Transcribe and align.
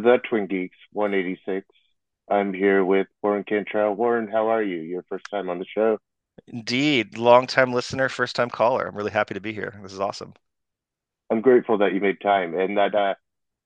To 0.00 0.10
the 0.10 0.18
Twin 0.18 0.46
Geeks 0.46 0.76
186. 0.92 1.66
I'm 2.30 2.54
here 2.54 2.82
with 2.82 3.06
Warren 3.22 3.44
Cantrell. 3.44 3.92
Warren, 3.94 4.28
how 4.28 4.48
are 4.48 4.62
you? 4.62 4.78
Your 4.78 5.02
first 5.10 5.26
time 5.30 5.50
on 5.50 5.58
the 5.58 5.66
show. 5.66 5.98
Indeed, 6.46 7.18
long 7.18 7.46
time 7.46 7.74
listener, 7.74 8.08
first 8.08 8.34
time 8.34 8.48
caller. 8.48 8.86
I'm 8.86 8.96
really 8.96 9.10
happy 9.10 9.34
to 9.34 9.40
be 9.40 9.52
here. 9.52 9.78
This 9.82 9.92
is 9.92 10.00
awesome. 10.00 10.32
I'm 11.30 11.42
grateful 11.42 11.76
that 11.78 11.92
you 11.92 12.00
made 12.00 12.18
time 12.22 12.58
and 12.58 12.78
that 12.78 12.94
uh, 12.94 13.14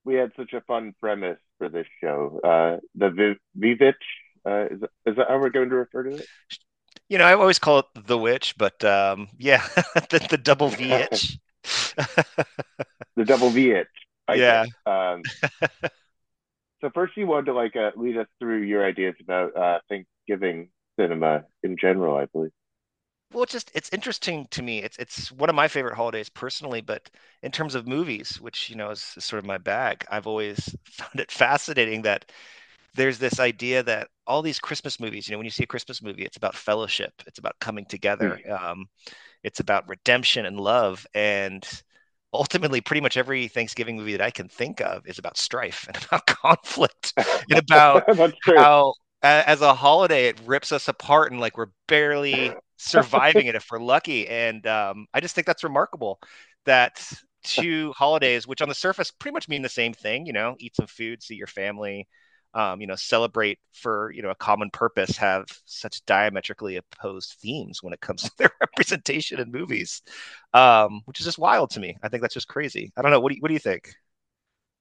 we 0.04 0.14
had 0.14 0.32
such 0.36 0.52
a 0.54 0.60
fun 0.62 0.92
premise 1.00 1.38
for 1.58 1.68
this 1.68 1.86
show. 2.00 2.40
Uh, 2.42 2.80
the 2.96 3.36
Vivitch, 3.56 3.94
uh, 4.44 4.74
is, 4.74 4.82
is 5.06 5.16
that 5.16 5.28
how 5.28 5.38
we're 5.38 5.50
going 5.50 5.70
to 5.70 5.76
refer 5.76 6.02
to 6.02 6.16
it? 6.16 6.26
You 7.08 7.18
know, 7.18 7.26
I 7.26 7.34
always 7.34 7.60
call 7.60 7.78
it 7.78 7.86
the 8.06 8.18
witch, 8.18 8.56
but 8.58 8.82
um, 8.84 9.28
yeah, 9.38 9.64
the, 10.10 10.26
the 10.30 10.38
double 10.38 10.70
V 10.70 10.90
itch. 10.90 11.38
the 13.14 13.24
double 13.24 13.50
V 13.50 13.70
itch. 13.70 13.86
yeah. 14.34 14.64
Um, 14.84 15.22
so 16.80 16.90
first, 16.94 17.16
you 17.16 17.26
wanted 17.26 17.46
to 17.46 17.54
like 17.54 17.76
uh, 17.76 17.90
lead 17.96 18.16
us 18.16 18.26
through 18.38 18.62
your 18.62 18.84
ideas 18.84 19.14
about 19.20 19.56
uh, 19.56 19.78
Thanksgiving 19.88 20.68
cinema 20.98 21.44
in 21.62 21.76
general, 21.76 22.16
I 22.16 22.26
believe. 22.26 22.52
Well, 23.32 23.42
it's 23.42 23.52
just 23.52 23.70
it's 23.74 23.90
interesting 23.92 24.46
to 24.52 24.62
me. 24.62 24.82
It's 24.82 24.96
it's 24.98 25.32
one 25.32 25.48
of 25.48 25.56
my 25.56 25.66
favorite 25.66 25.96
holidays 25.96 26.28
personally, 26.28 26.80
but 26.80 27.10
in 27.42 27.50
terms 27.50 27.74
of 27.74 27.88
movies, 27.88 28.40
which 28.40 28.70
you 28.70 28.76
know 28.76 28.90
is, 28.90 29.14
is 29.16 29.24
sort 29.24 29.38
of 29.38 29.46
my 29.46 29.58
bag, 29.58 30.04
I've 30.08 30.26
always 30.26 30.76
found 30.84 31.18
it 31.18 31.32
fascinating 31.32 32.02
that 32.02 32.30
there's 32.94 33.18
this 33.18 33.40
idea 33.40 33.82
that 33.82 34.08
all 34.26 34.40
these 34.40 34.60
Christmas 34.60 35.00
movies, 35.00 35.26
you 35.26 35.32
know, 35.32 35.38
when 35.38 35.46
you 35.46 35.50
see 35.50 35.64
a 35.64 35.66
Christmas 35.66 36.00
movie, 36.00 36.24
it's 36.24 36.36
about 36.36 36.54
fellowship, 36.54 37.12
it's 37.26 37.38
about 37.38 37.58
coming 37.60 37.84
together, 37.86 38.40
mm. 38.46 38.62
um, 38.62 38.86
it's 39.42 39.58
about 39.58 39.88
redemption 39.88 40.46
and 40.46 40.60
love, 40.60 41.04
and 41.12 41.82
ultimately 42.34 42.80
pretty 42.80 43.00
much 43.00 43.16
every 43.16 43.48
thanksgiving 43.48 43.96
movie 43.96 44.12
that 44.12 44.20
i 44.20 44.30
can 44.30 44.48
think 44.48 44.80
of 44.80 45.06
is 45.06 45.18
about 45.18 45.36
strife 45.36 45.86
and 45.94 46.04
about 46.04 46.26
conflict 46.26 47.12
and 47.50 47.58
about 47.58 48.04
how 48.56 48.92
as 49.22 49.62
a 49.62 49.74
holiday 49.74 50.26
it 50.26 50.38
rips 50.44 50.72
us 50.72 50.88
apart 50.88 51.32
and 51.32 51.40
like 51.40 51.56
we're 51.56 51.70
barely 51.88 52.52
surviving 52.76 53.46
it 53.46 53.54
if 53.54 53.68
we're 53.70 53.78
lucky. 53.78 54.28
And 54.28 54.66
um, 54.66 55.06
i 55.14 55.20
just 55.20 55.34
think 55.34 55.46
that's 55.46 55.64
remarkable 55.64 56.18
that 56.66 57.02
two 57.44 57.92
holidays 57.92 58.46
which 58.46 58.62
on 58.62 58.68
the 58.68 58.74
surface 58.74 59.10
pretty 59.10 59.34
much 59.34 59.48
mean 59.48 59.62
the 59.62 59.68
same 59.68 59.92
thing 59.92 60.26
you 60.26 60.32
know 60.32 60.56
eat 60.58 60.74
some 60.74 60.86
food 60.86 61.22
see 61.22 61.34
your 61.34 61.46
family 61.46 62.08
um, 62.54 62.80
you 62.80 62.86
know, 62.86 62.94
celebrate 62.94 63.58
for 63.72 64.12
you 64.12 64.22
know 64.22 64.30
a 64.30 64.34
common 64.36 64.70
purpose 64.70 65.16
have 65.16 65.46
such 65.64 66.04
diametrically 66.06 66.76
opposed 66.76 67.36
themes 67.40 67.82
when 67.82 67.92
it 67.92 68.00
comes 68.00 68.22
to 68.22 68.30
their 68.38 68.50
representation 68.60 69.40
in 69.40 69.50
movies, 69.50 70.02
um, 70.54 71.02
which 71.04 71.20
is 71.20 71.26
just 71.26 71.38
wild 71.38 71.70
to 71.70 71.80
me. 71.80 71.96
I 72.02 72.08
think 72.08 72.22
that's 72.22 72.34
just 72.34 72.48
crazy. 72.48 72.92
I 72.96 73.02
don't 73.02 73.10
know. 73.10 73.20
What 73.20 73.30
do 73.30 73.36
you, 73.36 73.40
what 73.40 73.48
do 73.48 73.54
you 73.54 73.60
think? 73.60 73.94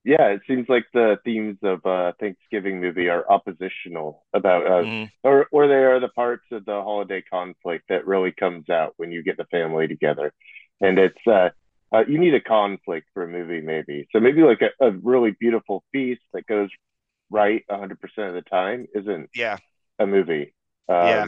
Yeah, 0.05 0.27
it 0.27 0.41
seems 0.47 0.67
like 0.67 0.85
the 0.93 1.17
themes 1.23 1.57
of 1.63 1.85
uh, 1.85 2.11
Thanksgiving 2.19 2.81
movie 2.81 3.07
are 3.07 3.25
oppositional 3.29 4.25
about, 4.33 4.67
uh, 4.67 4.83
mm. 4.83 5.11
or 5.23 5.47
or 5.51 5.67
they 5.67 5.75
are 5.75 5.99
the 5.99 6.09
parts 6.09 6.43
of 6.51 6.65
the 6.65 6.73
holiday 6.73 7.21
conflict 7.21 7.85
that 7.89 8.05
really 8.05 8.33
comes 8.33 8.69
out 8.69 8.93
when 8.97 9.11
you 9.11 9.23
get 9.23 9.37
the 9.37 9.45
family 9.45 9.87
together, 9.87 10.33
and 10.81 10.99
it's 10.99 11.25
uh, 11.25 11.49
uh, 11.93 12.03
you 12.07 12.17
need 12.17 12.33
a 12.33 12.41
conflict 12.41 13.07
for 13.13 13.23
a 13.23 13.27
movie 13.27 13.61
maybe. 13.61 14.07
So 14.11 14.19
maybe 14.19 14.41
like 14.41 14.61
a, 14.61 14.85
a 14.85 14.91
really 14.91 15.31
beautiful 15.39 15.83
feast 15.93 16.21
that 16.33 16.47
goes 16.47 16.69
right 17.29 17.63
100% 17.69 17.91
of 17.91 18.33
the 18.33 18.43
time 18.49 18.87
isn't 18.93 19.29
yeah. 19.35 19.57
a 19.99 20.05
movie. 20.07 20.53
Um, 20.89 20.95
yeah 21.07 21.27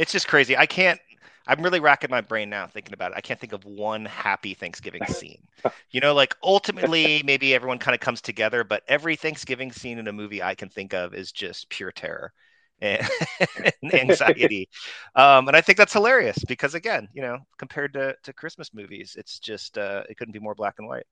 it's 0.00 0.12
just 0.12 0.28
crazy. 0.28 0.56
I 0.56 0.66
can't 0.66 0.98
i'm 1.46 1.62
really 1.62 1.80
racking 1.80 2.10
my 2.10 2.20
brain 2.20 2.50
now 2.50 2.66
thinking 2.66 2.94
about 2.94 3.12
it. 3.12 3.16
I 3.16 3.20
can't 3.20 3.40
think 3.40 3.52
of 3.52 3.64
one 3.64 4.04
happy 4.04 4.54
thanksgiving 4.54 5.04
scene. 5.08 5.42
You 5.90 6.00
know 6.00 6.14
like 6.14 6.34
ultimately 6.42 7.22
maybe 7.24 7.54
everyone 7.54 7.78
kind 7.78 7.94
of 7.94 8.00
comes 8.00 8.20
together 8.20 8.64
but 8.64 8.82
every 8.88 9.16
thanksgiving 9.16 9.72
scene 9.72 9.98
in 9.98 10.08
a 10.08 10.12
movie 10.12 10.42
i 10.42 10.54
can 10.54 10.68
think 10.68 10.94
of 10.94 11.14
is 11.14 11.32
just 11.32 11.68
pure 11.68 11.92
terror 11.92 12.32
and, 12.82 13.06
anxiety. 13.92 14.68
Um, 15.14 15.48
and 15.48 15.56
i 15.56 15.60
think 15.60 15.76
that's 15.76 15.92
hilarious 15.92 16.42
because 16.44 16.74
again 16.74 17.08
you 17.12 17.20
know 17.20 17.38
compared 17.58 17.92
to, 17.92 18.14
to 18.22 18.32
christmas 18.32 18.72
movies 18.72 19.16
it's 19.18 19.38
just 19.38 19.76
uh, 19.76 20.02
it 20.08 20.16
couldn't 20.16 20.32
be 20.32 20.38
more 20.38 20.54
black 20.54 20.76
and 20.78 20.88
white. 20.88 21.04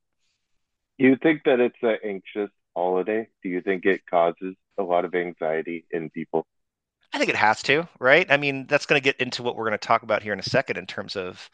You 0.97 1.16
think 1.22 1.43
that 1.44 1.60
it's 1.60 1.76
an 1.82 1.99
anxious 2.05 2.50
holiday? 2.78 3.28
Do 3.42 3.48
you 3.48 3.60
think 3.60 3.84
it 3.84 4.06
causes 4.06 4.54
a 4.78 4.82
lot 4.82 5.04
of 5.04 5.14
anxiety 5.14 5.84
in 5.90 6.10
people? 6.10 6.46
I 7.12 7.18
think 7.18 7.30
it 7.30 7.36
has 7.36 7.62
to, 7.64 7.88
right? 7.98 8.30
I 8.30 8.36
mean, 8.36 8.66
that's 8.66 8.86
going 8.86 9.00
to 9.00 9.04
get 9.04 9.20
into 9.20 9.42
what 9.42 9.56
we're 9.56 9.64
going 9.64 9.78
to 9.78 9.86
talk 9.86 10.02
about 10.02 10.22
here 10.22 10.32
in 10.32 10.38
a 10.38 10.44
second 10.44 10.76
in 10.76 10.86
terms 10.86 11.16
of 11.16 11.48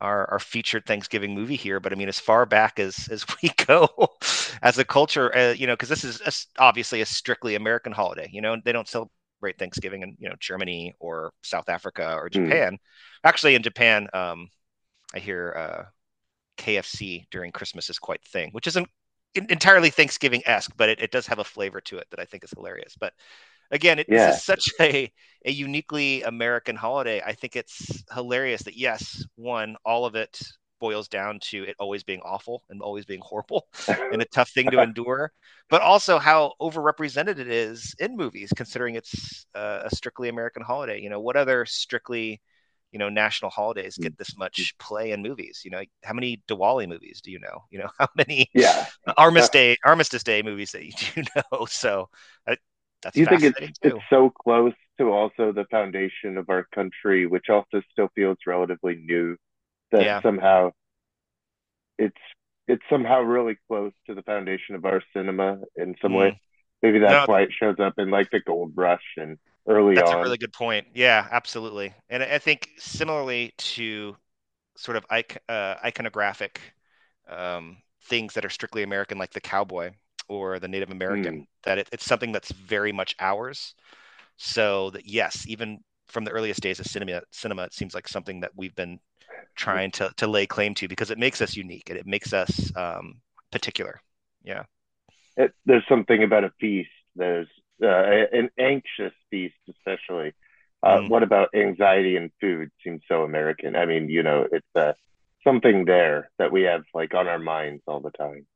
our, 0.00 0.30
our 0.30 0.38
featured 0.38 0.86
Thanksgiving 0.86 1.34
movie 1.34 1.56
here. 1.56 1.80
But 1.80 1.92
I 1.92 1.96
mean, 1.96 2.08
as 2.08 2.20
far 2.20 2.46
back 2.46 2.78
as 2.78 3.08
as 3.10 3.24
we 3.42 3.50
go 3.66 3.88
as 4.62 4.78
a 4.78 4.84
culture, 4.84 5.34
uh, 5.36 5.52
you 5.52 5.66
know, 5.66 5.74
because 5.74 5.88
this 5.88 6.04
is 6.04 6.20
a, 6.20 6.62
obviously 6.62 7.00
a 7.00 7.06
strictly 7.06 7.54
American 7.54 7.92
holiday. 7.92 8.28
You 8.32 8.42
know, 8.42 8.56
they 8.64 8.72
don't 8.72 8.88
celebrate 8.88 9.58
Thanksgiving 9.58 10.02
in 10.02 10.16
you 10.18 10.28
know 10.28 10.36
Germany 10.38 10.94
or 11.00 11.32
South 11.42 11.68
Africa 11.68 12.14
or 12.14 12.28
hmm. 12.32 12.44
Japan. 12.44 12.74
Mm. 12.74 12.78
Actually, 13.24 13.54
in 13.54 13.62
Japan, 13.62 14.08
um, 14.12 14.48
I 15.14 15.18
hear 15.18 15.54
uh, 15.56 15.84
KFC 16.62 17.24
during 17.30 17.52
Christmas 17.52 17.90
is 17.90 17.98
quite 17.98 18.22
thing, 18.24 18.50
which 18.52 18.66
isn't 18.66 18.88
entirely 19.34 19.90
Thanksgiving 19.90 20.42
esque, 20.46 20.72
but 20.76 20.88
it, 20.88 21.00
it 21.00 21.10
does 21.10 21.26
have 21.26 21.38
a 21.38 21.44
flavor 21.44 21.80
to 21.82 21.98
it 21.98 22.06
that 22.10 22.20
I 22.20 22.24
think 22.24 22.44
is 22.44 22.50
hilarious. 22.50 22.96
But 22.98 23.12
again, 23.70 23.98
it, 23.98 24.06
yeah. 24.08 24.26
this 24.26 24.36
is 24.36 24.44
such 24.44 24.68
a, 24.80 25.12
a 25.44 25.50
uniquely 25.50 26.22
American 26.22 26.76
holiday. 26.76 27.22
I 27.24 27.32
think 27.32 27.56
it's 27.56 28.02
hilarious 28.12 28.62
that 28.62 28.76
yes, 28.76 29.24
one, 29.36 29.76
all 29.84 30.04
of 30.04 30.14
it 30.14 30.40
boils 30.80 31.08
down 31.08 31.38
to 31.40 31.62
it 31.64 31.76
always 31.78 32.02
being 32.02 32.20
awful 32.22 32.64
and 32.70 32.80
always 32.80 33.04
being 33.04 33.20
horrible 33.22 33.68
and 33.88 34.22
a 34.22 34.24
tough 34.26 34.50
thing 34.50 34.70
to 34.70 34.80
endure, 34.80 35.30
but 35.68 35.82
also 35.82 36.18
how 36.18 36.54
overrepresented 36.60 37.38
it 37.38 37.48
is 37.48 37.94
in 37.98 38.16
movies, 38.16 38.52
considering 38.56 38.94
it's 38.94 39.46
uh, 39.54 39.82
a 39.84 39.94
strictly 39.94 40.28
American 40.28 40.62
holiday. 40.62 41.00
You 41.00 41.10
know, 41.10 41.20
what 41.20 41.36
other 41.36 41.66
strictly 41.66 42.40
you 42.92 42.98
know 42.98 43.08
national 43.08 43.50
holidays 43.50 43.96
get 43.96 44.16
this 44.18 44.36
much 44.36 44.74
play 44.78 45.12
in 45.12 45.22
movies 45.22 45.62
you 45.64 45.70
know 45.70 45.82
how 46.02 46.12
many 46.12 46.42
diwali 46.48 46.88
movies 46.88 47.20
do 47.20 47.30
you 47.30 47.38
know? 47.38 47.64
You 47.70 47.80
know 47.80 47.90
how 47.98 48.08
many 48.16 48.50
yeah. 48.54 48.86
Armistice 49.16 49.50
day 49.50 49.76
armistice 49.84 50.22
day 50.22 50.42
movies 50.42 50.72
that 50.72 50.84
you 50.84 50.92
do 51.14 51.22
know? 51.36 51.66
So 51.66 52.08
I, 52.46 52.56
that's 53.02 53.16
you 53.16 53.26
think 53.26 53.42
it's, 53.42 53.78
it's 53.82 53.98
so 54.10 54.30
close 54.30 54.74
to 54.98 55.10
also 55.10 55.52
the 55.52 55.64
foundation 55.70 56.36
of 56.36 56.50
our 56.50 56.66
country 56.74 57.26
which 57.26 57.48
also 57.48 57.82
still 57.92 58.08
feels 58.14 58.38
relatively 58.46 58.96
new 58.96 59.36
that 59.92 60.02
yeah. 60.02 60.22
somehow 60.22 60.70
it's 61.98 62.16
it's 62.68 62.82
somehow 62.90 63.20
really 63.20 63.56
close 63.68 63.92
to 64.06 64.14
the 64.14 64.22
foundation 64.22 64.74
of 64.74 64.84
our 64.84 65.02
cinema 65.14 65.60
in 65.76 65.94
some 66.02 66.12
mm. 66.12 66.18
way 66.18 66.40
maybe 66.82 66.98
that's 66.98 67.26
no, 67.26 67.32
why 67.32 67.42
it 67.42 67.50
shows 67.58 67.76
up 67.78 67.94
in 67.98 68.10
like 68.10 68.30
the 68.30 68.40
gold 68.40 68.72
rush 68.74 69.14
and 69.16 69.38
early 69.66 69.94
That's 69.94 70.10
on. 70.10 70.18
a 70.18 70.22
really 70.22 70.38
good 70.38 70.52
point. 70.52 70.86
Yeah, 70.94 71.26
absolutely. 71.30 71.94
And 72.08 72.22
I 72.22 72.38
think 72.38 72.68
similarly 72.78 73.52
to 73.58 74.16
sort 74.76 74.96
of 74.96 75.04
uh, 75.10 75.74
iconographic 75.84 76.58
um, 77.28 77.78
things 78.04 78.34
that 78.34 78.44
are 78.44 78.50
strictly 78.50 78.82
American, 78.82 79.18
like 79.18 79.32
the 79.32 79.40
cowboy 79.40 79.90
or 80.28 80.58
the 80.58 80.68
Native 80.68 80.90
American, 80.90 81.40
mm. 81.40 81.46
that 81.64 81.78
it, 81.78 81.88
it's 81.92 82.04
something 82.04 82.32
that's 82.32 82.52
very 82.52 82.92
much 82.92 83.14
ours. 83.20 83.74
So 84.36 84.90
that 84.90 85.06
yes, 85.06 85.44
even 85.46 85.80
from 86.08 86.24
the 86.24 86.30
earliest 86.30 86.60
days 86.60 86.80
of 86.80 86.86
cinema, 86.86 87.22
cinema, 87.30 87.64
it 87.64 87.74
seems 87.74 87.94
like 87.94 88.08
something 88.08 88.40
that 88.40 88.52
we've 88.56 88.74
been 88.74 88.98
trying 89.54 89.90
to 89.90 90.10
to 90.16 90.26
lay 90.26 90.46
claim 90.46 90.74
to 90.74 90.88
because 90.88 91.10
it 91.10 91.18
makes 91.18 91.42
us 91.42 91.56
unique 91.56 91.90
and 91.90 91.98
it 91.98 92.06
makes 92.06 92.32
us 92.32 92.72
um, 92.76 93.20
particular. 93.52 94.00
Yeah. 94.42 94.64
It, 95.36 95.52
there's 95.66 95.86
something 95.88 96.22
about 96.22 96.44
a 96.44 96.52
feast. 96.60 96.90
There's 97.14 97.48
uh, 97.82 98.26
an 98.32 98.50
anxious 98.58 99.12
beast, 99.30 99.54
especially. 99.68 100.32
Uh, 100.82 100.98
mm. 100.98 101.08
What 101.08 101.22
about 101.22 101.50
anxiety 101.54 102.16
and 102.16 102.30
food? 102.40 102.70
Seems 102.82 103.02
so 103.06 103.22
American. 103.22 103.76
I 103.76 103.86
mean, 103.86 104.08
you 104.08 104.22
know, 104.22 104.46
it's 104.50 104.66
uh, 104.74 104.92
something 105.44 105.84
there 105.84 106.30
that 106.38 106.52
we 106.52 106.62
have 106.62 106.82
like 106.94 107.14
on 107.14 107.28
our 107.28 107.38
minds 107.38 107.82
all 107.86 108.00
the 108.00 108.10
time. 108.10 108.46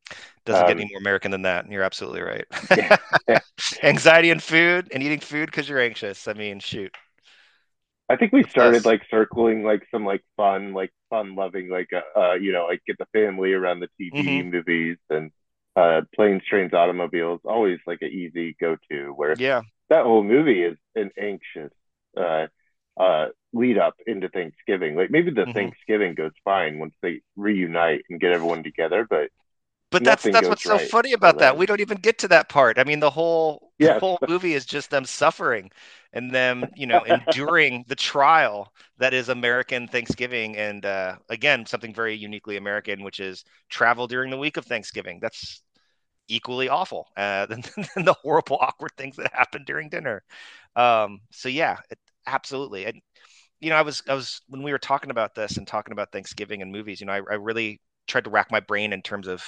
Doesn't 0.44 0.62
um, 0.62 0.68
get 0.68 0.80
any 0.80 0.90
more 0.90 1.00
American 1.00 1.30
than 1.30 1.42
that. 1.42 1.64
And 1.64 1.72
you're 1.72 1.82
absolutely 1.82 2.22
right. 2.22 2.44
yeah, 2.76 2.96
yeah. 3.28 3.40
anxiety 3.82 4.30
and 4.30 4.42
food 4.42 4.88
and 4.92 5.02
eating 5.02 5.20
food 5.20 5.46
because 5.46 5.68
you're 5.68 5.80
anxious. 5.80 6.28
I 6.28 6.34
mean, 6.34 6.60
shoot. 6.60 6.94
I 8.08 8.16
think 8.16 8.32
we 8.32 8.42
started 8.44 8.84
like 8.84 9.02
circling 9.10 9.62
like 9.62 9.86
some 9.90 10.04
like 10.04 10.22
fun, 10.36 10.74
like 10.74 10.92
fun 11.08 11.34
loving, 11.34 11.70
like 11.70 11.88
uh, 11.92 12.18
uh 12.18 12.34
you 12.34 12.52
know, 12.52 12.66
like 12.66 12.82
get 12.86 12.98
the 12.98 13.06
family 13.12 13.54
around 13.54 13.80
the 13.80 13.88
TV 13.98 14.12
mm-hmm. 14.12 14.50
movies 14.50 14.98
and 15.08 15.30
uh, 15.76 16.02
planes, 16.14 16.42
trains, 16.48 16.72
automobiles, 16.72 17.40
always 17.44 17.78
like 17.86 18.02
an 18.02 18.08
easy 18.08 18.56
go 18.60 18.76
to. 18.90 19.08
Where 19.10 19.34
yeah, 19.38 19.62
that 19.90 20.04
whole 20.04 20.22
movie 20.22 20.62
is 20.62 20.76
an 20.94 21.10
anxious 21.18 21.72
uh, 22.16 22.46
uh, 22.96 23.26
lead 23.52 23.78
up 23.78 23.94
into 24.06 24.28
Thanksgiving. 24.28 24.96
Like 24.96 25.10
maybe 25.10 25.30
the 25.30 25.42
mm-hmm. 25.42 25.52
Thanksgiving 25.52 26.14
goes 26.14 26.32
fine 26.44 26.78
once 26.78 26.94
they 27.02 27.22
reunite 27.36 28.04
and 28.08 28.20
get 28.20 28.32
everyone 28.32 28.62
together, 28.62 29.06
but 29.08 29.30
but 29.94 30.02
that's 30.04 30.24
that's 30.24 30.48
what's 30.48 30.66
right 30.66 30.80
so 30.80 30.86
funny 30.86 31.12
about 31.12 31.38
that. 31.38 31.56
We 31.56 31.66
don't 31.66 31.80
even 31.80 31.98
get 31.98 32.18
to 32.18 32.28
that 32.28 32.48
part. 32.48 32.80
I 32.80 32.84
mean, 32.84 32.98
the 32.98 33.10
whole 33.10 33.70
yes. 33.78 33.94
the 33.94 34.00
whole 34.00 34.18
movie 34.28 34.54
is 34.54 34.66
just 34.66 34.90
them 34.90 35.04
suffering 35.04 35.70
and 36.12 36.32
them, 36.32 36.66
you 36.74 36.86
know, 36.86 37.02
enduring 37.06 37.84
the 37.86 37.94
trial 37.94 38.72
that 38.98 39.14
is 39.14 39.28
American 39.28 39.86
Thanksgiving, 39.86 40.56
and 40.56 40.84
uh, 40.84 41.16
again, 41.28 41.64
something 41.64 41.94
very 41.94 42.16
uniquely 42.16 42.56
American, 42.56 43.04
which 43.04 43.20
is 43.20 43.44
travel 43.68 44.08
during 44.08 44.30
the 44.30 44.36
week 44.36 44.56
of 44.56 44.64
Thanksgiving. 44.64 45.20
That's 45.22 45.62
equally 46.26 46.68
awful 46.68 47.06
uh, 47.16 47.46
than, 47.50 47.62
than, 47.94 48.04
the 48.04 48.14
horrible, 48.14 48.58
awkward 48.60 48.92
things 48.96 49.14
that 49.16 49.32
happen 49.32 49.62
during 49.64 49.90
dinner. 49.90 50.24
Um, 50.74 51.20
so 51.30 51.48
yeah, 51.48 51.76
it, 51.88 51.98
absolutely. 52.26 52.86
And 52.86 53.00
you 53.60 53.70
know, 53.70 53.76
I 53.76 53.82
was 53.82 54.02
I 54.08 54.14
was 54.14 54.40
when 54.48 54.64
we 54.64 54.72
were 54.72 54.78
talking 54.78 55.10
about 55.10 55.36
this 55.36 55.56
and 55.56 55.68
talking 55.68 55.92
about 55.92 56.10
Thanksgiving 56.10 56.62
and 56.62 56.72
movies. 56.72 57.00
You 57.00 57.06
know, 57.06 57.12
I, 57.12 57.18
I 57.30 57.34
really 57.34 57.80
tried 58.08 58.24
to 58.24 58.30
rack 58.30 58.50
my 58.50 58.60
brain 58.60 58.92
in 58.92 59.00
terms 59.00 59.28
of 59.28 59.42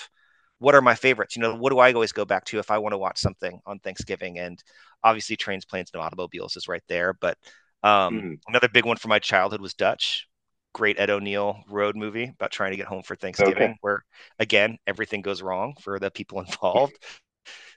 what 0.59 0.75
are 0.75 0.83
my 0.83 0.95
favorites. 0.95 1.37
You 1.37 1.43
know, 1.43 1.55
what 1.55 1.71
do 1.71 1.79
I 1.79 1.93
always 1.93 2.13
go 2.13 2.25
back 2.25 2.45
to 2.47 2.59
if 2.59 2.71
I 2.71 2.79
want 2.79 2.93
to 2.93 2.99
watch 2.99 3.19
something 3.19 3.61
on 3.67 3.79
Thanksgiving? 3.79 4.39
And 4.39 4.63
obviously, 5.03 5.37
trains, 5.37 5.65
planes, 5.65 5.91
and 5.93 6.03
automobiles 6.03 6.57
is 6.57 6.69
right 6.69 6.83
there. 6.89 7.13
But 7.13 7.37
um, 7.83 8.15
mm-hmm. 8.15 8.35
another 8.49 8.69
big 8.69 8.85
one 8.85 8.97
from 8.97 9.11
my 9.11 9.19
childhood 9.19 9.61
was 9.61 9.75
Dutch. 9.75 10.27
Great 10.73 11.01
Ed 11.01 11.09
O'Neill 11.09 11.65
road 11.71 11.97
movie 11.97 12.25
about 12.25 12.51
trying 12.51 12.73
to 12.73 12.77
get 12.77 12.87
home 12.87 13.03
for 13.03 13.17
Thanksgiving, 13.17 13.71
okay. 13.71 13.79
where 13.81 14.05
again 14.39 14.77
everything 14.87 15.23
goes 15.23 15.41
wrong 15.41 15.75
for 15.81 15.99
the 15.99 16.11
people 16.11 16.41
involved. 16.47 16.95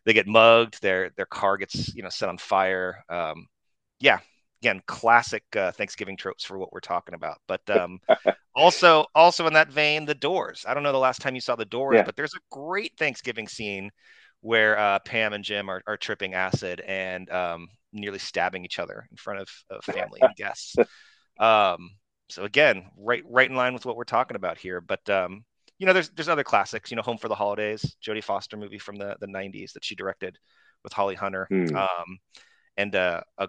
they 0.06 0.14
get 0.14 0.28
mugged, 0.28 0.81
their 0.81 1.12
their 1.16 1.26
car 1.26 1.56
gets 1.58 1.94
you 1.96 2.04
know 2.04 2.10
set 2.10 2.28
on 2.28 2.38
fire. 2.38 3.04
Um, 3.08 3.48
yeah, 4.02 4.20
again, 4.61 4.81
classic 4.88 5.44
uh, 5.56 5.71
Thanksgiving 5.71 6.17
tropes 6.17 6.44
for 6.44 6.57
what 6.57 6.71
we're 6.71 6.79
talking 6.79 7.15
about. 7.15 7.39
But 7.47 7.67
um, 7.69 8.00
also, 8.56 9.06
also 9.15 9.47
in 9.47 9.53
that 9.53 9.71
vein, 9.71 10.06
the 10.06 10.15
Doors. 10.15 10.65
I 10.67 10.73
don't 10.73 10.83
know 10.83 10.91
the 10.91 10.97
last 10.97 11.21
time 11.21 11.35
you 11.35 11.41
saw 11.41 11.56
the 11.56 11.65
Doors, 11.65 11.95
yeah. 11.95 12.03
but 12.03 12.15
there's 12.15 12.35
a 12.35 12.39
great 12.51 12.94
Thanksgiving 12.97 13.47
scene 13.47 13.91
where 14.41 14.77
uh, 14.77 15.00
Pam 15.00 15.33
and 15.33 15.44
Jim 15.44 15.69
are, 15.69 15.81
are 15.88 15.97
tripping 15.97 16.33
acid 16.33 16.81
and 16.81 17.29
um, 17.29 17.67
nearly 17.91 18.19
stabbing 18.19 18.63
each 18.63 18.79
other 18.79 19.07
in 19.11 19.17
front 19.17 19.41
of, 19.41 19.50
of 19.69 19.83
family 19.83 20.19
and 20.21 20.35
guests. 20.35 20.75
Um, 21.39 21.91
so 22.29 22.44
again, 22.44 22.85
right 22.97 23.23
right 23.25 23.50
in 23.50 23.56
line 23.56 23.73
with 23.73 23.85
what 23.85 23.95
we're 23.95 24.03
talking 24.03 24.35
about 24.35 24.57
here. 24.57 24.81
But 24.81 25.09
um, 25.09 25.45
you 25.77 25.88
know, 25.88 25.94
there's 25.94 26.09
there's 26.09 26.27
other 26.27 26.44
classics. 26.44 26.91
You 26.91 26.97
know, 26.97 27.01
Home 27.01 27.17
for 27.17 27.29
the 27.29 27.35
Holidays, 27.35 27.95
Jodie 28.06 28.23
Foster 28.23 28.57
movie 28.57 28.77
from 28.77 28.97
the 28.97 29.15
the 29.21 29.27
'90s 29.27 29.71
that 29.71 29.85
she 29.85 29.95
directed 29.95 30.38
with 30.83 30.91
Holly 30.91 31.15
Hunter, 31.15 31.47
mm. 31.50 31.73
um, 31.73 32.17
and 32.77 32.94
uh, 32.94 33.21
a 33.38 33.47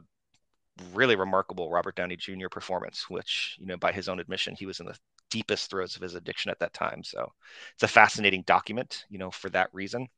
really 0.92 1.16
remarkable 1.16 1.70
Robert 1.70 1.96
Downey 1.96 2.16
Jr. 2.16 2.48
performance, 2.50 3.08
which, 3.08 3.56
you 3.60 3.66
know, 3.66 3.76
by 3.76 3.92
his 3.92 4.08
own 4.08 4.20
admission, 4.20 4.54
he 4.54 4.66
was 4.66 4.80
in 4.80 4.86
the 4.86 4.98
deepest 5.30 5.70
throes 5.70 5.96
of 5.96 6.02
his 6.02 6.14
addiction 6.14 6.50
at 6.50 6.58
that 6.58 6.74
time. 6.74 7.02
So 7.04 7.32
it's 7.74 7.82
a 7.82 7.88
fascinating 7.88 8.42
document, 8.46 9.04
you 9.08 9.18
know, 9.18 9.30
for 9.30 9.48
that 9.50 9.70
reason. 9.72 10.08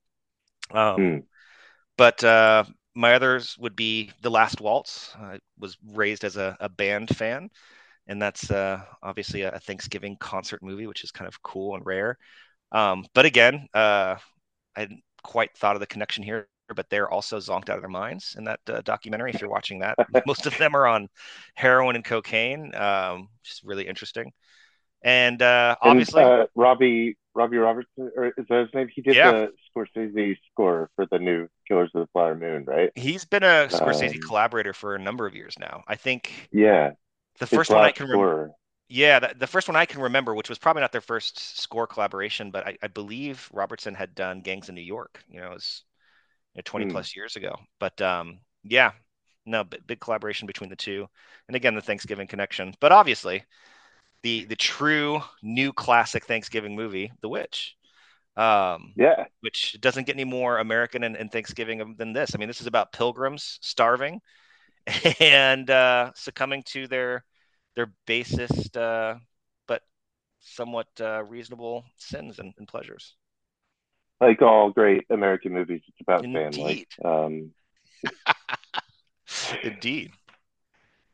Um, 0.70 0.96
mm. 0.96 1.22
But 1.96 2.24
uh, 2.24 2.64
my 2.94 3.14
others 3.14 3.56
would 3.58 3.76
be 3.76 4.10
The 4.22 4.30
Last 4.30 4.60
Waltz. 4.60 5.14
I 5.16 5.38
was 5.58 5.76
raised 5.92 6.24
as 6.24 6.36
a, 6.36 6.56
a 6.60 6.68
band 6.68 7.14
fan, 7.16 7.50
and 8.06 8.20
that's 8.20 8.50
uh, 8.50 8.82
obviously 9.02 9.42
a, 9.42 9.52
a, 9.52 9.58
Thanksgiving 9.58 10.16
concert 10.16 10.62
movie, 10.62 10.86
which 10.86 11.04
is 11.04 11.10
kind 11.10 11.28
of 11.28 11.42
cool 11.42 11.74
and 11.74 11.84
rare. 11.84 12.18
Um, 12.72 13.04
but 13.14 13.26
again, 13.26 13.68
uh, 13.74 14.16
I 14.74 14.80
hadn't 14.80 15.02
quite 15.22 15.56
thought 15.56 15.76
of 15.76 15.80
the 15.80 15.86
connection 15.86 16.24
here 16.24 16.48
but 16.74 16.88
they're 16.90 17.10
also 17.10 17.38
zonked 17.38 17.68
out 17.68 17.76
of 17.76 17.82
their 17.82 17.88
minds 17.88 18.34
in 18.38 18.44
that 18.44 18.60
uh, 18.68 18.80
documentary. 18.82 19.30
If 19.32 19.40
you're 19.40 19.50
watching 19.50 19.80
that, 19.80 19.96
most 20.26 20.46
of 20.46 20.56
them 20.58 20.74
are 20.74 20.86
on 20.86 21.08
heroin 21.54 21.96
and 21.96 22.04
cocaine, 22.04 22.74
um, 22.74 23.28
which 23.40 23.52
is 23.52 23.60
really 23.64 23.86
interesting. 23.86 24.32
And 25.04 25.42
uh, 25.42 25.76
obviously, 25.82 26.22
and, 26.22 26.42
uh, 26.42 26.46
Robbie 26.54 27.16
Robbie 27.34 27.56
Robertson, 27.56 28.10
or 28.16 28.26
is 28.26 28.46
that 28.48 28.60
his 28.60 28.74
name? 28.74 28.88
He 28.94 29.02
did 29.02 29.16
yeah. 29.16 29.32
the 29.32 29.52
Scorsese 29.74 30.36
score 30.50 30.90
for 30.94 31.06
the 31.06 31.18
new 31.18 31.48
Killers 31.66 31.90
of 31.94 32.02
the 32.02 32.06
Flower 32.12 32.36
Moon, 32.36 32.64
right? 32.66 32.90
He's 32.94 33.24
been 33.24 33.42
a 33.42 33.68
Scorsese 33.68 34.14
um, 34.14 34.20
collaborator 34.20 34.72
for 34.72 34.94
a 34.94 34.98
number 34.98 35.26
of 35.26 35.34
years 35.34 35.56
now. 35.58 35.82
I 35.88 35.96
think. 35.96 36.48
Yeah. 36.52 36.92
The 37.38 37.46
first 37.46 37.70
one 37.70 37.80
I 37.80 37.90
can 37.90 38.06
remember. 38.06 38.52
Yeah, 38.88 39.20
the, 39.20 39.34
the, 39.38 39.46
first 39.46 39.68
one 39.68 39.76
I 39.76 39.86
can 39.86 40.02
remember, 40.02 40.34
which 40.34 40.50
was 40.50 40.58
probably 40.58 40.82
not 40.82 40.92
their 40.92 41.00
first 41.00 41.58
score 41.58 41.86
collaboration, 41.86 42.50
but 42.50 42.66
I, 42.66 42.76
I 42.82 42.88
believe 42.88 43.48
Robertson 43.50 43.94
had 43.94 44.14
done 44.14 44.42
Gangs 44.42 44.68
in 44.68 44.74
New 44.74 44.82
York. 44.82 45.24
You 45.30 45.40
know, 45.40 45.46
it 45.46 45.54
was 45.54 45.84
you 46.54 46.58
know, 46.58 46.62
20 46.64 46.86
mm. 46.86 46.90
plus 46.90 47.16
years 47.16 47.36
ago. 47.36 47.56
But 47.80 48.00
um, 48.00 48.40
yeah, 48.64 48.92
no, 49.46 49.64
b- 49.64 49.78
big 49.86 50.00
collaboration 50.00 50.46
between 50.46 50.70
the 50.70 50.76
two. 50.76 51.06
And 51.48 51.56
again, 51.56 51.74
the 51.74 51.80
Thanksgiving 51.80 52.26
connection. 52.26 52.74
But 52.80 52.92
obviously, 52.92 53.44
the 54.22 54.44
the 54.44 54.56
true 54.56 55.20
new 55.42 55.72
classic 55.72 56.24
Thanksgiving 56.26 56.76
movie, 56.76 57.12
The 57.22 57.28
Witch. 57.28 57.76
Um, 58.34 58.94
yeah, 58.96 59.24
which 59.40 59.78
doesn't 59.80 60.06
get 60.06 60.16
any 60.16 60.24
more 60.24 60.58
American 60.58 61.04
and, 61.04 61.16
and 61.16 61.30
Thanksgiving 61.30 61.94
than 61.98 62.12
this. 62.14 62.34
I 62.34 62.38
mean, 62.38 62.48
this 62.48 62.62
is 62.62 62.66
about 62.66 62.92
pilgrims 62.92 63.58
starving 63.60 64.20
and 65.20 65.68
uh, 65.68 66.12
succumbing 66.14 66.62
to 66.68 66.86
their 66.86 67.24
their 67.76 67.92
basest 68.06 68.76
uh, 68.76 69.16
but 69.66 69.82
somewhat 70.40 70.88
uh, 71.00 71.22
reasonable 71.24 71.84
sins 71.96 72.38
and, 72.38 72.52
and 72.58 72.68
pleasures 72.68 73.16
like 74.22 74.40
all 74.40 74.70
great 74.70 75.04
American 75.10 75.52
movies, 75.52 75.82
it's 75.88 76.00
about 76.00 76.24
Indeed. 76.24 76.54
family. 76.54 76.86
Um, 77.04 77.50
Indeed. 79.62 80.12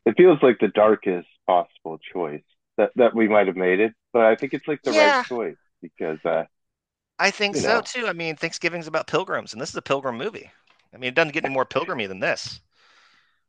It 0.05 0.15
feels 0.15 0.39
like 0.41 0.59
the 0.59 0.67
darkest 0.67 1.27
possible 1.47 1.99
choice 2.13 2.43
that, 2.77 2.91
that 2.95 3.15
we 3.15 3.27
might 3.27 3.47
have 3.47 3.55
made 3.55 3.79
it, 3.79 3.93
but 4.13 4.23
I 4.23 4.35
think 4.35 4.53
it's 4.53 4.67
like 4.67 4.81
the 4.83 4.93
yeah. 4.93 5.17
right 5.17 5.25
choice 5.25 5.57
because 5.81 6.19
uh, 6.23 6.45
I 7.17 7.31
think 7.31 7.55
so 7.55 7.75
know. 7.75 7.81
too. 7.81 8.07
I 8.07 8.13
mean, 8.13 8.35
Thanksgiving's 8.35 8.87
about 8.87 9.07
pilgrims, 9.07 9.53
and 9.53 9.61
this 9.61 9.69
is 9.69 9.75
a 9.75 9.81
pilgrim 9.81 10.17
movie. 10.17 10.49
I 10.93 10.97
mean, 10.97 11.09
it 11.09 11.15
doesn't 11.15 11.33
get 11.33 11.45
any 11.45 11.53
more 11.53 11.65
pilgrimy 11.65 12.07
than 12.07 12.19
this. 12.19 12.61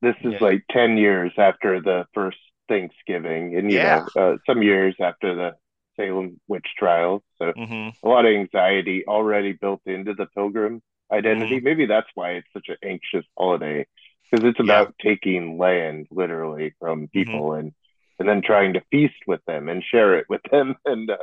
This 0.03 0.17
is 0.25 0.33
yeah. 0.33 0.39
like 0.41 0.65
ten 0.71 0.97
years 0.97 1.33
after 1.39 1.81
the 1.81 2.07
first 2.15 2.39
Thanksgiving, 2.69 3.57
and 3.57 3.71
you 3.71 3.79
yeah. 3.79 4.07
know, 4.17 4.33
uh, 4.33 4.37
some 4.47 4.63
years 4.63 4.97
after 5.01 5.35
the 5.35 5.57
Salem 6.01 6.41
witch 6.49 6.67
trials. 6.79 7.23
So 7.39 7.53
mm-hmm. 7.53 8.07
a 8.07 8.09
lot 8.09 8.25
of 8.25 8.33
anxiety 8.33 9.05
already 9.07 9.53
built 9.53 9.81
into 9.87 10.15
the 10.15 10.27
pilgrim 10.27 10.83
identity. 11.13 11.57
Mm-hmm. 11.57 11.65
Maybe 11.65 11.87
that's 11.87 12.09
why 12.15 12.33
it's 12.33 12.49
such 12.53 12.69
an 12.69 12.77
anxious 12.85 13.27
holiday 13.37 13.87
because 14.31 14.45
it's 14.49 14.61
about 14.61 14.95
yeah. 15.03 15.11
taking 15.11 15.59
land 15.59 16.07
literally 16.11 16.75
from 16.79 17.03
mm-hmm. 17.03 17.19
people 17.19 17.51
mm-hmm. 17.51 17.61
and 17.61 17.73
and 18.19 18.29
then 18.29 18.43
trying 18.43 18.75
to 18.75 18.83
feast 18.91 19.15
with 19.27 19.41
them 19.47 19.69
and 19.69 19.83
share 19.83 20.19
it 20.19 20.27
with 20.29 20.43
them. 20.51 20.77
And 20.85 21.11
uh, 21.11 21.17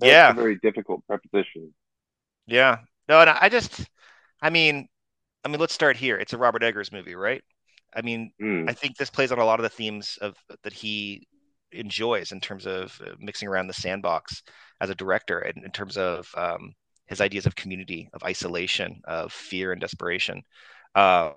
yeah, 0.00 0.30
a 0.30 0.34
very 0.34 0.56
difficult 0.56 1.06
preposition. 1.06 1.74
Yeah. 2.46 2.78
No, 3.08 3.20
and 3.20 3.28
I 3.28 3.48
just, 3.48 3.84
I 4.40 4.48
mean, 4.48 4.88
I 5.44 5.48
mean, 5.48 5.60
let's 5.60 5.74
start 5.74 5.96
here. 5.96 6.16
It's 6.16 6.32
a 6.32 6.38
Robert 6.38 6.62
Eggers 6.62 6.92
movie, 6.92 7.14
right? 7.14 7.42
I 7.94 8.00
mean, 8.00 8.32
mm. 8.40 8.68
I 8.68 8.72
think 8.72 8.96
this 8.96 9.10
plays 9.10 9.32
on 9.32 9.38
a 9.38 9.44
lot 9.44 9.58
of 9.58 9.64
the 9.64 9.68
themes 9.68 10.18
of 10.22 10.36
that 10.62 10.72
he 10.72 11.26
enjoys 11.72 12.32
in 12.32 12.40
terms 12.40 12.66
of 12.66 12.98
uh, 13.06 13.10
mixing 13.18 13.48
around 13.48 13.66
the 13.66 13.72
sandbox 13.72 14.42
as 14.80 14.90
a 14.90 14.94
director 14.94 15.38
and 15.38 15.64
in 15.64 15.70
terms 15.70 15.96
of 15.96 16.28
um, 16.36 16.74
his 17.06 17.20
ideas 17.20 17.46
of 17.46 17.56
community 17.56 18.08
of 18.12 18.22
isolation 18.24 19.00
of 19.04 19.32
fear 19.32 19.72
and 19.72 19.80
desperation. 19.80 20.42
Um, 20.94 21.34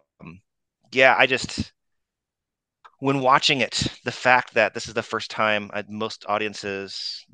yeah 0.92 1.16
i 1.18 1.26
just 1.26 1.74
when 3.00 3.20
watching 3.20 3.62
it 3.62 3.88
the 4.06 4.12
fact 4.12 4.54
that 4.54 4.74
this 4.74 4.88
is 4.88 4.94
the 4.94 5.04
first 5.04 5.30
time 5.30 5.70
uh, 5.74 5.84
most 5.90 6.26
audiences 6.28 7.26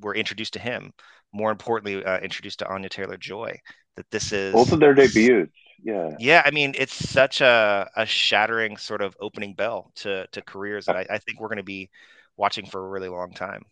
were 0.00 0.14
introduced 0.14 0.52
to 0.52 0.58
him 0.58 0.92
more 1.32 1.50
importantly 1.50 2.04
uh, 2.04 2.18
introduced 2.20 2.58
to 2.58 2.68
anya 2.68 2.88
taylor 2.88 3.16
joy 3.16 3.56
that 3.96 4.06
this 4.10 4.32
is 4.32 4.52
both 4.52 4.72
of 4.72 4.80
their 4.80 4.94
debuts 4.94 5.50
yeah. 5.84 6.10
Yeah 6.18 6.42
i 6.44 6.50
mean 6.50 6.74
it's 6.76 6.94
such 6.94 7.40
a, 7.40 7.88
a 7.96 8.06
shattering 8.06 8.76
sort 8.76 9.02
of 9.02 9.16
opening 9.20 9.54
bell 9.54 9.92
to 9.96 10.26
to 10.32 10.42
careers 10.42 10.86
that 10.86 10.96
i, 10.96 11.06
I 11.08 11.18
think 11.18 11.40
we're 11.40 11.48
going 11.48 11.58
to 11.58 11.62
be 11.62 11.90
watching 12.36 12.66
for 12.66 12.84
a 12.84 12.88
really 12.88 13.08
long 13.08 13.32
time. 13.32 13.62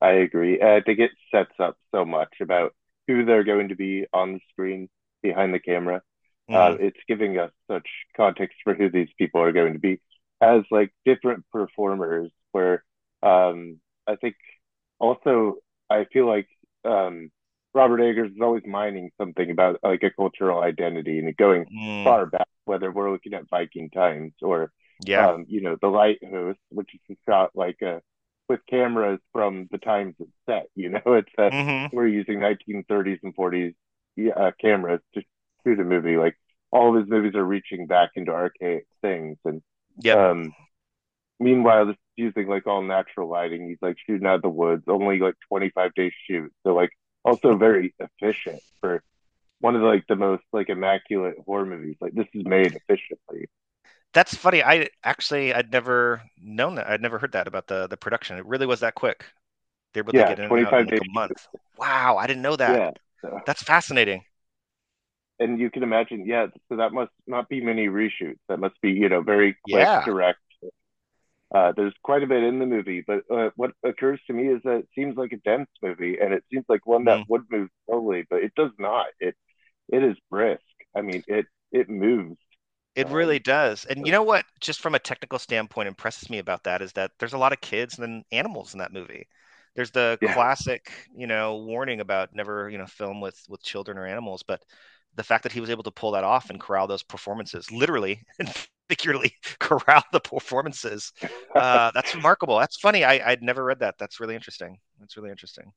I 0.00 0.12
agree. 0.12 0.60
I 0.60 0.80
think 0.80 0.98
it 0.98 1.12
sets 1.30 1.54
up 1.60 1.76
so 1.94 2.04
much 2.04 2.34
about 2.40 2.74
who 3.06 3.24
they're 3.24 3.44
going 3.44 3.68
to 3.68 3.76
be 3.76 4.06
on 4.12 4.34
the 4.34 4.40
screen 4.50 4.88
behind 5.22 5.54
the 5.54 5.60
camera. 5.60 6.02
Mm-hmm. 6.50 6.54
Uh, 6.54 6.84
it's 6.84 6.98
giving 7.06 7.38
us 7.38 7.52
such 7.70 7.86
context 8.16 8.58
for 8.64 8.74
who 8.74 8.90
these 8.90 9.08
people 9.16 9.40
are 9.40 9.52
going 9.52 9.74
to 9.74 9.78
be 9.78 10.00
as 10.40 10.62
like 10.70 10.92
different 11.04 11.44
performers. 11.52 12.30
Where 12.50 12.84
um, 13.22 13.80
I 14.06 14.16
think 14.16 14.34
also 14.98 15.56
I 15.88 16.06
feel 16.12 16.26
like 16.26 16.48
um, 16.84 17.30
Robert 17.74 18.00
Eggers 18.00 18.32
is 18.32 18.40
always 18.40 18.64
mining 18.66 19.10
something 19.18 19.50
about 19.50 19.78
like 19.82 20.02
a 20.02 20.10
cultural 20.10 20.62
identity 20.62 21.18
and 21.18 21.36
going 21.36 21.64
mm. 21.66 22.04
far 22.04 22.26
back, 22.26 22.48
whether 22.64 22.90
we're 22.90 23.12
looking 23.12 23.34
at 23.34 23.48
Viking 23.48 23.88
times 23.90 24.32
or 24.42 24.72
yeah. 25.04 25.30
Um, 25.30 25.44
you 25.48 25.60
know, 25.60 25.76
the 25.80 25.88
lighthouse, 25.88 26.56
which 26.70 26.90
is 27.08 27.16
shot 27.28 27.50
like 27.54 27.78
a, 27.82 27.96
uh, 27.96 28.00
with 28.48 28.60
cameras 28.68 29.20
from 29.32 29.68
the 29.70 29.78
times 29.78 30.14
it's 30.18 30.30
set. 30.46 30.66
You 30.74 30.90
know, 30.90 31.00
it's 31.06 31.30
uh, 31.38 31.50
mm-hmm. 31.50 31.96
we're 31.96 32.08
using 32.08 32.38
1930s 32.38 33.20
and 33.22 33.34
40s 33.34 33.74
uh, 34.36 34.50
cameras 34.60 35.00
to 35.14 35.22
shoot 35.64 35.80
a 35.80 35.84
movie. 35.84 36.16
Like 36.16 36.36
all 36.70 36.90
of 36.90 37.00
his 37.00 37.10
movies 37.10 37.34
are 37.34 37.44
reaching 37.44 37.86
back 37.86 38.10
into 38.16 38.32
archaic 38.32 38.86
things, 39.00 39.38
and 39.44 39.62
yeah. 39.98 40.30
Um, 40.30 40.54
meanwhile, 41.38 41.86
this 41.86 41.94
is 41.94 41.98
using 42.16 42.48
like 42.48 42.66
all 42.66 42.82
natural 42.82 43.28
lighting. 43.28 43.68
He's 43.68 43.78
like 43.82 43.96
shooting 44.06 44.26
out 44.26 44.36
of 44.36 44.42
the 44.42 44.48
woods, 44.48 44.84
only 44.88 45.18
like 45.18 45.34
25 45.48 45.94
days 45.94 46.12
shoot. 46.26 46.52
So 46.64 46.74
like 46.74 46.90
also 47.24 47.56
very 47.56 47.94
efficient 47.98 48.60
for 48.80 49.02
one 49.60 49.76
of 49.76 49.82
the, 49.82 49.86
like 49.86 50.04
the 50.08 50.16
most 50.16 50.42
like 50.52 50.68
immaculate 50.68 51.36
horror 51.46 51.66
movies. 51.66 51.96
Like 52.00 52.12
this 52.12 52.26
is 52.34 52.44
made 52.44 52.74
efficiently 52.74 53.48
that's 54.12 54.34
funny. 54.34 54.62
I 54.62 54.88
actually 55.04 55.54
I'd 55.54 55.72
never 55.72 56.22
known 56.38 56.76
that. 56.76 56.88
I'd 56.88 57.00
never 57.02 57.18
heard 57.18 57.32
that 57.32 57.46
about 57.48 57.66
the 57.68 57.86
the 57.86 57.96
production. 57.96 58.38
It 58.38 58.46
really 58.46 58.66
was 58.66 58.80
that 58.80 58.94
quick. 58.94 59.24
They 59.94 60.02
were 60.02 60.06
able 60.06 60.12
yeah, 60.12 60.24
to 60.24 60.24
get 60.24 60.38
in 60.40 60.46
25 60.48 60.86
in 60.86 60.86
like 60.86 61.00
a 61.00 61.04
month. 61.12 61.48
Wow, 61.78 62.18
I 62.18 62.26
didn't 62.26 62.42
know 62.42 62.56
that. 62.56 62.82
Yeah, 62.82 62.92
so. 63.20 63.40
That's 63.46 63.62
fascinating. 63.62 64.24
and 65.38 65.58
you 65.58 65.70
can 65.70 65.82
imagine, 65.82 66.26
yeah. 66.26 66.46
So 66.68 66.76
that 66.76 66.92
must 66.92 67.10
not 67.26 67.48
be 67.48 67.60
many 67.60 67.88
reshoots. 67.88 68.38
That 68.48 68.58
must 68.58 68.80
be, 68.80 68.90
you 68.92 69.08
know, 69.08 69.22
very 69.22 69.56
quick, 69.64 69.90
Yeah. 69.90 70.04
direct. 70.04 70.38
Uh, 71.54 71.72
there's 71.76 71.92
quite 72.02 72.22
a 72.22 72.26
bit 72.26 72.42
in 72.42 72.58
the 72.58 72.66
movie, 72.66 73.04
but 73.06 73.24
uh, 73.30 73.50
what 73.56 73.72
occurs 73.84 74.18
to 74.26 74.32
me 74.32 74.48
is 74.48 74.62
that 74.64 74.78
it 74.78 74.88
seems 74.94 75.16
like 75.16 75.32
a 75.32 75.36
dense 75.36 75.68
movie, 75.82 76.16
and 76.18 76.32
it 76.32 76.42
seems 76.50 76.64
like 76.68 76.86
one 76.86 77.04
that 77.04 77.18
Mm. 77.18 77.24
would 77.28 77.42
move 77.50 77.68
slowly, 77.86 78.24
but 78.30 78.42
it 78.42 78.54
does 78.56 78.70
not. 78.78 79.06
It 79.20 79.34
it 79.88 80.02
is 80.04 80.16
brisk. 80.30 80.62
I 80.96 81.02
mean, 81.02 81.24
it 81.26 81.46
it 81.72 81.90
moves. 81.90 82.38
It 82.94 83.08
Um, 83.08 83.10
really 83.10 83.38
does. 83.38 83.84
And 83.86 84.06
you 84.06 84.12
know 84.12 84.22
what, 84.22 84.44
just 84.60 84.80
from 84.80 84.94
a 84.94 84.98
technical 84.98 85.38
standpoint, 85.38 85.88
impresses 85.88 86.28
me 86.28 86.38
about 86.38 86.64
that 86.64 86.82
is 86.82 86.92
that 86.92 87.12
there's 87.18 87.32
a 87.32 87.38
lot 87.38 87.52
of 87.52 87.60
kids 87.60 87.98
and 87.98 88.24
animals 88.32 88.74
in 88.74 88.78
that 88.80 88.92
movie. 88.92 89.28
There's 89.74 89.90
the 89.90 90.18
Yeah. 90.20 90.34
classic, 90.34 90.92
you 91.16 91.26
know, 91.26 91.56
warning 91.56 92.00
about 92.00 92.34
never, 92.34 92.68
you 92.68 92.76
know, 92.76 92.86
film 92.86 93.20
with 93.22 93.42
with 93.48 93.62
children 93.62 93.96
or 93.96 94.06
animals, 94.06 94.42
but 94.42 94.62
the 95.14 95.24
fact 95.24 95.42
that 95.44 95.52
he 95.52 95.60
was 95.60 95.70
able 95.70 95.82
to 95.84 95.90
pull 95.90 96.12
that 96.12 96.24
off 96.24 96.50
and 96.50 96.60
corral 96.60 96.86
those 96.86 97.02
performances, 97.02 97.70
literally 97.70 98.22
and 98.38 98.48
figuratively 98.90 99.34
corral 99.58 100.02
the 100.12 100.20
performances, 100.20 101.12
uh, 101.56 101.90
that's 101.94 102.14
remarkable. 102.14 102.58
That's 102.58 102.78
funny. 102.78 103.04
I, 103.04 103.30
I'd 103.32 103.42
never 103.42 103.64
read 103.64 103.80
that. 103.80 103.96
That's 103.98 104.20
really 104.20 104.34
interesting. 104.34 104.78
That's 105.00 105.16
really 105.16 105.30
interesting. 105.30 105.72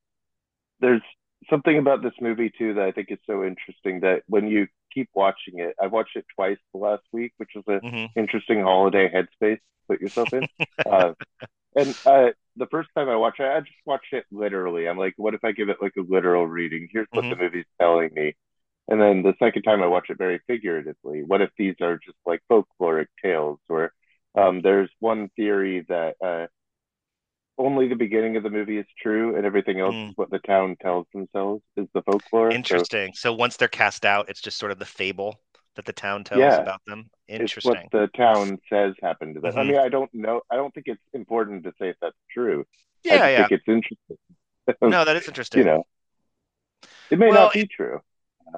there's 0.79 1.01
something 1.49 1.77
about 1.77 2.01
this 2.01 2.13
movie 2.21 2.51
too 2.57 2.73
that 2.73 2.83
I 2.83 2.91
think 2.91 3.07
is 3.11 3.19
so 3.27 3.43
interesting 3.43 3.99
that 4.01 4.23
when 4.27 4.47
you 4.47 4.67
keep 4.95 5.09
watching 5.15 5.59
it, 5.59 5.75
I 5.81 5.87
watched 5.87 6.17
it 6.17 6.25
twice 6.35 6.59
the 6.73 6.79
last 6.81 7.03
week, 7.13 7.33
which 7.37 7.51
was 7.55 7.65
an 7.69 7.81
hmm 7.81 8.05
interesting 8.17 8.61
holiday 8.61 9.09
headspace 9.11 9.57
to 9.57 9.61
put 9.89 10.01
yourself 10.01 10.29
in. 10.33 10.47
uh, 10.91 11.13
and 11.75 11.95
uh, 12.05 12.29
the 12.57 12.67
first 12.71 12.89
time 12.95 13.09
I 13.09 13.15
watched 13.17 13.39
it, 13.39 13.45
I 13.47 13.59
just 13.61 13.73
watched 13.85 14.13
it 14.13 14.25
literally. 14.31 14.87
I'm 14.87 14.97
like, 14.97 15.13
what 15.17 15.33
if 15.33 15.43
I 15.43 15.51
give 15.51 15.69
it 15.69 15.77
like 15.81 15.93
a 15.97 16.01
literal 16.07 16.47
reading? 16.47 16.87
Here's 16.91 17.07
what 17.13 17.25
the 17.29 17.35
movie's 17.37 17.65
telling 17.81 18.11
me. 18.13 18.35
And 18.89 19.01
then 19.01 19.23
the 19.23 19.35
second 19.39 19.63
time 19.63 19.83
I 19.83 19.87
watch 19.87 20.07
it 20.09 20.17
very 20.17 20.39
figuratively. 20.47 21.23
What 21.23 21.41
if 21.41 21.49
these 21.57 21.75
are 21.81 21.97
just 21.97 22.17
like 22.25 22.41
folkloric 22.51 23.07
tales? 23.23 23.59
Or 23.69 23.93
um, 24.35 24.61
there's 24.61 24.89
one 24.99 25.29
theory 25.35 25.85
that 25.89 26.15
uh, 26.23 26.47
only 27.57 27.87
the 27.87 27.95
beginning 27.95 28.37
of 28.37 28.43
the 28.43 28.49
movie 28.49 28.77
is 28.77 28.85
true, 29.01 29.35
and 29.35 29.45
everything 29.45 29.79
else 29.79 29.93
Mm. 29.93 30.09
is 30.09 30.17
what 30.17 30.29
the 30.29 30.39
town 30.39 30.75
tells 30.81 31.07
themselves 31.13 31.63
is 31.77 31.87
the 31.93 32.01
folklore. 32.01 32.51
Interesting. 32.51 33.13
So 33.13 33.33
once 33.33 33.57
they're 33.57 33.67
cast 33.67 34.05
out, 34.05 34.29
it's 34.29 34.41
just 34.41 34.57
sort 34.57 34.71
of 34.71 34.79
the 34.79 34.85
fable 34.85 35.39
that 35.75 35.85
the 35.85 35.93
town 35.93 36.23
tells 36.23 36.41
Yeah. 36.41 36.61
about 36.61 36.81
them. 36.85 37.09
Interesting. 37.27 37.73
it's 37.73 37.93
what 37.93 38.01
the 38.01 38.17
town 38.17 38.59
says 38.69 38.93
happened 39.01 39.35
to 39.35 39.41
them. 39.41 39.57
I 39.57 39.63
Mhm. 39.63 39.67
mean, 39.67 39.77
I 39.79 39.89
don't 39.89 40.13
know. 40.13 40.41
I 40.49 40.55
don't 40.55 40.73
think 40.73 40.87
it's 40.87 41.01
important 41.13 41.63
to 41.63 41.71
say 41.79 41.89
if 41.89 41.95
that's 42.01 42.17
true. 42.31 42.65
I 43.09 43.17
Yeah, 43.17 43.17
just 43.17 43.31
yeah. 43.31 43.47
think 43.47 43.51
it's 43.51 43.67
interesting. 43.67 44.17
No, 44.81 45.05
that 45.05 45.15
is 45.15 45.27
interesting. 45.27 45.59
you 45.59 45.65
know, 45.65 45.83
it 47.11 47.19
may 47.19 47.29
Well, 47.29 47.45
not 47.45 47.53
be 47.53 47.67
true. 47.67 48.01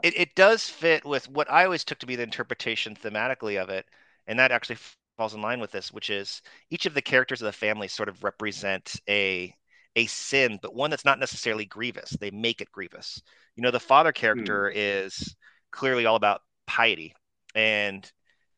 it, 0.03 0.17
it 0.17 0.35
does 0.35 0.69
fit 0.69 1.05
with 1.05 1.29
what 1.29 1.49
I 1.51 1.65
always 1.65 1.83
took 1.83 1.99
to 1.99 2.05
be 2.05 2.15
the 2.15 2.23
interpretation 2.23 2.95
thematically 2.95 3.61
of 3.61 3.69
it, 3.69 3.85
and 4.25 4.39
that 4.39 4.51
actually 4.51 4.77
falls 5.17 5.33
in 5.33 5.41
line 5.41 5.59
with 5.59 5.71
this, 5.71 5.91
which 5.91 6.09
is 6.09 6.41
each 6.69 6.85
of 6.85 6.93
the 6.93 7.01
characters 7.01 7.41
of 7.41 7.47
the 7.47 7.51
family 7.51 7.87
sort 7.87 8.09
of 8.09 8.23
represent 8.23 8.95
a 9.09 9.53
a 9.95 10.05
sin, 10.05 10.59
but 10.61 10.75
one 10.75 10.91
that's 10.91 11.05
not 11.05 11.19
necessarily 11.19 11.65
grievous. 11.65 12.11
They 12.11 12.29
make 12.29 12.61
it 12.61 12.71
grievous. 12.71 13.21
You 13.55 13.63
know, 13.63 13.71
the 13.71 13.79
father 13.79 14.11
character 14.11 14.71
is 14.73 15.35
clearly 15.71 16.05
all 16.05 16.15
about 16.15 16.41
piety, 16.67 17.15
and 17.55 18.09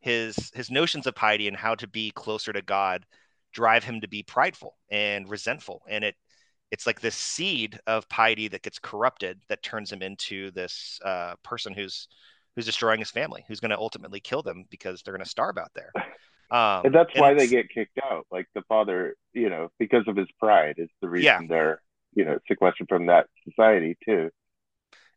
his 0.01 0.51
his 0.54 0.70
notions 0.70 1.08
of 1.08 1.16
piety 1.16 1.48
and 1.48 1.56
how 1.58 1.75
to 1.75 1.88
be 1.88 2.12
closer 2.12 2.54
to 2.54 2.62
God 2.62 3.06
drive 3.54 3.84
him 3.84 4.01
to 4.01 4.08
be 4.08 4.22
prideful 4.24 4.75
and 4.92 5.30
resentful, 5.30 5.84
and 5.89 6.04
it 6.04 6.16
it's 6.72 6.86
like 6.86 7.00
this 7.01 7.16
seed 7.16 7.80
of 7.88 8.08
piety 8.10 8.48
that 8.50 8.62
gets 8.62 8.80
corrupted 8.80 9.42
that 9.50 9.63
turns 9.63 9.92
him 9.92 10.01
into 10.01 10.51
this 10.51 11.00
uh, 11.06 11.36
person 11.44 11.74
who's 11.74 12.08
who's 12.56 12.66
destroying 12.66 13.00
his 13.00 13.12
family, 13.12 13.46
who's 13.48 13.60
going 13.60 13.72
to 13.72 13.78
ultimately 13.78 14.20
kill 14.20 14.42
them 14.42 14.66
because 14.70 15.01
they're 15.01 15.13
going 15.13 15.24
to 15.24 15.30
starve 15.30 15.58
out 15.58 15.72
there. 15.74 15.92
Um, 16.51 16.86
and 16.86 16.96
that's 16.96 17.12
why 17.15 17.34
they 17.34 17.48
get 17.48 17.70
kicked 17.70 18.00
out. 18.03 18.25
Like 18.32 18.48
the 18.56 18.62
father, 18.63 19.15
you 19.34 19.50
know, 19.50 19.70
because 19.79 20.08
of 20.08 20.15
his 20.15 20.27
pride 20.39 20.75
is 20.77 20.89
the 21.01 21.10
reason 21.10 21.25
Yeah. 21.25 21.41
they're, 21.48 21.82
you 22.13 22.25
know, 22.25 22.39
sequestered 22.48 22.88
from 22.89 23.08
that 23.08 23.27
society 23.46 23.98
too. 24.06 24.29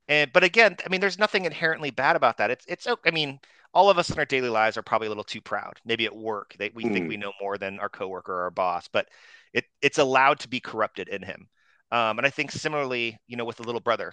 And 0.08 0.32
but 0.32 0.44
again, 0.44 0.76
I 0.84 0.88
mean, 0.88 1.00
there's 1.00 1.18
nothing 1.18 1.44
inherently 1.44 1.90
bad 1.90 2.16
about 2.16 2.36
that. 2.38 2.50
It's 2.50 2.64
it's. 2.68 2.86
I 3.06 3.10
mean, 3.10 3.40
all 3.72 3.88
of 3.90 3.98
us 3.98 4.10
in 4.10 4.18
our 4.18 4.24
daily 4.24 4.48
lives 4.48 4.76
are 4.76 4.82
probably 4.82 5.06
a 5.06 5.10
little 5.10 5.24
too 5.24 5.40
proud. 5.40 5.80
Maybe 5.84 6.06
at 6.06 6.14
work, 6.16 6.54
they, 6.58 6.70
we 6.74 6.84
think 6.84 7.06
Mm. 7.06 7.08
we 7.08 7.16
know 7.16 7.32
more 7.40 7.56
than 7.58 7.78
our 7.80 7.88
coworker 7.88 8.32
or 8.32 8.42
our 8.42 8.50
boss, 8.50 8.88
but 8.88 9.08
it 9.52 9.64
it's 9.80 9.98
allowed 9.98 10.40
to 10.40 10.48
be 10.48 10.60
corrupted 10.60 11.08
in 11.08 11.22
him. 11.22 11.48
Um, 11.90 12.18
and 12.18 12.26
I 12.26 12.30
think 12.30 12.50
similarly, 12.50 13.18
you 13.26 13.36
know, 13.36 13.44
with 13.44 13.56
the 13.58 13.64
little 13.64 13.80
brother, 13.80 14.12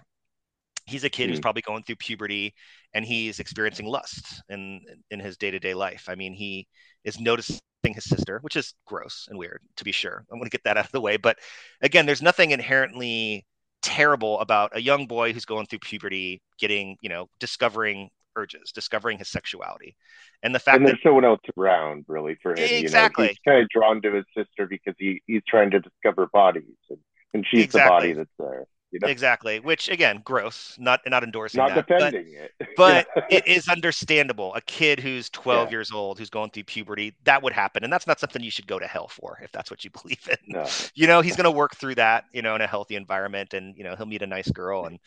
he's 0.89 1.03
a 1.05 1.09
kid 1.09 1.29
who's 1.29 1.39
Mm. 1.39 1.41
probably 1.41 1.61
going 1.63 1.83
through 1.83 1.97
puberty 1.97 2.53
and 2.93 3.05
he's 3.05 3.39
experiencing 3.39 3.87
lust 3.87 4.43
in 4.49 4.81
in 5.11 5.19
his 5.19 5.37
day 5.37 5.51
to 5.51 5.59
day 5.59 5.73
life. 5.73 6.05
I 6.09 6.15
mean, 6.15 6.33
he 6.33 6.67
is 7.03 7.19
noticing 7.19 7.59
his 7.83 8.05
sister, 8.05 8.39
which 8.41 8.55
is 8.57 8.73
gross 8.85 9.27
and 9.29 9.39
weird 9.39 9.61
to 9.77 9.83
be 9.85 9.91
sure. 9.93 10.25
I'm 10.31 10.39
going 10.39 10.49
to 10.49 10.51
get 10.57 10.63
that 10.65 10.77
out 10.77 10.85
of 10.85 10.91
the 10.91 11.01
way, 11.01 11.17
but 11.17 11.37
again, 11.81 12.05
there's 12.05 12.21
nothing 12.21 12.51
inherently 12.51 13.45
terrible 13.81 14.39
about 14.41 14.75
a 14.75 14.81
young 14.81 15.07
boy 15.07 15.33
who's 15.33 15.45
going 15.45 15.65
through 15.67 15.79
puberty, 15.79 16.41
getting 16.59 16.97
you 17.01 17.09
know, 17.09 17.29
discovering 17.39 18.09
urges, 18.35 18.71
discovering 18.71 19.17
his 19.17 19.29
sexuality, 19.29 19.95
and 20.43 20.53
the 20.53 20.59
fact 20.59 20.77
And 20.77 20.85
that 20.85 20.91
there's 20.91 21.05
no 21.05 21.13
one 21.13 21.25
else 21.25 21.41
around 21.57 22.05
really 22.07 22.35
for 22.41 22.55
him. 22.55 22.71
Exactly. 22.71 23.23
You 23.25 23.27
know, 23.27 23.29
he's 23.29 23.39
kind 23.45 23.61
of 23.63 23.69
drawn 23.69 24.01
to 24.03 24.13
his 24.13 24.25
sister 24.37 24.67
because 24.67 24.95
he, 24.97 25.21
he's 25.27 25.41
trying 25.47 25.71
to 25.71 25.79
discover 25.79 26.27
bodies 26.31 26.63
and, 26.89 26.99
and 27.33 27.45
she's 27.49 27.63
Exactly. 27.63 27.79
the 27.83 27.89
body 27.89 28.13
that's 28.13 28.29
there. 28.39 28.65
You 28.91 28.99
know, 28.99 29.07
exactly, 29.07 29.59
which 29.59 29.89
again, 29.89 30.21
gross, 30.23 30.75
not 30.79 31.01
not 31.07 31.23
endorsing 31.23 31.59
not 31.61 31.67
that, 31.67 31.87
but 31.97 32.15
defending 32.15 32.33
it. 32.33 32.53
but 32.75 33.07
it 33.29 33.47
is 33.47 33.67
understandable. 33.69 34.53
A 34.55 34.61
kid 34.61 34.99
who's 34.99 35.29
12 35.29 35.69
Yeah. 35.69 35.71
years 35.71 35.91
old, 35.91 36.19
who's 36.19 36.29
going 36.29 36.51
through 36.51 36.63
puberty, 36.65 37.15
that 37.25 37.43
would 37.43 37.53
happen. 37.53 37.83
And 37.83 37.91
that's 37.93 38.07
not 38.07 38.19
something 38.19 38.43
you 38.43 38.51
should 38.51 38.67
go 38.67 38.79
to 38.79 38.87
hell 38.87 39.07
for 39.09 39.39
if 39.43 39.51
that's 39.51 39.71
what 39.71 39.83
you 39.83 39.91
believe 40.03 40.27
in. 40.29 40.37
no. 40.47 40.63
You 40.95 41.07
know, 41.07 41.21
he's 41.21 41.35
going 41.35 41.45
to 41.45 41.51
work 41.51 41.75
through 41.75 41.95
that, 41.95 42.25
you 42.33 42.41
know, 42.41 42.55
in 42.55 42.61
a 42.61 42.67
healthy 42.67 42.95
environment 42.95 43.53
and, 43.53 43.75
you 43.77 43.83
know, 43.83 43.95
he'll 43.95 44.05
meet 44.05 44.21
a 44.23 44.27
nice 44.27 44.49
girl 44.51 44.85
and, 44.85 44.99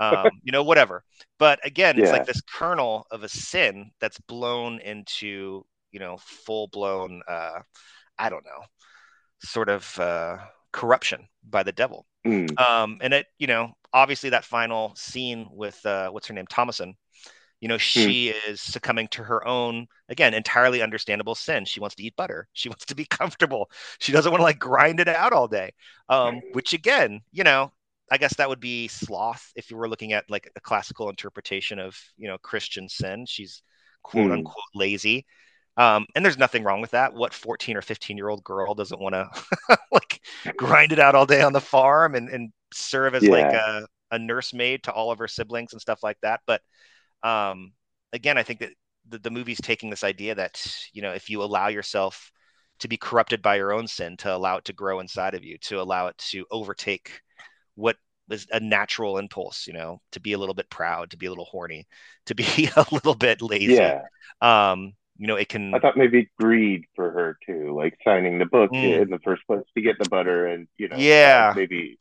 um, 0.00 0.40
you 0.42 0.52
know, 0.52 0.62
whatever. 0.64 1.04
But 1.38 1.64
again, 1.66 1.98
it's 1.98 2.12
like 2.12 2.24
this 2.24 2.40
kernel 2.42 3.06
of 3.10 3.24
a 3.24 3.28
sin 3.28 3.90
that's 4.00 4.18
blown 4.20 4.80
into, 4.80 5.64
you 5.92 6.00
know, 6.00 6.18
full 6.18 6.68
blown, 6.68 7.22
uh, 7.28 7.60
I 8.18 8.28
don't 8.30 8.44
know, 8.44 8.64
sort 9.42 9.68
of 9.68 9.98
uh, 9.98 10.38
corruption 10.72 11.28
by 11.48 11.62
the 11.62 11.72
devil. 11.72 12.06
Mm. 12.26 12.58
Um, 12.58 12.98
and 13.00 13.14
it, 13.14 13.26
you 13.38 13.46
know, 13.46 13.74
obviously 13.92 14.30
that 14.30 14.44
final 14.44 14.94
scene 14.96 15.48
with 15.52 15.84
uh, 15.86 16.10
what's 16.10 16.26
her 16.26 16.34
name, 16.34 16.46
Thomasin, 16.46 16.94
you 17.60 17.68
know, 17.68 17.78
she 17.78 18.28
is 18.28 18.60
succumbing 18.60 19.08
to 19.08 19.24
her 19.24 19.46
own, 19.46 19.88
again, 20.08 20.32
entirely 20.34 20.80
understandable 20.80 21.34
sin. 21.34 21.64
She 21.64 21.80
wants 21.80 21.96
to 21.96 22.04
eat 22.04 22.16
butter. 22.16 22.48
She 22.54 22.68
wants 22.68 22.86
to 22.86 22.94
be 22.94 23.04
comfortable. 23.04 23.70
She 23.98 24.12
doesn't 24.12 24.30
want 24.30 24.40
to 24.40 24.44
like 24.44 24.58
grind 24.58 25.00
it 25.00 25.08
out 25.08 25.32
all 25.32 25.48
day. 25.48 25.72
Um, 26.08 26.40
which 26.52 26.72
again, 26.72 27.20
you 27.32 27.44
know, 27.44 27.72
I 28.10 28.18
guess 28.18 28.34
that 28.36 28.48
would 28.48 28.60
be 28.60 28.88
sloth 28.88 29.52
if 29.56 29.70
you 29.70 29.76
were 29.76 29.88
looking 29.88 30.12
at 30.12 30.30
like 30.30 30.50
a 30.56 30.60
classical 30.60 31.10
interpretation 31.10 31.78
of, 31.78 31.98
you 32.16 32.28
know, 32.28 32.38
Christian 32.38 32.88
sin. 32.88 33.26
She's 33.26 33.62
quote 34.02 34.30
Hmm. 34.30 34.32
unquote 34.32 34.64
lazy. 34.74 35.26
Um, 35.78 36.06
and 36.16 36.24
there's 36.24 36.38
nothing 36.38 36.64
wrong 36.64 36.80
with 36.80 36.90
that. 36.90 37.14
What 37.14 37.32
14 37.32 37.76
or 37.76 37.82
15 37.82 38.16
year 38.16 38.28
old 38.28 38.42
girl 38.42 38.74
doesn't 38.74 39.00
want 39.00 39.14
to 39.14 39.30
like 39.92 40.20
grind 40.56 40.90
it 40.90 40.98
out 40.98 41.14
all 41.14 41.24
day 41.24 41.40
on 41.40 41.52
the 41.52 41.60
farm 41.60 42.16
and, 42.16 42.28
and 42.28 42.50
serve 42.74 43.14
as 43.14 43.22
like 43.22 43.52
a, 43.54 43.86
a 44.10 44.18
nursemaid 44.18 44.82
to 44.82 44.92
all 44.92 45.12
of 45.12 45.20
her 45.20 45.28
siblings 45.28 45.72
and 45.72 45.80
stuff 45.80 46.02
like 46.02 46.18
that. 46.22 46.40
But 46.46 46.62
um, 47.22 47.72
again, 48.12 48.36
I 48.36 48.42
think 48.42 48.58
that 48.60 48.72
the, 49.08 49.20
the 49.20 49.30
movie's 49.30 49.60
taking 49.60 49.88
this 49.88 50.02
idea 50.02 50.34
that, 50.34 50.60
you 50.92 51.00
know, 51.00 51.12
if 51.12 51.30
you 51.30 51.42
allow 51.44 51.68
yourself 51.68 52.32
to 52.80 52.88
be 52.88 52.96
corrupted 52.96 53.40
by 53.40 53.56
your 53.56 53.72
own 53.72 53.86
sin, 53.86 54.16
to 54.18 54.34
allow 54.34 54.56
it 54.56 54.64
to 54.64 54.72
grow 54.72 54.98
inside 54.98 55.34
of 55.34 55.44
you, 55.44 55.58
to 55.58 55.80
allow 55.80 56.08
it 56.08 56.18
to 56.18 56.44
overtake 56.50 57.20
what 57.76 57.96
is 58.30 58.46
a 58.50 58.60
natural 58.60 59.18
impulse, 59.18 59.66
you 59.66 59.72
know, 59.72 60.00
to 60.12 60.20
be 60.20 60.32
a 60.32 60.38
little 60.38 60.54
bit 60.54 60.68
proud, 60.70 61.10
to 61.10 61.16
be 61.16 61.26
a 61.26 61.30
little 61.30 61.44
horny, 61.44 61.86
to 62.26 62.34
be 62.34 62.68
a 62.76 62.86
little 62.90 63.14
bit 63.14 63.40
lazy. 63.42 63.74
Yeah. 63.74 64.02
Um, 64.40 64.92
you 65.18 65.26
know, 65.26 65.36
it 65.36 65.48
can 65.48 65.74
I 65.74 65.78
thought 65.80 65.96
maybe 65.96 66.30
greed 66.38 66.84
for 66.96 67.10
her 67.10 67.38
too, 67.46 67.74
like 67.76 67.96
signing 68.04 68.38
the 68.38 68.46
book 68.46 68.70
Mm. 68.72 69.02
in 69.02 69.10
the 69.10 69.18
first 69.24 69.46
place 69.46 69.64
to 69.76 69.82
get 69.82 69.98
the 69.98 70.06
butter, 70.06 70.46
and 70.46 70.68
you 70.78 70.88
know, 70.88 70.96
Yeah. 70.96 71.50
uh, 71.50 71.54
maybe 71.54 71.98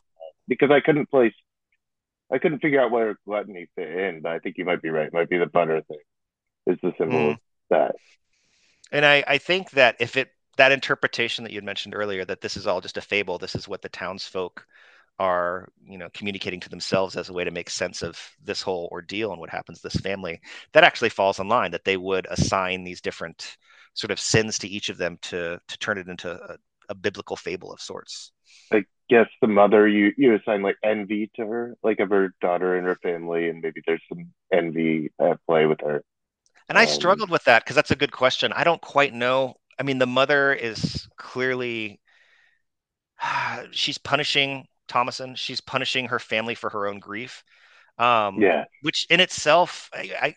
because 0.47 0.71
I 0.71 0.79
couldn't 0.79 1.09
place, 1.09 1.33
I 2.31 2.37
couldn't 2.39 2.59
figure 2.59 2.81
out 2.81 2.91
where 2.91 3.17
gluttony 3.25 3.67
fit 3.75 3.89
in, 3.89 4.21
but 4.21 4.31
I 4.31 4.39
think 4.39 4.57
you 4.57 4.65
might 4.65 4.81
be 4.81 4.89
right. 4.89 5.07
It 5.07 5.13
might 5.13 5.29
be 5.29 5.37
the 5.37 5.45
butter 5.47 5.81
thing 5.81 5.99
is 6.67 6.77
the 6.83 6.93
symbol 6.97 7.31
Mm. 7.31 7.31
of 7.31 7.37
that. 7.69 7.95
And 8.91 9.05
I, 9.05 9.23
I 9.27 9.37
think 9.37 9.71
that 9.71 9.95
if 9.99 10.17
it 10.17 10.29
that 10.57 10.71
interpretation 10.71 11.43
that 11.43 11.51
you 11.51 11.57
had 11.57 11.63
mentioned 11.63 11.93
earlier, 11.95 12.25
that 12.25 12.41
this 12.41 12.57
is 12.57 12.65
all 12.65 12.81
just 12.81 12.97
a 12.97 13.01
fable, 13.01 13.37
this 13.37 13.55
is 13.55 13.67
what 13.67 13.81
the 13.81 13.89
townsfolk 13.89 14.65
are, 15.19 15.69
you 15.85 15.97
know, 15.97 16.09
communicating 16.13 16.59
to 16.59 16.69
themselves 16.69 17.15
as 17.15 17.29
a 17.29 17.33
way 17.33 17.43
to 17.43 17.51
make 17.51 17.69
sense 17.69 18.01
of 18.01 18.19
this 18.43 18.61
whole 18.61 18.87
ordeal 18.91 19.31
and 19.31 19.39
what 19.39 19.49
happens 19.49 19.81
to 19.81 19.87
this 19.87 20.01
family, 20.01 20.39
that 20.73 20.83
actually 20.83 21.09
falls 21.09 21.39
in 21.39 21.47
line, 21.47 21.71
that 21.71 21.83
they 21.85 21.97
would 21.97 22.27
assign 22.29 22.83
these 22.83 23.01
different 23.01 23.57
sort 23.93 24.11
of 24.11 24.19
sins 24.19 24.59
to 24.59 24.67
each 24.67 24.89
of 24.89 24.97
them 24.97 25.17
to 25.23 25.59
to 25.67 25.77
turn 25.79 25.97
it 25.97 26.07
into 26.07 26.31
a, 26.31 26.57
a 26.89 26.95
biblical 26.95 27.35
fable 27.35 27.71
of 27.71 27.81
sorts. 27.81 28.31
I 28.71 28.85
guess 29.09 29.27
the 29.41 29.47
mother 29.47 29.87
you 29.87 30.11
you 30.17 30.35
assign 30.35 30.61
like 30.61 30.77
envy 30.83 31.31
to 31.35 31.47
her, 31.47 31.75
like 31.83 31.99
of 31.99 32.09
her 32.09 32.33
daughter 32.39 32.77
and 32.77 32.85
her 32.85 32.97
family, 33.01 33.49
and 33.49 33.61
maybe 33.61 33.81
there's 33.85 34.01
some 34.07 34.31
envy 34.53 35.11
at 35.19 35.39
play 35.47 35.65
with 35.65 35.81
her. 35.81 36.03
And 36.69 36.77
I 36.77 36.83
um, 36.83 36.89
struggled 36.89 37.29
with 37.29 37.43
that 37.45 37.63
because 37.63 37.75
that's 37.75 37.91
a 37.91 37.95
good 37.95 38.11
question. 38.11 38.53
I 38.53 38.63
don't 38.63 38.81
quite 38.81 39.13
know. 39.13 39.55
I 39.79 39.83
mean, 39.83 39.97
the 39.97 40.07
mother 40.07 40.53
is 40.53 41.07
clearly 41.17 41.99
she's 43.71 43.97
punishing 43.97 44.67
Thomasin. 44.87 45.35
She's 45.35 45.61
punishing 45.61 46.07
her 46.07 46.19
family 46.19 46.55
for 46.55 46.69
her 46.69 46.87
own 46.87 46.99
grief. 46.99 47.43
Um, 47.97 48.41
yeah. 48.41 48.65
Which 48.81 49.07
in 49.09 49.19
itself, 49.19 49.89
I, 49.93 50.11
I 50.21 50.35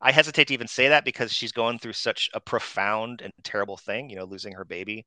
I 0.00 0.12
hesitate 0.12 0.48
to 0.48 0.54
even 0.54 0.68
say 0.68 0.88
that 0.88 1.04
because 1.04 1.32
she's 1.32 1.52
going 1.52 1.78
through 1.78 1.94
such 1.94 2.30
a 2.34 2.40
profound 2.40 3.20
and 3.22 3.32
terrible 3.42 3.76
thing. 3.76 4.10
You 4.10 4.16
know, 4.16 4.24
losing 4.24 4.52
her 4.54 4.64
baby 4.64 5.06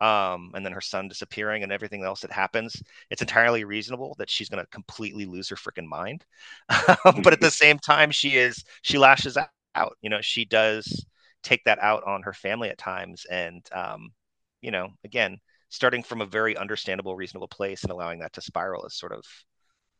um, 0.00 0.52
and 0.54 0.64
then 0.64 0.72
her 0.72 0.80
son 0.80 1.08
disappearing 1.08 1.62
and 1.62 1.72
everything 1.72 2.04
else 2.04 2.20
that 2.20 2.30
happens, 2.30 2.80
it's 3.10 3.22
entirely 3.22 3.64
reasonable 3.64 4.14
that 4.18 4.30
she's 4.30 4.48
going 4.48 4.62
to 4.62 4.70
completely 4.70 5.26
lose 5.26 5.48
her 5.48 5.56
freaking 5.56 5.86
mind. 5.86 6.24
but 7.04 7.32
at 7.32 7.40
the 7.40 7.50
same 7.50 7.78
time, 7.78 8.10
she 8.10 8.36
is 8.36 8.64
she 8.82 8.98
lashes 8.98 9.36
out. 9.36 9.96
You 10.00 10.10
know, 10.10 10.20
she 10.20 10.44
does 10.44 11.04
take 11.42 11.64
that 11.64 11.78
out 11.80 12.04
on 12.04 12.22
her 12.22 12.32
family 12.32 12.68
at 12.68 12.78
times, 12.78 13.26
and 13.30 13.66
um, 13.72 14.12
you 14.60 14.70
know, 14.70 14.90
again, 15.04 15.38
starting 15.68 16.02
from 16.02 16.20
a 16.20 16.26
very 16.26 16.56
understandable, 16.56 17.16
reasonable 17.16 17.48
place 17.48 17.82
and 17.82 17.92
allowing 17.92 18.20
that 18.20 18.32
to 18.34 18.40
spiral 18.40 18.86
is 18.86 18.94
sort 18.94 19.12
of 19.12 19.24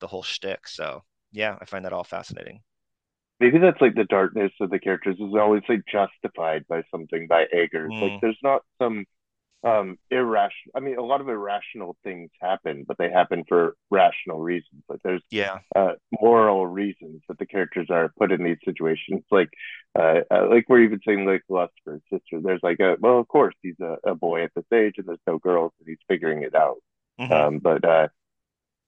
the 0.00 0.06
whole 0.06 0.22
shtick. 0.22 0.66
So 0.68 1.02
yeah, 1.32 1.56
I 1.60 1.64
find 1.64 1.84
that 1.84 1.92
all 1.92 2.04
fascinating 2.04 2.60
maybe 3.40 3.58
that's 3.58 3.80
like 3.80 3.94
the 3.94 4.04
darkness 4.04 4.52
of 4.60 4.70
the 4.70 4.78
characters 4.78 5.16
is 5.16 5.34
always 5.34 5.62
like 5.68 5.82
justified 5.90 6.64
by 6.68 6.82
something 6.90 7.26
by 7.28 7.46
Eggers. 7.52 7.92
Mm. 7.92 8.02
Like 8.02 8.20
there's 8.20 8.38
not 8.42 8.62
some 8.80 9.04
um 9.64 9.98
irrational 10.10 10.72
i 10.76 10.80
mean 10.80 10.96
a 10.96 11.02
lot 11.02 11.20
of 11.20 11.28
irrational 11.28 11.96
things 12.04 12.30
happen 12.40 12.84
but 12.86 12.96
they 12.96 13.10
happen 13.10 13.44
for 13.48 13.74
rational 13.90 14.40
reasons. 14.40 14.82
Like 14.88 15.00
there's 15.02 15.22
yeah. 15.30 15.58
uh 15.74 15.92
moral 16.20 16.66
reasons 16.66 17.22
that 17.28 17.38
the 17.38 17.46
characters 17.46 17.88
are 17.90 18.12
put 18.18 18.32
in 18.32 18.42
these 18.42 18.58
situations. 18.64 19.24
Like 19.30 19.50
uh, 19.98 20.20
uh 20.30 20.46
like 20.48 20.66
we're 20.68 20.82
even 20.82 21.00
saying 21.06 21.24
like 21.24 21.42
lust 21.48 21.72
for 21.84 21.94
his 21.94 22.02
sister. 22.12 22.40
There's 22.42 22.62
like 22.62 22.80
a 22.80 22.96
well 23.00 23.18
of 23.18 23.28
course 23.28 23.54
he's 23.62 23.80
a, 23.80 23.96
a 24.04 24.14
boy 24.14 24.44
at 24.44 24.52
this 24.54 24.64
age 24.72 24.94
and 24.98 25.06
there's 25.06 25.18
no 25.26 25.38
girls 25.38 25.72
and 25.78 25.88
he's 25.88 25.98
figuring 26.08 26.42
it 26.42 26.54
out. 26.54 26.78
Mm-hmm. 27.20 27.32
um 27.32 27.58
but 27.58 27.84
uh 27.84 28.06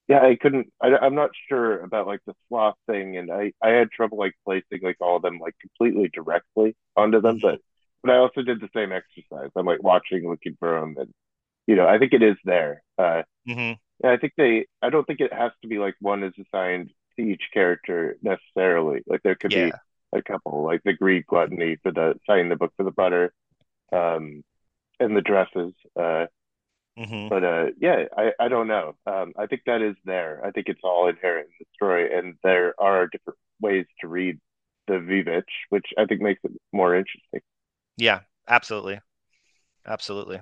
yeah 0.07 0.21
i 0.21 0.37
couldn't 0.37 0.71
I, 0.81 0.95
i'm 1.01 1.15
not 1.15 1.31
sure 1.49 1.81
about 1.81 2.07
like 2.07 2.21
the 2.25 2.33
sloth 2.47 2.77
thing 2.87 3.17
and 3.17 3.29
i 3.29 3.51
i 3.61 3.71
had 3.71 3.91
trouble 3.91 4.17
like 4.17 4.35
placing 4.45 4.79
like 4.81 4.95
all 5.01 5.17
of 5.17 5.21
them 5.21 5.37
like 5.37 5.55
completely 5.59 6.09
directly 6.13 6.77
onto 6.95 7.19
them 7.19 7.39
mm-hmm. 7.39 7.45
but 7.45 7.59
but 8.03 8.11
I 8.11 8.17
also 8.17 8.41
did 8.41 8.59
the 8.59 8.69
same 8.75 8.91
exercise. 8.91 9.51
I'm 9.55 9.65
like 9.65 9.83
watching, 9.83 10.27
looking 10.27 10.57
for 10.59 10.79
them, 10.79 10.95
and 10.97 11.13
you 11.67 11.75
know, 11.75 11.87
I 11.87 11.97
think 11.99 12.13
it 12.13 12.23
is 12.23 12.37
there. 12.43 12.83
Uh, 12.97 13.23
mm-hmm. 13.47 14.07
I 14.07 14.17
think 14.17 14.33
they. 14.37 14.65
I 14.81 14.89
don't 14.89 15.05
think 15.05 15.19
it 15.19 15.33
has 15.33 15.51
to 15.61 15.67
be 15.67 15.77
like 15.77 15.95
one 15.99 16.23
is 16.23 16.33
assigned 16.39 16.91
to 17.17 17.23
each 17.23 17.43
character 17.53 18.17
necessarily. 18.21 19.01
Like 19.05 19.21
there 19.23 19.35
could 19.35 19.53
yeah. 19.53 19.65
be 19.65 19.71
a 20.19 20.21
couple, 20.23 20.63
like 20.63 20.81
the 20.83 20.93
Greek 20.93 21.27
gluttony 21.27 21.77
for 21.83 21.91
the 21.91 22.15
signing 22.27 22.49
the 22.49 22.55
book 22.55 22.73
for 22.75 22.83
the 22.83 22.91
butter, 22.91 23.33
um, 23.91 24.43
and 24.99 25.15
the 25.15 25.21
dresses. 25.21 25.73
Uh, 25.95 26.25
mm-hmm. 26.97 27.29
But 27.29 27.43
uh, 27.43 27.65
yeah, 27.79 28.05
I, 28.17 28.31
I 28.39 28.47
don't 28.47 28.67
know. 28.67 28.95
Um, 29.05 29.33
I 29.37 29.45
think 29.45 29.61
that 29.65 29.81
is 29.81 29.95
there. 30.05 30.41
I 30.43 30.51
think 30.51 30.67
it's 30.67 30.81
all 30.83 31.07
inherent 31.07 31.47
in 31.47 31.53
the 31.59 31.65
story, 31.75 32.17
and 32.17 32.35
there 32.43 32.73
are 32.79 33.07
different 33.07 33.37
ways 33.61 33.85
to 34.01 34.07
read 34.07 34.39
the 34.87 34.93
Vivitch, 34.93 35.43
which 35.69 35.85
I 35.97 36.05
think 36.05 36.21
makes 36.21 36.41
it 36.43 36.51
more 36.73 36.95
interesting. 36.95 37.41
Yeah, 37.97 38.21
absolutely. 38.47 38.99
Absolutely. 39.85 40.41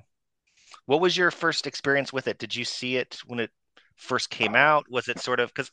What 0.86 1.02
was 1.02 1.18
your 1.18 1.32
first 1.32 1.68
experience 1.68 2.14
with 2.14 2.28
it? 2.28 2.40
Did 2.40 2.56
you 2.56 2.66
see 2.66 2.98
it 2.98 3.20
when 3.28 3.40
it 3.40 3.52
first 3.96 4.30
came 4.30 4.56
out? 4.56 4.90
Was 4.90 5.08
it 5.08 5.20
sort 5.20 5.40
of 5.40 5.50
because 5.50 5.72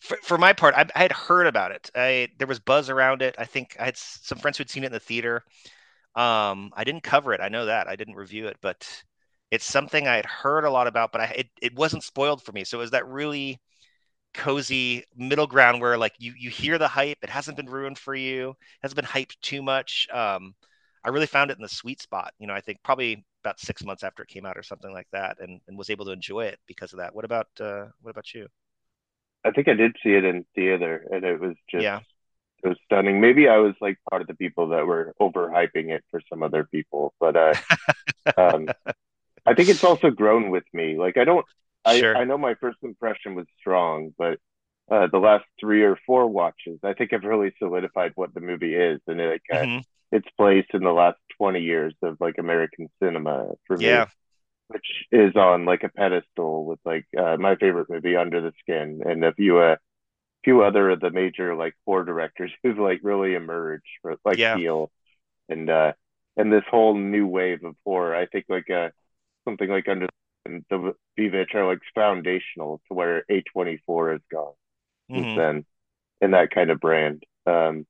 for, 0.00 0.18
for 0.22 0.38
my 0.38 0.52
part, 0.52 0.74
I, 0.76 0.86
I, 0.94 1.02
had 1.02 1.12
heard 1.12 1.46
about 1.46 1.72
it. 1.72 1.90
I 1.94 2.28
there 2.38 2.46
was 2.46 2.60
buzz 2.60 2.90
around 2.90 3.22
it. 3.22 3.34
I 3.38 3.44
think 3.44 3.76
I 3.80 3.86
had 3.86 3.96
some 3.96 4.38
friends 4.38 4.58
who'd 4.58 4.70
seen 4.70 4.84
it 4.84 4.88
in 4.88 4.92
the 4.92 5.00
theater. 5.00 5.44
Um, 6.16 6.72
I 6.76 6.84
didn't 6.84 7.02
cover 7.04 7.32
it. 7.34 7.40
I 7.40 7.48
know 7.48 7.66
that 7.66 7.88
I 7.88 7.96
didn't 7.96 8.16
review 8.16 8.48
it, 8.48 8.56
but 8.62 8.88
it's 9.50 9.64
something 9.64 10.08
I 10.08 10.16
had 10.16 10.26
heard 10.26 10.64
a 10.64 10.70
lot 10.70 10.86
about. 10.88 11.12
But 11.12 11.20
I 11.22 11.24
it, 11.38 11.48
it 11.62 11.74
wasn't 11.76 12.04
spoiled 12.04 12.42
for 12.42 12.52
me. 12.52 12.64
So 12.64 12.78
it 12.78 12.82
was 12.82 12.90
that 12.92 13.08
really 13.08 13.60
cozy 14.34 15.04
middle 15.16 15.46
ground 15.46 15.80
where 15.80 15.98
like 15.98 16.14
you 16.18 16.34
you 16.38 16.50
hear 16.50 16.78
the 16.78 16.88
hype? 16.88 17.18
It 17.22 17.30
hasn't 17.30 17.56
been 17.56 17.68
ruined 17.68 17.98
for 17.98 18.14
you. 18.14 18.50
It 18.50 18.56
hasn't 18.82 18.96
been 18.96 19.04
hyped 19.04 19.40
too 19.40 19.62
much. 19.62 20.08
Um, 20.12 20.54
I 21.04 21.10
really 21.10 21.26
found 21.26 21.50
it 21.50 21.58
in 21.58 21.62
the 21.62 21.68
sweet 21.68 22.00
spot. 22.00 22.32
You 22.38 22.46
know, 22.46 22.54
I 22.54 22.60
think 22.60 22.78
probably 22.82 23.24
about 23.42 23.60
six 23.60 23.84
months 23.84 24.02
after 24.02 24.22
it 24.22 24.28
came 24.28 24.44
out 24.44 24.56
or 24.56 24.62
something 24.62 24.92
like 24.92 25.06
that, 25.12 25.38
and, 25.40 25.60
and 25.68 25.78
was 25.78 25.90
able 25.90 26.04
to 26.06 26.12
enjoy 26.12 26.44
it 26.44 26.58
because 26.66 26.92
of 26.92 26.98
that. 26.98 27.14
What 27.14 27.24
about 27.24 27.48
uh, 27.60 27.86
what 28.02 28.10
about 28.10 28.32
you? 28.34 28.46
I 29.44 29.50
think 29.50 29.68
I 29.68 29.74
did 29.74 29.96
see 30.02 30.10
it 30.10 30.24
in 30.24 30.44
theater, 30.54 31.06
and 31.10 31.24
it 31.24 31.40
was 31.40 31.54
just 31.70 31.82
yeah. 31.82 32.00
it 32.62 32.68
was 32.68 32.78
stunning. 32.84 33.20
Maybe 33.20 33.48
I 33.48 33.58
was 33.58 33.74
like 33.80 33.98
part 34.10 34.22
of 34.22 34.28
the 34.28 34.34
people 34.34 34.68
that 34.68 34.86
were 34.86 35.14
overhyping 35.20 35.90
it 35.90 36.04
for 36.10 36.20
some 36.28 36.42
other 36.42 36.64
people, 36.64 37.14
but 37.20 37.36
uh, 37.36 37.54
um, 38.36 38.68
I 39.46 39.54
think 39.54 39.68
it's 39.68 39.84
also 39.84 40.10
grown 40.10 40.50
with 40.50 40.64
me. 40.72 40.98
Like 40.98 41.16
I 41.16 41.24
don't, 41.24 41.46
I 41.84 42.00
sure. 42.00 42.16
I 42.16 42.24
know 42.24 42.38
my 42.38 42.54
first 42.54 42.78
impression 42.82 43.34
was 43.34 43.46
strong, 43.58 44.12
but 44.18 44.38
uh, 44.90 45.06
the 45.06 45.18
last 45.18 45.44
three 45.60 45.82
or 45.84 45.98
four 46.06 46.26
watches, 46.26 46.80
I 46.82 46.94
think 46.94 47.12
I've 47.12 47.24
really 47.24 47.54
solidified 47.58 48.12
what 48.16 48.34
the 48.34 48.40
movie 48.40 48.74
is, 48.74 49.00
and 49.06 49.20
it, 49.20 49.30
like 49.30 49.42
uh, 49.52 49.64
mm-hmm 49.64 49.78
its 50.12 50.26
place 50.36 50.66
in 50.72 50.82
the 50.82 50.92
last 50.92 51.18
20 51.38 51.60
years 51.60 51.94
of 52.02 52.16
like 52.20 52.36
American 52.38 52.88
cinema 53.02 53.52
for 53.66 53.76
me. 53.76 53.86
Yeah. 53.86 54.06
Which 54.68 54.86
is 55.10 55.34
on 55.34 55.64
like 55.64 55.82
a 55.82 55.88
pedestal 55.88 56.66
with 56.66 56.78
like 56.84 57.06
uh, 57.18 57.38
my 57.38 57.56
favorite 57.56 57.88
movie, 57.88 58.16
Under 58.16 58.42
the 58.42 58.52
Skin, 58.60 59.00
and 59.04 59.24
a 59.24 59.32
few 59.32 59.58
uh, 59.58 59.76
few 60.44 60.62
other 60.62 60.90
of 60.90 61.00
the 61.00 61.10
major 61.10 61.54
like 61.54 61.74
horror 61.86 62.04
directors 62.04 62.52
who've 62.62 62.78
like 62.78 63.00
really 63.02 63.34
emerged 63.34 63.88
for 64.02 64.16
like 64.24 64.38
yeah. 64.38 64.56
Peele 64.56 64.90
and 65.48 65.68
uh 65.70 65.92
and 66.36 66.52
this 66.52 66.64
whole 66.70 66.94
new 66.94 67.26
wave 67.26 67.64
of 67.64 67.74
horror. 67.84 68.14
I 68.14 68.26
think 68.26 68.46
like 68.48 68.70
uh 68.70 68.90
something 69.44 69.68
like 69.68 69.88
Under 69.88 70.08
the 70.44 70.94
Vivitch 71.18 71.54
are 71.54 71.66
like 71.66 71.80
foundational 71.94 72.80
to 72.88 72.94
where 72.94 73.24
A24 73.30 74.12
has 74.12 74.20
gone 74.30 74.52
mm-hmm. 75.10 75.22
since 75.22 75.36
then 75.36 75.66
in 76.20 76.30
that 76.32 76.50
kind 76.50 76.70
of 76.70 76.80
brand. 76.80 77.24
Um 77.46 77.86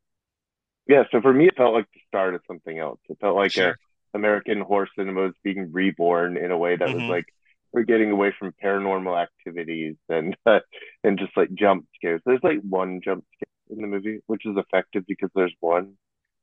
yeah, 0.89 1.05
so 1.13 1.21
for 1.21 1.33
me, 1.33 1.47
it 1.47 1.57
felt 1.57 1.75
like 1.75 1.87
the 1.93 2.01
start 2.09 2.35
of 2.35 2.41
something 2.47 2.79
else. 2.79 2.99
It 3.09 3.19
felt 3.21 3.37
like 3.37 3.53
sure. 3.53 3.71
a 3.71 3.77
American 4.15 4.61
horror 4.61 4.89
cinema 4.97 5.23
was 5.23 5.35
being 5.45 5.71
reborn 5.71 6.37
in 6.37 6.51
a 6.51 6.57
way 6.57 6.77
that 6.77 6.89
mm-hmm. 6.89 7.03
was 7.03 7.11
like 7.11 7.27
we're 7.73 7.83
getting 7.83 8.11
away 8.11 8.35
from 8.39 8.55
paranormal 8.63 9.21
activities 9.21 9.97
and 10.09 10.35
uh, 10.47 10.61
and 11.05 11.19
just 11.19 11.37
like 11.37 11.53
jump 11.53 11.87
scares. 11.95 12.23
There's 12.25 12.43
like 12.43 12.61
one 12.63 13.01
jump 13.05 13.25
scare 13.37 13.77
in 13.77 13.83
the 13.83 13.87
movie, 13.87 14.21
which 14.27 14.47
is 14.47 14.57
effective 14.57 15.05
because 15.07 15.31
there's 15.35 15.55
one 15.61 15.95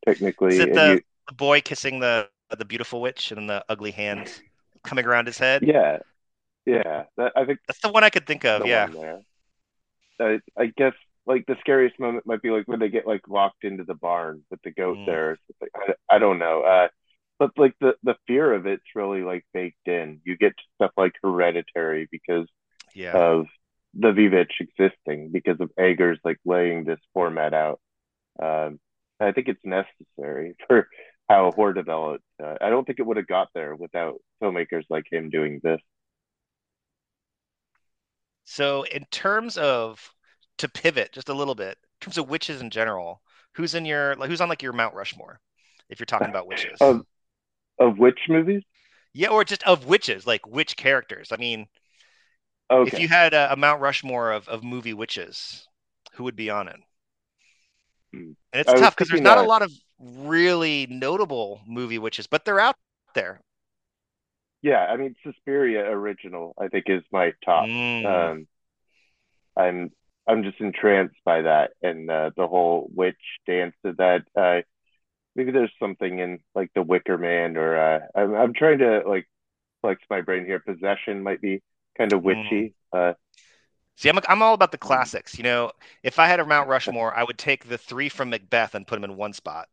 technically. 0.06 0.54
Is 0.54 0.60
it 0.60 0.74
the, 0.74 0.94
you... 0.94 1.02
the 1.28 1.34
boy 1.34 1.62
kissing 1.62 2.00
the 2.00 2.30
the 2.56 2.66
beautiful 2.66 3.02
witch 3.02 3.32
and 3.32 3.50
the 3.50 3.66
ugly 3.68 3.92
hand 3.92 4.32
coming 4.84 5.06
around 5.06 5.26
his 5.26 5.40
head? 5.40 5.64
Yeah, 5.64 5.98
yeah. 6.68 7.06
That, 7.18 7.34
I 7.36 7.46
think 7.46 7.60
that's 7.68 7.80
the 7.80 7.90
one 7.90 8.04
I 8.04 8.12
could 8.12 8.28
think 8.28 8.46
of. 8.46 8.68
Yeah. 8.68 8.88
I, 10.18 10.40
I 10.58 10.68
guess 10.68 10.94
like 11.26 11.46
the 11.48 11.58
scariest 11.60 12.00
moment 12.00 12.26
might 12.26 12.42
be 12.42 12.52
like 12.52 12.68
when 12.68 12.80
they 12.80 12.90
get 12.90 13.08
like 13.08 13.28
locked 13.28 13.64
into 13.64 13.84
the 13.84 13.96
barn 13.96 14.44
with 14.50 14.62
the 14.64 14.72
goat 14.72 14.98
mm. 14.98 15.06
there. 15.06 15.38
Like, 15.62 15.72
I, 15.76 16.16
I 16.16 16.20
don't 16.20 16.40
know. 16.40 16.62
Uh, 16.62 16.88
but 17.40 17.52
like 17.58 17.76
the 17.82 17.96
the 18.04 18.16
fear 18.28 18.54
of 18.54 18.66
it's 18.66 18.96
really 18.96 19.22
like 19.22 19.46
baked 19.54 19.88
in. 19.88 20.22
You 20.24 20.38
get 20.38 20.54
stuff 20.76 20.92
like 20.98 21.14
hereditary 21.22 22.08
because 22.12 22.48
yeah. 22.94 23.14
of 23.14 23.48
the 23.94 24.10
Vivitch 24.10 24.60
existing 24.60 25.32
because 25.32 25.60
of 25.60 25.72
Eggers 25.78 26.20
like 26.24 26.38
laying 26.46 26.84
this 26.84 27.00
format 27.14 27.54
out. 27.54 27.80
Um, 28.42 28.80
I 29.20 29.32
think 29.32 29.48
it's 29.48 29.64
necessary 29.64 30.56
for 30.68 30.88
how 31.30 31.52
horror 31.52 31.74
developed. 31.74 32.24
Uh, 32.42 32.56
I 32.62 32.70
don't 32.70 32.86
think 32.86 33.00
it 33.00 33.06
would 33.06 33.18
have 33.18 33.28
got 33.28 33.50
there 33.56 33.76
without 33.76 34.22
filmmakers 34.42 34.84
like 34.90 35.06
him 35.12 35.30
doing 35.30 35.60
this. 35.64 35.82
So, 38.48 38.84
in 38.84 39.06
terms 39.06 39.58
of 39.58 40.14
to 40.58 40.70
pivot 40.70 41.12
just 41.12 41.30
a 41.30 41.34
little 41.34 41.56
bit 41.56 41.78
in 41.78 42.06
terms 42.06 42.18
of 42.18 42.30
witches 42.30 42.62
in 42.62 42.70
general, 42.70 43.22
who's 43.54 43.76
in 43.76 43.86
your 43.86 44.16
like 44.16 44.30
who's 44.30 44.42
on 44.42 44.50
like 44.50 44.64
your 44.64 44.74
Mount 44.74 44.96
Rushmore 44.96 45.40
if 45.90 46.00
you're 46.00 46.06
talking 46.06 46.30
about 46.30 46.48
witches? 46.48 46.80
Of 46.80 47.06
of 47.80 47.98
which 47.98 48.20
movies? 48.30 48.64
Yeah, 49.14 49.30
or 49.30 49.44
just 49.44 49.64
of 49.64 49.86
witches, 49.86 50.28
like 50.28 50.46
which 50.48 50.76
characters? 50.76 51.32
I 51.32 51.38
mean, 51.38 51.68
okay. 52.70 52.92
if 52.92 53.00
you 53.00 53.08
had 53.08 53.34
a, 53.34 53.54
a, 53.54 53.56
Mount 53.56 53.82
Rushmore 53.82 54.32
of, 54.32 54.48
of 54.50 54.62
movie 54.64 54.94
witches, 54.94 55.66
who 56.14 56.26
would 56.26 56.36
be 56.36 56.50
on 56.50 56.68
it? 56.68 56.76
Hmm. 58.14 58.32
And 58.52 58.60
it's 58.62 58.70
I 58.70 58.76
tough 58.76 58.96
because 58.96 59.10
there's 59.10 59.22
not 59.22 59.36
that... 59.36 59.46
a 59.46 59.48
lot 59.48 59.62
of 59.62 59.72
really 60.00 60.88
notable 60.90 61.62
movie 61.66 61.98
witches, 61.98 62.28
but 62.28 62.44
they're 62.44 62.60
out 62.60 62.76
there. 63.14 63.40
Yeah, 64.62 64.86
I 64.86 64.98
mean, 64.98 65.16
Suspiria 65.24 65.90
original, 65.90 66.54
I 66.60 66.68
think, 66.68 66.86
is 66.88 67.04
my 67.12 67.34
top. 67.46 67.68
Mm. 67.68 68.06
Um, 68.06 68.48
I'm 69.56 69.92
I'm 70.28 70.44
just 70.44 70.60
entranced 70.60 71.18
by 71.24 71.44
that 71.44 71.72
and 71.82 72.10
uh, 72.10 72.32
the 72.36 72.48
whole 72.48 72.90
witch 72.94 73.16
dance 73.46 73.76
of 73.84 73.98
that. 73.98 74.24
Uh, 74.36 74.62
maybe 75.36 75.52
there's 75.52 75.72
something 75.80 76.20
in 76.20 76.40
like 76.56 76.72
the 76.74 76.82
Wicker 76.82 77.18
Man, 77.18 77.58
or 77.58 77.78
uh, 77.78 78.00
I'm 78.16 78.36
I'm 78.36 78.54
trying 78.54 78.80
to 78.80 79.04
like 79.08 79.28
flex 79.82 80.02
my 80.10 80.22
brain 80.22 80.46
here. 80.46 80.60
Possession 80.60 81.22
might 81.24 81.42
be 81.42 81.62
kind 81.98 82.14
of 82.14 82.24
witchy. 82.24 82.74
Mm. 82.94 83.12
Uh, 83.12 83.14
See, 83.98 84.10
I'm 84.10 84.20
I'm 84.28 84.42
all 84.42 84.54
about 84.54 84.72
the 84.72 84.78
classics. 84.78 85.38
You 85.38 85.44
know, 85.44 85.72
if 86.04 86.20
I 86.20 86.28
had 86.28 86.40
a 86.40 86.46
Mount 86.46 86.68
Rushmore, 86.68 87.16
I 87.16 87.24
would 87.24 87.38
take 87.38 87.70
the 87.70 87.78
three 87.78 88.10
from 88.10 88.30
Macbeth 88.30 88.76
and 88.76 88.86
put 88.86 88.96
them 88.96 89.10
in 89.10 89.16
one 89.16 89.32
spot. 89.32 89.68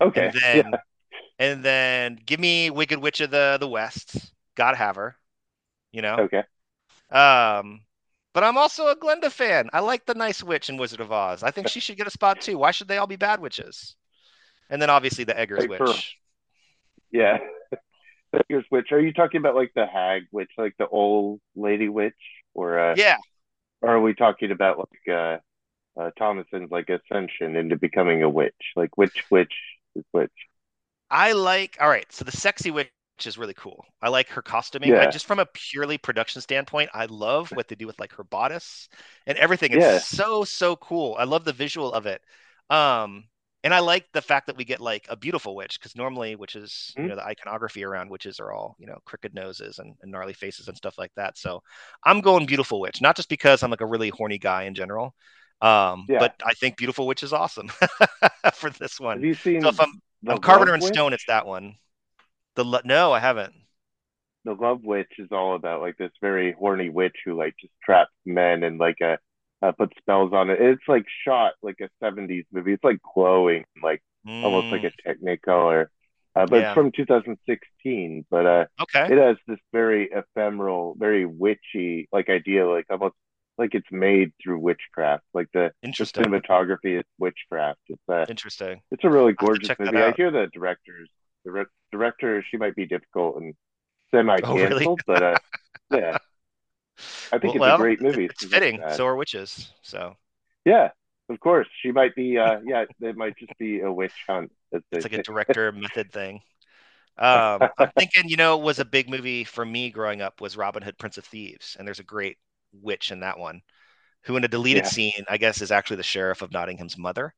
Okay. 0.00 0.26
And 0.26 0.34
then, 0.34 0.70
yeah. 0.72 0.78
and 1.38 1.64
then 1.64 2.18
give 2.26 2.38
me 2.38 2.68
Wicked 2.70 2.98
Witch 2.98 3.20
of 3.20 3.30
the 3.30 3.56
the 3.58 3.68
West. 3.68 4.32
God 4.56 4.76
have 4.76 4.96
her. 4.96 5.16
You 5.90 6.02
know. 6.02 6.16
Okay. 6.16 6.42
Um, 7.10 7.80
but 8.32 8.44
I'm 8.44 8.58
also 8.58 8.88
a 8.88 8.96
Glinda 8.96 9.30
fan. 9.30 9.68
I 9.72 9.80
like 9.80 10.06
the 10.06 10.14
nice 10.14 10.42
witch 10.42 10.68
in 10.68 10.76
Wizard 10.76 11.00
of 11.00 11.12
Oz. 11.12 11.42
I 11.42 11.50
think 11.50 11.68
she 11.68 11.80
should 11.80 11.96
get 11.96 12.06
a 12.06 12.10
spot 12.10 12.40
too. 12.40 12.58
Why 12.58 12.70
should 12.70 12.88
they 12.88 12.98
all 12.98 13.06
be 13.06 13.16
bad 13.16 13.40
witches? 13.40 13.96
And 14.68 14.80
then 14.80 14.90
obviously 14.90 15.24
the 15.24 15.38
Eggers 15.38 15.66
witch. 15.66 15.78
For, 15.78 15.92
yeah. 17.10 17.38
Eggers 18.32 18.64
witch. 18.70 18.92
Are 18.92 19.00
you 19.00 19.12
talking 19.12 19.38
about 19.38 19.56
like 19.56 19.72
the 19.74 19.86
hag 19.86 20.24
witch, 20.30 20.50
like 20.56 20.74
the 20.78 20.86
old 20.86 21.40
lady 21.56 21.88
witch? 21.88 22.14
Or 22.54 22.78
uh 22.78 22.94
Yeah. 22.96 23.16
Or 23.82 23.90
are 23.90 24.00
we 24.00 24.14
talking 24.14 24.52
about 24.52 24.78
like 24.78 25.16
uh, 25.16 25.38
uh 26.00 26.10
Thomasin's 26.18 26.70
like 26.70 26.88
ascension 26.88 27.56
into 27.56 27.76
becoming 27.76 28.22
a 28.22 28.28
witch? 28.28 28.54
Like 28.76 28.96
which 28.96 29.24
witch 29.30 29.54
is 29.96 30.04
which? 30.12 30.30
I 31.10 31.32
like 31.32 31.76
all 31.80 31.88
right, 31.88 32.10
so 32.12 32.24
the 32.24 32.30
sexy 32.30 32.70
witch 32.70 32.90
is 33.26 33.38
really 33.38 33.54
cool. 33.54 33.84
I 34.02 34.08
like 34.08 34.28
her 34.30 34.42
costuming. 34.42 34.90
Yeah. 34.90 35.02
I, 35.02 35.10
just 35.10 35.26
from 35.26 35.38
a 35.38 35.46
purely 35.46 35.98
production 35.98 36.40
standpoint, 36.40 36.90
I 36.94 37.06
love 37.06 37.50
what 37.50 37.68
they 37.68 37.74
do 37.74 37.86
with 37.86 37.98
like 37.98 38.12
her 38.14 38.24
bodice 38.24 38.88
and 39.26 39.38
everything. 39.38 39.72
It's 39.72 39.80
yeah. 39.80 39.98
so 39.98 40.44
so 40.44 40.76
cool. 40.76 41.16
I 41.18 41.24
love 41.24 41.44
the 41.44 41.52
visual 41.52 41.92
of 41.92 42.06
it. 42.06 42.22
Um, 42.68 43.24
and 43.62 43.74
I 43.74 43.80
like 43.80 44.06
the 44.12 44.22
fact 44.22 44.46
that 44.46 44.56
we 44.56 44.64
get 44.64 44.80
like 44.80 45.06
a 45.08 45.16
beautiful 45.16 45.54
witch 45.54 45.78
because 45.78 45.94
normally 45.94 46.34
witches, 46.34 46.92
mm-hmm. 46.92 47.02
you 47.02 47.08
know, 47.08 47.16
the 47.16 47.26
iconography 47.26 47.84
around 47.84 48.10
witches 48.10 48.40
are 48.40 48.52
all 48.52 48.76
you 48.78 48.86
know 48.86 48.98
crooked 49.04 49.34
noses 49.34 49.78
and, 49.78 49.94
and, 50.02 50.10
gnarly 50.10 50.32
faces 50.32 50.68
and 50.68 50.76
stuff 50.76 50.96
like 50.96 51.12
that. 51.16 51.36
So 51.36 51.62
I'm 52.04 52.20
going 52.20 52.46
beautiful 52.46 52.80
witch, 52.80 53.02
not 53.02 53.16
just 53.16 53.28
because 53.28 53.62
I'm 53.62 53.70
like 53.70 53.82
a 53.82 53.86
really 53.86 54.08
horny 54.08 54.38
guy 54.38 54.64
in 54.64 54.74
general, 54.74 55.14
um, 55.60 56.06
yeah. 56.08 56.18
but 56.20 56.34
I 56.44 56.54
think 56.54 56.78
beautiful 56.78 57.06
witch 57.06 57.22
is 57.22 57.32
awesome 57.32 57.70
for 58.54 58.70
this 58.70 58.98
one. 58.98 59.18
Have 59.18 59.24
you 59.24 59.34
seen? 59.34 59.60
So 59.60 59.68
if 59.68 59.80
I'm, 59.80 60.00
I'm 60.26 60.38
Carpenter 60.38 60.74
and 60.74 60.82
Stone, 60.82 61.12
it's 61.12 61.26
that 61.26 61.46
one. 61.46 61.74
The 62.56 62.82
no, 62.84 63.12
I 63.12 63.20
haven't. 63.20 63.54
The 64.44 64.54
Love 64.54 64.82
Witch 64.82 65.12
is 65.18 65.28
all 65.30 65.54
about 65.54 65.80
like 65.80 65.96
this 65.98 66.12
very 66.20 66.52
horny 66.52 66.88
witch 66.88 67.16
who 67.24 67.36
like 67.36 67.54
just 67.60 67.72
traps 67.84 68.12
men 68.24 68.62
and 68.62 68.78
like 68.78 68.96
a 69.02 69.12
uh, 69.12 69.16
uh, 69.62 69.72
put 69.72 69.92
spells 69.98 70.32
on 70.32 70.48
it. 70.48 70.60
It's 70.60 70.82
like 70.88 71.04
shot 71.24 71.52
like 71.62 71.78
a 71.80 71.90
'70s 72.04 72.46
movie. 72.52 72.72
It's 72.72 72.84
like 72.84 72.98
glowing, 73.14 73.64
like 73.82 74.02
mm. 74.26 74.42
almost 74.42 74.68
like 74.68 74.84
a 74.84 74.90
mm. 74.90 75.38
Technicolor. 75.40 75.86
Uh, 76.34 76.46
but 76.46 76.60
yeah. 76.60 76.68
it's 76.68 76.74
from 76.74 76.92
2016. 76.92 78.24
But 78.30 78.46
uh, 78.46 78.64
okay, 78.80 79.12
it 79.12 79.18
has 79.18 79.36
this 79.46 79.58
very 79.72 80.10
ephemeral, 80.10 80.94
very 80.98 81.26
witchy 81.26 82.08
like 82.10 82.30
idea, 82.30 82.66
like 82.66 82.86
almost 82.88 83.14
like 83.58 83.74
it's 83.74 83.90
made 83.90 84.32
through 84.42 84.58
witchcraft. 84.60 85.24
Like 85.34 85.48
the, 85.52 85.72
the 85.82 85.90
cinematography 85.90 86.98
is 86.98 87.04
witchcraft. 87.18 87.80
It's 87.88 88.08
uh, 88.08 88.24
interesting. 88.28 88.80
It's 88.90 89.04
a 89.04 89.10
really 89.10 89.34
gorgeous 89.34 89.76
movie. 89.78 89.98
I 89.98 90.12
hear 90.12 90.30
the 90.30 90.48
directors 90.54 91.10
the 91.44 91.66
director 91.92 92.44
she 92.50 92.56
might 92.56 92.74
be 92.74 92.86
difficult 92.86 93.36
and 93.36 93.54
semi 94.10 94.38
canceled, 94.38 94.60
oh, 94.60 94.76
really? 94.76 94.96
but 95.06 95.22
uh, 95.22 95.38
yeah, 95.92 96.18
I 97.32 97.38
think 97.38 97.58
well, 97.58 97.74
it's 97.74 97.80
a 97.80 97.82
great 97.82 98.02
movie. 98.02 98.26
It's 98.26 98.44
fitting. 98.44 98.82
So 98.94 99.06
are 99.06 99.16
witches. 99.16 99.72
So 99.82 100.14
yeah, 100.64 100.90
of 101.28 101.40
course 101.40 101.68
she 101.82 101.92
might 101.92 102.14
be. 102.14 102.38
Uh, 102.38 102.60
yeah, 102.64 102.84
it 103.00 103.16
might 103.16 103.36
just 103.36 103.52
be 103.58 103.80
a 103.80 103.92
witch 103.92 104.12
hunt. 104.28 104.52
It's 104.72 105.04
like 105.04 105.12
a 105.12 105.22
director 105.22 105.72
method 105.72 106.12
thing. 106.12 106.40
Um, 107.18 107.68
I'm 107.78 107.90
thinking, 107.98 108.28
you 108.28 108.36
know, 108.36 108.56
was 108.56 108.78
a 108.78 108.84
big 108.84 109.10
movie 109.10 109.44
for 109.44 109.64
me 109.64 109.90
growing 109.90 110.22
up 110.22 110.40
was 110.40 110.56
Robin 110.56 110.82
Hood, 110.82 110.96
Prince 110.96 111.18
of 111.18 111.24
Thieves, 111.24 111.76
and 111.78 111.86
there's 111.86 111.98
a 111.98 112.04
great 112.04 112.38
witch 112.72 113.10
in 113.10 113.20
that 113.20 113.38
one, 113.38 113.60
who 114.22 114.36
in 114.36 114.44
a 114.44 114.48
deleted 114.48 114.84
yeah. 114.84 114.90
scene, 114.90 115.24
I 115.28 115.36
guess, 115.36 115.60
is 115.60 115.70
actually 115.70 115.98
the 115.98 116.02
sheriff 116.02 116.40
of 116.40 116.52
Nottingham's 116.52 116.96
mother. 116.96 117.34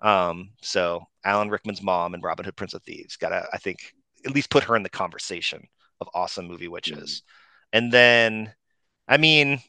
Um, 0.00 0.50
so 0.62 1.04
Alan 1.24 1.50
Rickman's 1.50 1.82
mom 1.82 2.14
and 2.14 2.22
Robin 2.22 2.44
Hood 2.44 2.56
Prince 2.56 2.74
of 2.74 2.82
Thieves 2.82 3.16
gotta, 3.16 3.46
I 3.52 3.58
think, 3.58 3.78
at 4.24 4.34
least 4.34 4.50
put 4.50 4.64
her 4.64 4.76
in 4.76 4.82
the 4.82 4.88
conversation 4.88 5.66
of 6.00 6.08
awesome 6.14 6.46
movie 6.46 6.68
witches. 6.68 7.22
Mm-hmm. 7.22 7.78
And 7.78 7.92
then, 7.92 8.54
I 9.06 9.16
mean, 9.16 9.60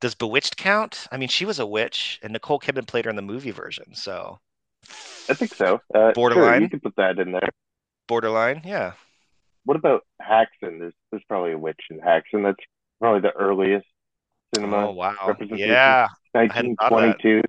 does 0.00 0.14
Bewitched 0.14 0.56
count? 0.56 1.06
I 1.10 1.16
mean, 1.16 1.28
she 1.28 1.44
was 1.44 1.58
a 1.58 1.66
witch, 1.66 2.18
and 2.22 2.32
Nicole 2.32 2.60
Kidman 2.60 2.86
played 2.86 3.04
her 3.04 3.10
in 3.10 3.16
the 3.16 3.22
movie 3.22 3.50
version. 3.50 3.94
So 3.94 4.38
I 5.28 5.34
think 5.34 5.54
so. 5.54 5.80
Uh, 5.94 6.12
borderline. 6.12 6.52
Sure, 6.52 6.60
you 6.60 6.68
can 6.68 6.80
put 6.80 6.96
that 6.96 7.18
in 7.18 7.32
there. 7.32 7.48
Borderline, 8.06 8.62
yeah. 8.64 8.92
What 9.64 9.76
about 9.76 10.06
Häxan? 10.22 10.78
There's 10.78 10.94
there's 11.10 11.24
probably 11.28 11.52
a 11.52 11.58
witch 11.58 11.80
in 11.90 11.98
Häxan. 11.98 12.44
That's 12.44 12.64
probably 13.00 13.20
the 13.20 13.32
earliest 13.32 13.86
cinema 14.54 14.88
oh, 14.88 14.92
wow. 14.92 15.36
Yeah, 15.50 16.06
1922. 16.32 17.42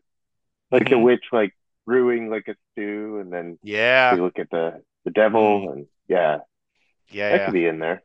Like 0.71 0.84
mm-hmm. 0.84 0.89
the 0.89 0.99
witch, 0.99 1.23
like 1.32 1.53
brewing 1.88 2.30
like 2.30 2.47
a 2.47 2.56
stew, 2.71 3.17
and 3.19 3.34
then 3.34 3.58
yeah, 3.63 4.13
we 4.13 4.21
look 4.21 4.38
at 4.38 4.52
the 4.52 4.84
the 5.06 5.12
devil, 5.12 5.62
mm. 5.62 5.71
and 5.71 5.86
yeah, 6.08 6.39
yeah, 7.10 7.30
that 7.30 7.36
yeah. 7.39 7.45
could 7.45 7.54
be 7.54 7.65
in 7.65 7.80
there. 7.80 8.04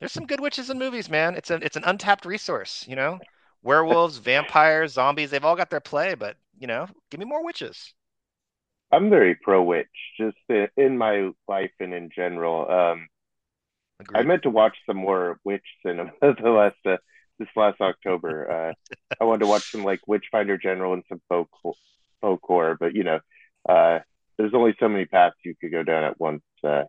There's 0.00 0.12
some 0.12 0.26
good 0.26 0.40
witches 0.40 0.68
in 0.68 0.78
movies, 0.78 1.08
man. 1.08 1.36
It's 1.36 1.48
an 1.50 1.62
it's 1.62 1.76
an 1.76 1.84
untapped 1.84 2.26
resource, 2.26 2.84
you 2.86 2.96
know. 2.96 3.18
Werewolves, 3.62 4.16
vampires, 4.16 4.94
zombies, 4.94 5.30
they've 5.30 5.44
all 5.44 5.56
got 5.56 5.70
their 5.70 5.80
play, 5.80 6.14
but 6.14 6.36
you 6.58 6.66
know, 6.66 6.86
give 7.10 7.20
me 7.20 7.26
more 7.26 7.44
witches. 7.44 7.94
I'm 8.92 9.08
very 9.08 9.36
pro 9.36 9.62
witch, 9.62 9.86
just 10.18 10.36
in 10.76 10.98
my 10.98 11.30
life 11.46 11.70
and 11.78 11.94
in 11.94 12.10
general. 12.14 12.68
Um, 12.70 13.06
I 14.14 14.22
meant 14.22 14.42
to 14.44 14.50
watch 14.50 14.76
some 14.86 14.96
more 14.96 15.38
witch 15.44 15.64
cinema 15.84 16.10
the 16.20 16.50
last 16.50 16.76
uh, 16.86 16.96
this 17.38 17.48
last 17.54 17.80
October. 17.80 18.50
Uh, 18.50 18.94
I 19.20 19.24
wanted 19.24 19.40
to 19.40 19.46
watch 19.46 19.70
some 19.70 19.84
like 19.84 20.00
Witchfinder 20.06 20.58
General 20.58 20.94
and 20.94 21.04
some 21.08 21.20
folk 21.28 21.48
folklore, 22.20 22.76
but 22.78 22.94
you 22.94 23.04
know, 23.04 23.20
uh, 23.68 24.00
there's 24.36 24.54
only 24.54 24.74
so 24.80 24.88
many 24.88 25.04
paths 25.04 25.36
you 25.44 25.54
could 25.60 25.72
go 25.72 25.82
down 25.82 26.04
at 26.04 26.20
once. 26.20 26.42
Uh, 26.64 26.84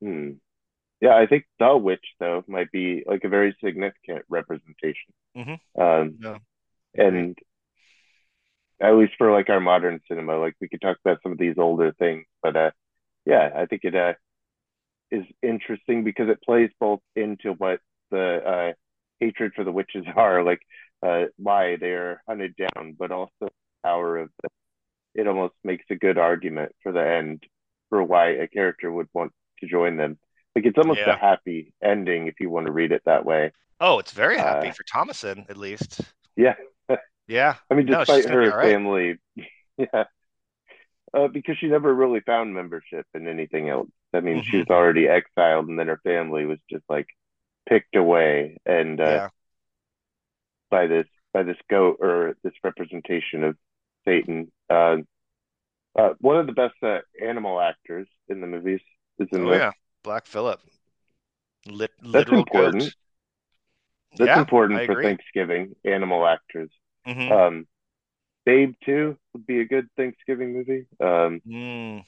hmm. 0.00 0.30
Yeah, 1.00 1.14
I 1.14 1.26
think 1.26 1.44
The 1.58 1.76
Witch 1.76 2.06
though 2.18 2.42
might 2.46 2.72
be 2.72 3.02
like 3.06 3.24
a 3.24 3.28
very 3.28 3.56
significant 3.62 4.24
representation. 4.28 5.12
Mm-hmm. 5.36 5.80
Um, 5.80 6.16
yeah. 6.20 6.38
and 6.94 7.38
at 8.80 8.94
least 8.94 9.12
for 9.18 9.32
like 9.32 9.50
our 9.50 9.60
modern 9.60 10.00
cinema, 10.08 10.38
like 10.38 10.54
we 10.60 10.68
could 10.68 10.80
talk 10.80 10.96
about 11.04 11.22
some 11.22 11.32
of 11.32 11.38
these 11.38 11.56
older 11.58 11.92
things, 11.98 12.24
but 12.42 12.56
uh, 12.56 12.70
yeah, 13.26 13.50
I 13.54 13.66
think 13.66 13.84
it 13.84 13.94
uh, 13.94 14.14
is 15.10 15.24
interesting 15.42 16.04
because 16.04 16.28
it 16.28 16.42
plays 16.42 16.70
both 16.80 17.00
into 17.14 17.52
what 17.52 17.80
the 18.10 18.18
uh, 18.20 18.72
hatred 19.20 19.52
for 19.54 19.64
the 19.64 19.72
witches 19.72 20.04
are, 20.16 20.42
like 20.42 20.60
uh, 21.02 21.24
why 21.36 21.76
they're 21.76 22.22
hunted 22.28 22.54
down, 22.56 22.94
but 22.98 23.10
also 23.10 23.48
power 23.86 24.18
of 24.18 24.30
the, 24.42 24.48
it 25.14 25.26
almost 25.26 25.54
makes 25.62 25.84
a 25.90 25.94
good 25.94 26.18
argument 26.18 26.72
for 26.82 26.92
the 26.92 27.06
end 27.06 27.44
for 27.88 28.02
why 28.02 28.30
a 28.30 28.48
character 28.48 28.90
would 28.90 29.08
want 29.14 29.32
to 29.60 29.66
join 29.66 29.96
them. 29.96 30.18
Like 30.54 30.66
it's 30.66 30.78
almost 30.78 31.00
yeah. 31.00 31.14
a 31.14 31.18
happy 31.18 31.72
ending 31.82 32.26
if 32.26 32.34
you 32.40 32.50
want 32.50 32.66
to 32.66 32.72
read 32.72 32.92
it 32.92 33.02
that 33.06 33.24
way. 33.24 33.52
Oh, 33.80 33.98
it's 33.98 34.12
very 34.12 34.38
happy 34.38 34.68
uh, 34.68 34.72
for 34.72 34.84
Thomasin 34.84 35.48
at 35.50 35.56
least. 35.56 36.00
Yeah. 36.36 36.54
yeah. 37.28 37.56
I 37.70 37.74
mean, 37.74 37.86
despite 37.86 38.26
no, 38.26 38.32
her 38.32 38.50
right. 38.50 38.72
family, 38.72 39.16
yeah. 39.76 40.04
Uh, 41.14 41.28
because 41.28 41.56
she 41.58 41.68
never 41.68 41.94
really 41.94 42.20
found 42.20 42.54
membership 42.54 43.06
in 43.14 43.28
anything 43.28 43.68
else. 43.68 43.88
I 44.12 44.20
mean, 44.20 44.38
mm-hmm. 44.38 44.50
she 44.50 44.58
was 44.58 44.66
already 44.68 45.08
exiled, 45.08 45.68
and 45.68 45.78
then 45.78 45.86
her 45.86 46.00
family 46.02 46.46
was 46.46 46.58
just 46.70 46.84
like 46.88 47.06
picked 47.68 47.96
away, 47.96 48.58
and 48.66 49.00
uh, 49.00 49.04
yeah. 49.04 49.28
by 50.70 50.86
this 50.86 51.06
by 51.32 51.42
this 51.42 51.56
goat 51.68 51.98
or 52.00 52.36
this 52.42 52.54
representation 52.64 53.44
of 53.44 53.56
Satan. 54.06 54.50
Uh, 54.68 54.98
uh, 55.96 56.10
one 56.20 56.36
of 56.36 56.46
the 56.46 56.52
best 56.52 56.74
uh, 56.82 56.98
animal 57.24 57.60
actors 57.60 58.08
in 58.28 58.40
the 58.40 58.46
movies 58.46 58.80
is 59.18 59.28
in 59.32 59.46
oh, 59.46 59.50
there. 59.50 59.58
yeah, 59.58 59.70
Black 60.02 60.26
Phillip. 60.26 60.60
Lit- 61.66 61.90
That's 62.02 62.30
important. 62.30 62.94
That's 64.16 64.28
yeah, 64.28 64.38
important 64.38 64.84
for 64.86 65.02
Thanksgiving. 65.02 65.74
Animal 65.84 66.26
actors. 66.26 66.70
Mm-hmm. 67.06 67.32
Um, 67.32 67.66
Babe 68.44 68.74
too 68.84 69.16
would 69.32 69.46
be 69.46 69.60
a 69.60 69.64
good 69.64 69.88
Thanksgiving 69.96 70.52
movie. 70.54 70.86
Um, 71.00 71.40
mm. 71.46 72.04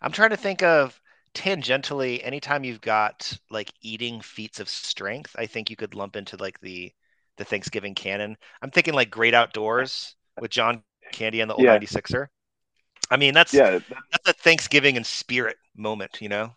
I'm 0.00 0.12
trying 0.12 0.30
to 0.30 0.36
think 0.36 0.62
of 0.62 1.00
tangentially 1.34 2.20
anytime 2.22 2.62
you've 2.62 2.80
got 2.80 3.36
like 3.50 3.72
eating 3.80 4.20
feats 4.20 4.60
of 4.60 4.68
strength. 4.68 5.34
I 5.36 5.46
think 5.46 5.68
you 5.68 5.76
could 5.76 5.94
lump 5.94 6.14
into 6.14 6.36
like 6.36 6.60
the 6.60 6.92
the 7.36 7.44
Thanksgiving 7.44 7.94
canon. 7.94 8.36
I'm 8.62 8.70
thinking 8.70 8.94
like 8.94 9.10
Great 9.10 9.34
Outdoors 9.34 10.16
with 10.40 10.50
John 10.50 10.82
Candy 11.12 11.40
and 11.40 11.50
the 11.50 11.54
old 11.54 11.64
yeah. 11.64 11.78
96er. 11.78 12.26
I 13.10 13.16
mean, 13.16 13.34
that's 13.34 13.52
yeah, 13.52 13.78
that's 13.88 14.28
a 14.28 14.32
Thanksgiving 14.32 14.96
and 14.96 15.04
spirit 15.04 15.56
moment, 15.76 16.20
you 16.20 16.28
know. 16.28 16.54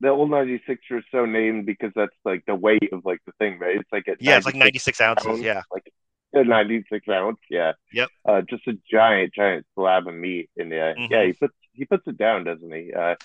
The 0.00 0.08
old 0.08 0.30
96er 0.30 0.98
is 0.98 1.04
so 1.10 1.26
named 1.26 1.66
because 1.66 1.90
that's 1.96 2.14
like 2.24 2.44
the 2.46 2.54
weight 2.54 2.92
of 2.92 3.04
like 3.04 3.18
the 3.26 3.32
thing, 3.38 3.58
right? 3.58 3.76
It's 3.76 3.90
like 3.90 4.04
yeah, 4.20 4.36
it's 4.36 4.46
like 4.46 4.54
96 4.54 5.00
ounces, 5.00 5.40
yeah, 5.40 5.62
like 5.72 5.90
a 6.32 6.44
96 6.44 7.08
ounce, 7.08 7.38
yeah. 7.50 7.72
Yep. 7.92 8.08
Uh, 8.24 8.42
just 8.42 8.66
a 8.68 8.74
giant, 8.90 9.34
giant 9.34 9.66
slab 9.74 10.06
of 10.06 10.14
meat 10.14 10.50
in 10.56 10.68
there. 10.68 10.94
Mm-hmm. 10.94 11.12
Yeah, 11.12 11.24
he 11.26 11.32
puts 11.32 11.54
he 11.72 11.84
puts 11.84 12.06
it 12.06 12.16
down, 12.16 12.44
doesn't 12.44 12.72
he? 12.72 12.92
Uh, 12.92 13.16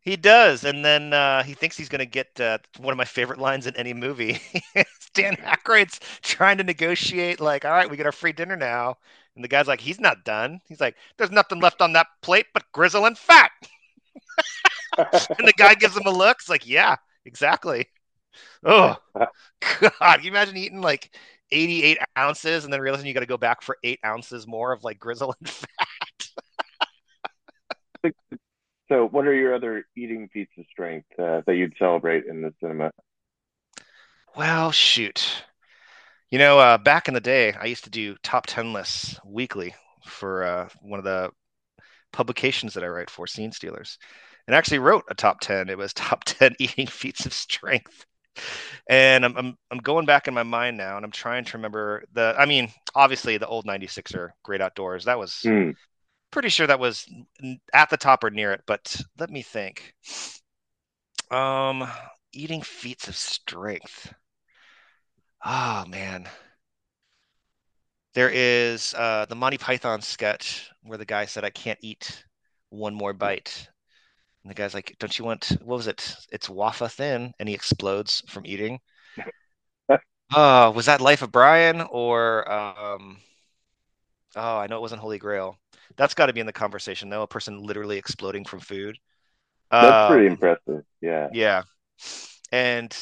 He 0.00 0.16
does, 0.16 0.64
and 0.64 0.84
then 0.84 1.12
uh, 1.12 1.44
he 1.44 1.54
thinks 1.54 1.76
he's 1.76 1.88
going 1.88 2.00
to 2.00 2.06
get 2.06 2.40
uh, 2.40 2.58
one 2.78 2.92
of 2.92 2.98
my 2.98 3.04
favorite 3.04 3.38
lines 3.38 3.68
in 3.68 3.76
any 3.76 3.94
movie. 3.94 4.40
Dan 5.14 5.36
Aykroyd's 5.36 6.00
trying 6.22 6.58
to 6.58 6.64
negotiate, 6.64 7.40
like, 7.40 7.64
"All 7.64 7.72
right, 7.72 7.90
we 7.90 7.96
get 7.96 8.06
our 8.06 8.12
free 8.12 8.32
dinner 8.32 8.56
now," 8.56 8.96
and 9.34 9.44
the 9.44 9.48
guy's 9.48 9.66
like, 9.66 9.80
"He's 9.80 10.00
not 10.00 10.24
done." 10.24 10.60
He's 10.68 10.80
like, 10.80 10.96
"There's 11.16 11.30
nothing 11.30 11.60
left 11.60 11.80
on 11.80 11.92
that 11.94 12.08
plate 12.22 12.46
but 12.54 12.70
grizzle 12.72 13.06
and 13.06 13.16
fat." 13.18 13.50
and 14.98 15.48
the 15.48 15.54
guy 15.56 15.74
gives 15.74 15.96
him 15.96 16.06
a 16.06 16.10
look. 16.10 16.38
It's 16.40 16.48
like, 16.48 16.66
"Yeah, 16.66 16.96
exactly." 17.24 17.86
Oh 18.64 18.96
God! 20.00 20.24
You 20.24 20.30
imagine 20.30 20.56
eating 20.56 20.80
like 20.80 21.14
88 21.50 21.98
ounces 22.18 22.64
and 22.64 22.72
then 22.72 22.80
realizing 22.80 23.06
you 23.06 23.14
got 23.14 23.20
to 23.20 23.26
go 23.26 23.36
back 23.36 23.62
for 23.62 23.76
eight 23.84 24.00
ounces 24.04 24.46
more 24.46 24.72
of 24.72 24.84
like 24.84 24.98
grizzle 24.98 25.34
and 25.40 25.48
fat? 25.50 25.68
So, 28.88 29.08
what 29.08 29.26
are 29.26 29.34
your 29.34 29.54
other 29.54 29.86
eating 29.96 30.28
feats 30.32 30.52
of 30.58 30.64
strength 30.70 31.06
uh, 31.18 31.42
that 31.46 31.56
you'd 31.56 31.74
celebrate 31.78 32.24
in 32.26 32.42
the 32.42 32.52
cinema? 32.60 32.90
Well, 34.36 34.72
shoot. 34.72 35.44
You 36.30 36.38
know, 36.38 36.58
uh, 36.58 36.78
back 36.78 37.08
in 37.08 37.14
the 37.14 37.20
day, 37.20 37.52
I 37.52 37.66
used 37.66 37.84
to 37.84 37.90
do 37.90 38.16
top 38.22 38.46
10 38.46 38.72
lists 38.72 39.18
weekly 39.24 39.74
for 40.06 40.44
uh, 40.44 40.68
one 40.80 40.98
of 40.98 41.04
the 41.04 41.30
publications 42.12 42.74
that 42.74 42.84
I 42.84 42.88
write 42.88 43.10
for, 43.10 43.26
Scene 43.26 43.52
Stealers. 43.52 43.98
And 44.46 44.54
I 44.54 44.58
actually 44.58 44.80
wrote 44.80 45.04
a 45.10 45.14
top 45.14 45.40
10. 45.40 45.68
It 45.68 45.78
was 45.78 45.94
top 45.94 46.24
10 46.24 46.56
eating 46.58 46.86
feats 46.86 47.26
of 47.26 47.34
strength. 47.34 48.06
And 48.88 49.24
I'm, 49.24 49.36
I'm, 49.36 49.58
I'm 49.70 49.78
going 49.78 50.06
back 50.06 50.28
in 50.28 50.34
my 50.34 50.42
mind 50.42 50.76
now 50.76 50.96
and 50.96 51.04
I'm 51.04 51.12
trying 51.12 51.44
to 51.44 51.58
remember 51.58 52.04
the, 52.12 52.34
I 52.38 52.46
mean, 52.46 52.70
obviously 52.94 53.38
the 53.38 53.46
old 53.46 53.66
96er 53.66 54.30
Great 54.42 54.60
Outdoors. 54.62 55.04
That 55.04 55.18
was 55.18 55.34
mm 55.44 55.76
pretty 56.30 56.48
sure 56.48 56.66
that 56.66 56.80
was 56.80 57.06
at 57.74 57.90
the 57.90 57.96
top 57.96 58.24
or 58.24 58.30
near 58.30 58.52
it, 58.52 58.62
but 58.66 59.00
let 59.18 59.30
me 59.30 59.42
think. 59.42 59.94
Um, 61.30 61.86
eating 62.32 62.62
feats 62.62 63.06
of 63.06 63.16
strength. 63.16 64.14
Oh 65.44 65.84
man. 65.86 66.28
There 68.14 68.30
is 68.30 68.94
uh, 68.94 69.26
the 69.26 69.34
Monty 69.34 69.58
Python 69.58 70.00
sketch 70.02 70.70
where 70.82 70.98
the 70.98 71.04
guy 71.04 71.26
said, 71.26 71.44
"I 71.44 71.50
can't 71.50 71.78
eat 71.82 72.24
one 72.70 72.94
more 72.94 73.12
bite," 73.12 73.68
and 74.44 74.50
the 74.50 74.54
guy's 74.54 74.74
like, 74.74 74.96
"Don't 74.98 75.18
you 75.18 75.24
want? 75.24 75.46
What 75.62 75.76
was 75.76 75.86
it? 75.88 76.16
It's 76.32 76.48
wafa 76.48 76.88
thin," 76.88 77.34
and 77.38 77.48
he 77.48 77.54
explodes 77.54 78.22
from 78.28 78.46
eating. 78.46 78.80
Oh, 80.32 80.70
was 80.74 80.86
that 80.86 81.00
Life 81.00 81.22
of 81.22 81.32
Brian 81.32 81.80
or? 81.80 82.50
Um, 82.50 83.18
oh, 84.36 84.58
I 84.58 84.66
know 84.66 84.76
it 84.76 84.82
wasn't 84.82 85.00
Holy 85.00 85.18
Grail. 85.18 85.58
That's 85.96 86.14
got 86.14 86.26
to 86.26 86.32
be 86.32 86.40
in 86.40 86.46
the 86.46 86.52
conversation, 86.52 87.08
though. 87.08 87.22
A 87.22 87.26
person 87.26 87.62
literally 87.62 87.98
exploding 87.98 88.44
from 88.44 88.60
food. 88.60 88.98
That's 89.70 89.92
um, 89.92 90.08
pretty 90.08 90.26
impressive. 90.26 90.84
Yeah. 91.00 91.28
Yeah. 91.32 91.62
And 92.50 92.96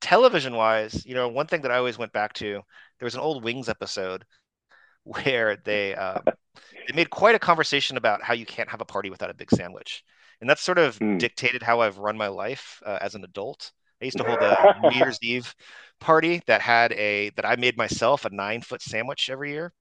television 0.00 0.54
wise, 0.54 1.04
you 1.06 1.14
know, 1.14 1.28
one 1.28 1.46
thing 1.46 1.62
that 1.62 1.70
I 1.70 1.76
always 1.76 1.98
went 1.98 2.12
back 2.12 2.32
to, 2.34 2.52
there 2.98 3.06
was 3.06 3.14
an 3.14 3.20
old 3.20 3.44
Wings 3.44 3.68
episode 3.68 4.24
where 5.04 5.56
they 5.64 5.94
um, 5.94 6.22
they 6.26 6.94
made 6.94 7.10
quite 7.10 7.34
a 7.34 7.38
conversation 7.38 7.96
about 7.96 8.22
how 8.22 8.34
you 8.34 8.46
can't 8.46 8.68
have 8.68 8.80
a 8.80 8.84
party 8.86 9.10
without 9.10 9.30
a 9.30 9.34
big 9.34 9.50
sandwich, 9.50 10.04
and 10.40 10.48
that's 10.48 10.62
sort 10.62 10.78
of 10.78 10.98
mm. 10.98 11.18
dictated 11.18 11.62
how 11.62 11.80
I've 11.80 11.98
run 11.98 12.16
my 12.16 12.28
life 12.28 12.82
uh, 12.84 12.98
as 13.00 13.14
an 13.14 13.24
adult. 13.24 13.72
I 14.00 14.06
used 14.06 14.18
to 14.18 14.24
hold 14.24 14.38
a 14.40 14.76
New 14.82 14.96
Year's 14.96 15.18
Eve 15.22 15.54
party 16.00 16.42
that 16.46 16.60
had 16.60 16.92
a 16.92 17.30
that 17.30 17.44
I 17.46 17.56
made 17.56 17.76
myself 17.76 18.24
a 18.24 18.30
nine 18.30 18.62
foot 18.62 18.82
sandwich 18.82 19.30
every 19.30 19.52
year, 19.52 19.72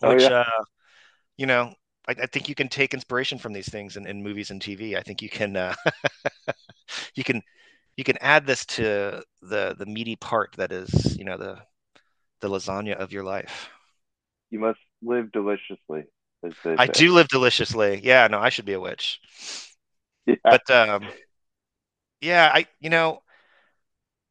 which 0.00 0.22
oh, 0.22 0.30
yeah. 0.30 0.40
uh, 0.40 0.64
you 1.36 1.46
know, 1.46 1.74
I, 2.08 2.12
I, 2.12 2.26
think 2.26 2.48
you 2.48 2.54
can 2.54 2.68
take 2.68 2.94
inspiration 2.94 3.38
from 3.38 3.52
these 3.52 3.68
things 3.68 3.96
in, 3.96 4.06
in 4.06 4.22
movies 4.22 4.50
and 4.50 4.60
TV. 4.60 4.96
I 4.96 5.02
think 5.02 5.22
you 5.22 5.28
can 5.28 5.56
uh, 5.56 5.74
you 7.14 7.24
can 7.24 7.42
you 7.96 8.04
can 8.04 8.16
add 8.20 8.46
this 8.46 8.64
to 8.66 9.22
the 9.42 9.74
the 9.78 9.86
meaty 9.86 10.16
part 10.16 10.54
that 10.56 10.72
is 10.72 11.16
you 11.16 11.24
know 11.24 11.36
the 11.36 11.58
the 12.40 12.48
lasagna 12.48 12.94
of 12.96 13.12
your 13.12 13.22
life. 13.22 13.70
You 14.50 14.60
must 14.60 14.80
live 15.02 15.32
deliciously. 15.32 16.04
I 16.76 16.86
do 16.86 17.12
live 17.12 17.28
deliciously. 17.28 18.00
Yeah, 18.02 18.26
no, 18.26 18.38
I 18.38 18.48
should 18.48 18.64
be 18.64 18.72
a 18.72 18.80
witch. 18.80 19.20
Yeah. 20.26 20.36
But 20.44 20.70
um, 20.70 21.04
yeah, 22.20 22.50
I 22.52 22.66
you 22.80 22.90
know, 22.90 23.22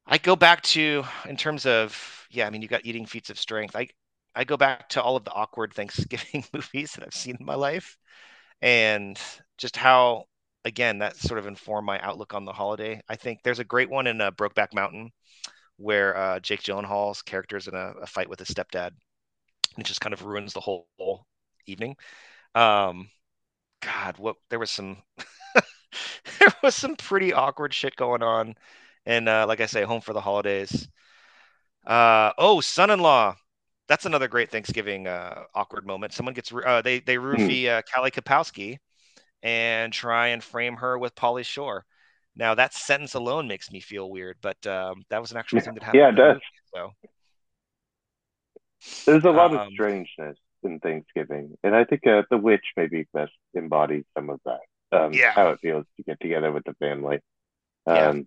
I 0.05 0.17
go 0.17 0.35
back 0.35 0.61
to 0.63 1.03
in 1.27 1.37
terms 1.37 1.65
of 1.65 2.27
yeah, 2.29 2.47
I 2.47 2.49
mean, 2.49 2.61
you 2.61 2.67
got 2.67 2.85
eating 2.85 3.05
feats 3.05 3.29
of 3.29 3.39
strength. 3.39 3.75
I 3.75 3.87
I 4.35 4.43
go 4.43 4.57
back 4.57 4.89
to 4.89 5.01
all 5.01 5.15
of 5.15 5.25
the 5.25 5.33
awkward 5.33 5.73
Thanksgiving 5.73 6.43
movies 6.53 6.93
that 6.93 7.05
I've 7.05 7.13
seen 7.13 7.37
in 7.39 7.45
my 7.45 7.55
life 7.55 7.97
and 8.61 9.19
just 9.57 9.75
how 9.77 10.25
again 10.65 10.99
that 10.99 11.17
sort 11.17 11.39
of 11.39 11.47
informed 11.47 11.85
my 11.85 11.99
outlook 12.01 12.33
on 12.33 12.45
the 12.45 12.53
holiday. 12.53 13.01
I 13.09 13.15
think 13.15 13.43
there's 13.43 13.59
a 13.59 13.63
great 13.63 13.89
one 13.89 14.07
in 14.07 14.21
uh, 14.21 14.31
Brokeback 14.31 14.73
Mountain 14.73 15.11
where 15.77 16.15
uh, 16.15 16.39
Jake 16.39 16.61
Gyllenhaal's 16.61 17.21
character 17.21 17.57
is 17.57 17.67
in 17.67 17.73
a, 17.73 17.93
a, 18.01 18.05
fight 18.05 18.29
with 18.29 18.39
his 18.39 18.49
stepdad. 18.49 18.91
And 19.75 19.79
it 19.79 19.85
just 19.85 20.01
kind 20.01 20.13
of 20.13 20.23
ruins 20.23 20.53
the 20.53 20.59
whole, 20.59 20.87
whole 20.99 21.25
evening. 21.65 21.95
Um, 22.53 23.09
God, 23.81 24.17
what 24.17 24.35
there 24.49 24.59
was 24.59 24.69
some 24.69 24.97
there 26.39 26.53
was 26.61 26.75
some 26.75 26.95
pretty 26.95 27.33
awkward 27.33 27.73
shit 27.73 27.95
going 27.95 28.21
on, 28.21 28.55
and 29.05 29.27
uh, 29.27 29.45
like 29.47 29.61
I 29.61 29.65
say, 29.65 29.83
home 29.83 30.01
for 30.01 30.13
the 30.13 30.21
holidays. 30.21 30.87
Uh, 31.85 32.31
oh, 32.37 32.61
son-in-law 32.61 33.35
that's 33.91 34.05
another 34.05 34.29
great 34.29 34.49
Thanksgiving 34.49 35.05
uh, 35.05 35.43
awkward 35.53 35.85
moment. 35.85 36.13
Someone 36.13 36.33
gets 36.33 36.49
uh, 36.53 36.81
they 36.81 36.99
they 37.01 37.15
hmm. 37.15 37.25
roofie 37.25 37.67
uh, 37.67 37.81
Kelly 37.81 38.09
Kapowski 38.09 38.77
and 39.43 39.91
try 39.91 40.27
and 40.27 40.43
frame 40.43 40.75
her 40.77 40.97
with 40.97 41.15
Pauly 41.15 41.45
Shore. 41.45 41.85
Now 42.35 42.55
that 42.55 42.73
sentence 42.73 43.13
alone 43.13 43.47
makes 43.47 43.71
me 43.71 43.79
feel 43.79 44.09
weird, 44.09 44.37
but 44.41 44.65
um, 44.65 45.03
that 45.09 45.21
was 45.21 45.31
an 45.31 45.37
actual 45.37 45.59
thing 45.59 45.73
that 45.73 45.83
happened. 45.83 46.01
Yeah, 46.01 46.09
it 46.09 46.15
does. 46.15 46.39
Movie, 46.73 46.93
so 46.93 46.93
there's 49.05 49.25
a 49.25 49.31
lot 49.31 49.51
um, 49.51 49.57
of 49.57 49.67
strangeness 49.73 50.37
in 50.63 50.79
Thanksgiving, 50.79 51.57
and 51.63 51.75
I 51.75 51.83
think 51.83 52.05
uh, 52.07 52.23
the 52.29 52.37
witch 52.37 52.65
maybe 52.77 53.07
best 53.13 53.33
embodies 53.55 54.05
some 54.15 54.29
of 54.29 54.39
that. 54.45 54.59
Um, 54.93 55.13
yeah, 55.13 55.31
how 55.31 55.49
it 55.49 55.59
feels 55.61 55.85
to 55.97 56.03
get 56.03 56.19
together 56.19 56.51
with 56.51 56.63
the 56.63 56.73
family. 56.75 57.19
Um, 57.85 57.95
yeah. 57.95 58.23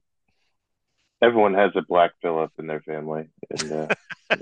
Everyone 1.22 1.55
has 1.55 1.70
a 1.74 1.83
Black 1.83 2.12
Phillip 2.20 2.53
in 2.59 2.66
their 2.66 2.83
family, 2.83 3.29
and 3.50 3.72
uh, 3.72 3.88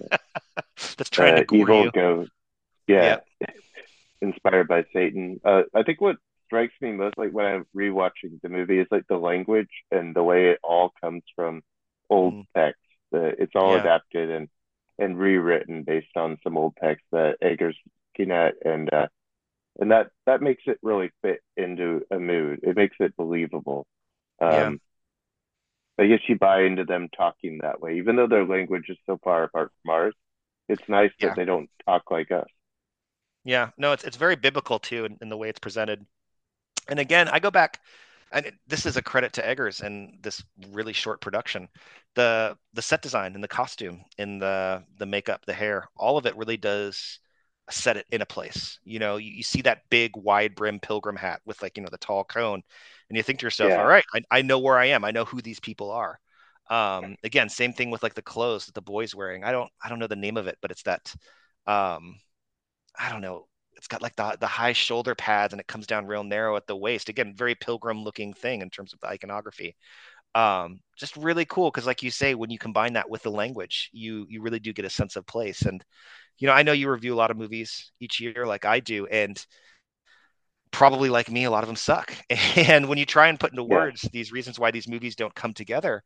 that's 0.96 1.10
trying 1.10 1.34
uh, 1.34 1.44
to 1.44 1.56
evil 1.56 1.90
goes. 1.90 2.28
Yeah, 2.88 3.20
inspired 4.20 4.68
by 4.68 4.84
Satan. 4.92 5.40
Uh, 5.44 5.62
I 5.74 5.84
think 5.84 6.00
what 6.00 6.16
strikes 6.52 6.74
me 6.82 6.92
most, 6.92 7.16
like 7.16 7.32
when 7.32 7.46
I'm 7.46 7.66
rewatching 7.74 8.40
the 8.42 8.50
movie, 8.50 8.78
is 8.78 8.86
like 8.90 9.06
the 9.08 9.16
language 9.16 9.70
and 9.90 10.14
the 10.14 10.22
way 10.22 10.50
it 10.50 10.58
all 10.62 10.92
comes 11.00 11.22
from 11.34 11.62
old 12.10 12.34
mm. 12.34 12.44
text. 12.54 12.80
Uh, 13.14 13.32
it's 13.38 13.54
all 13.54 13.74
yeah. 13.74 13.80
adapted 13.80 14.30
and 14.30 14.48
and 14.98 15.18
rewritten 15.18 15.82
based 15.82 16.14
on 16.16 16.38
some 16.44 16.58
old 16.58 16.74
text 16.82 17.04
that 17.12 17.38
Eggers 17.40 17.76
looking 18.18 18.32
at, 18.32 18.54
and 18.64 18.92
uh, 18.92 19.06
and 19.80 19.90
that 19.90 20.10
that 20.26 20.42
makes 20.42 20.62
it 20.66 20.78
really 20.82 21.10
fit 21.22 21.40
into 21.56 22.02
a 22.10 22.18
mood. 22.18 22.60
It 22.62 22.76
makes 22.76 22.96
it 23.00 23.16
believable. 23.16 23.86
Um, 24.40 24.50
yeah. 25.98 26.04
I 26.04 26.06
guess 26.06 26.20
you 26.28 26.36
buy 26.38 26.62
into 26.62 26.84
them 26.84 27.08
talking 27.16 27.58
that 27.62 27.80
way, 27.80 27.98
even 27.98 28.16
though 28.16 28.26
their 28.26 28.46
language 28.46 28.86
is 28.88 28.98
so 29.06 29.18
far 29.22 29.44
apart 29.44 29.70
from 29.82 29.94
ours 29.94 30.14
it's 30.68 30.88
nice 30.88 31.10
yeah. 31.18 31.28
that 31.28 31.36
they 31.36 31.44
don't 31.44 31.70
talk 31.86 32.10
like 32.10 32.30
us. 32.30 32.46
Yeah, 33.44 33.70
no, 33.76 33.92
it's 33.92 34.04
it's 34.04 34.16
very 34.16 34.36
biblical 34.36 34.78
too 34.78 35.04
in, 35.04 35.18
in 35.20 35.28
the 35.28 35.36
way 35.36 35.48
it's 35.48 35.58
presented. 35.58 36.06
And 36.88 36.98
again, 36.98 37.28
I 37.28 37.38
go 37.38 37.50
back, 37.50 37.80
and 38.32 38.52
this 38.66 38.86
is 38.86 38.96
a 38.96 39.02
credit 39.02 39.32
to 39.34 39.48
Eggers 39.48 39.80
and 39.80 40.18
this 40.22 40.42
really 40.70 40.92
short 40.92 41.20
production. 41.20 41.68
The 42.14 42.56
the 42.74 42.82
set 42.82 43.02
design 43.02 43.34
and 43.34 43.42
the 43.42 43.48
costume 43.48 44.02
and 44.18 44.40
the 44.40 44.84
the 44.98 45.06
makeup, 45.06 45.44
the 45.46 45.52
hair, 45.52 45.88
all 45.96 46.18
of 46.18 46.26
it 46.26 46.36
really 46.36 46.56
does 46.56 47.20
set 47.70 47.96
it 47.96 48.06
in 48.10 48.22
a 48.22 48.26
place. 48.26 48.78
You 48.84 48.98
know, 48.98 49.16
you, 49.16 49.30
you 49.32 49.42
see 49.42 49.62
that 49.62 49.82
big 49.90 50.12
wide 50.16 50.54
brim 50.54 50.80
pilgrim 50.80 51.16
hat 51.16 51.40
with 51.46 51.62
like, 51.62 51.76
you 51.76 51.82
know, 51.82 51.88
the 51.90 51.98
tall 51.98 52.24
cone, 52.24 52.62
and 53.08 53.16
you 53.16 53.22
think 53.22 53.38
to 53.40 53.46
yourself, 53.46 53.70
yeah. 53.70 53.80
all 53.80 53.86
right, 53.86 54.04
I, 54.14 54.22
I 54.30 54.42
know 54.42 54.58
where 54.58 54.78
I 54.78 54.86
am. 54.86 55.04
I 55.04 55.10
know 55.10 55.24
who 55.24 55.40
these 55.40 55.60
people 55.60 55.90
are. 55.90 56.18
Um, 56.70 57.16
again, 57.24 57.48
same 57.48 57.72
thing 57.72 57.90
with 57.90 58.02
like 58.02 58.14
the 58.14 58.22
clothes 58.22 58.66
that 58.66 58.74
the 58.74 58.82
boy's 58.82 59.14
wearing. 59.14 59.44
I 59.44 59.52
don't 59.52 59.70
I 59.82 59.88
don't 59.88 59.98
know 59.98 60.06
the 60.06 60.16
name 60.16 60.36
of 60.36 60.46
it, 60.46 60.58
but 60.62 60.70
it's 60.70 60.82
that 60.84 61.14
um, 61.66 62.16
I 62.98 63.10
don't 63.10 63.22
know. 63.22 63.46
It's 63.82 63.88
got 63.88 64.00
like 64.00 64.14
the 64.14 64.36
the 64.38 64.46
high 64.46 64.74
shoulder 64.74 65.16
pads 65.16 65.52
and 65.52 65.58
it 65.60 65.66
comes 65.66 65.88
down 65.88 66.06
real 66.06 66.22
narrow 66.22 66.56
at 66.56 66.68
the 66.68 66.76
waist. 66.76 67.08
Again, 67.08 67.34
very 67.34 67.56
pilgrim 67.56 68.04
looking 68.04 68.32
thing 68.32 68.62
in 68.62 68.70
terms 68.70 68.92
of 68.92 69.00
the 69.00 69.08
iconography. 69.08 69.74
Um, 70.36 70.78
just 70.96 71.16
really 71.16 71.44
cool 71.46 71.68
because, 71.72 71.84
like 71.84 72.00
you 72.00 72.12
say, 72.12 72.36
when 72.36 72.50
you 72.50 72.58
combine 72.58 72.92
that 72.92 73.10
with 73.10 73.24
the 73.24 73.32
language, 73.32 73.90
you 73.92 74.24
you 74.30 74.40
really 74.40 74.60
do 74.60 74.72
get 74.72 74.84
a 74.84 74.90
sense 74.90 75.16
of 75.16 75.26
place. 75.26 75.62
And 75.62 75.84
you 76.38 76.46
know, 76.46 76.52
I 76.54 76.62
know 76.62 76.70
you 76.70 76.88
review 76.92 77.12
a 77.12 77.16
lot 77.16 77.32
of 77.32 77.36
movies 77.36 77.90
each 77.98 78.20
year, 78.20 78.46
like 78.46 78.64
I 78.64 78.78
do, 78.78 79.06
and 79.06 79.44
probably 80.70 81.10
like 81.10 81.28
me, 81.28 81.42
a 81.44 81.50
lot 81.50 81.64
of 81.64 81.68
them 81.68 81.76
suck. 81.76 82.14
And 82.56 82.88
when 82.88 82.98
you 82.98 83.04
try 83.04 83.26
and 83.26 83.40
put 83.40 83.50
into 83.50 83.66
yeah. 83.68 83.74
words 83.74 84.02
these 84.12 84.30
reasons 84.30 84.60
why 84.60 84.70
these 84.70 84.88
movies 84.88 85.16
don't 85.16 85.34
come 85.34 85.54
together, 85.54 86.04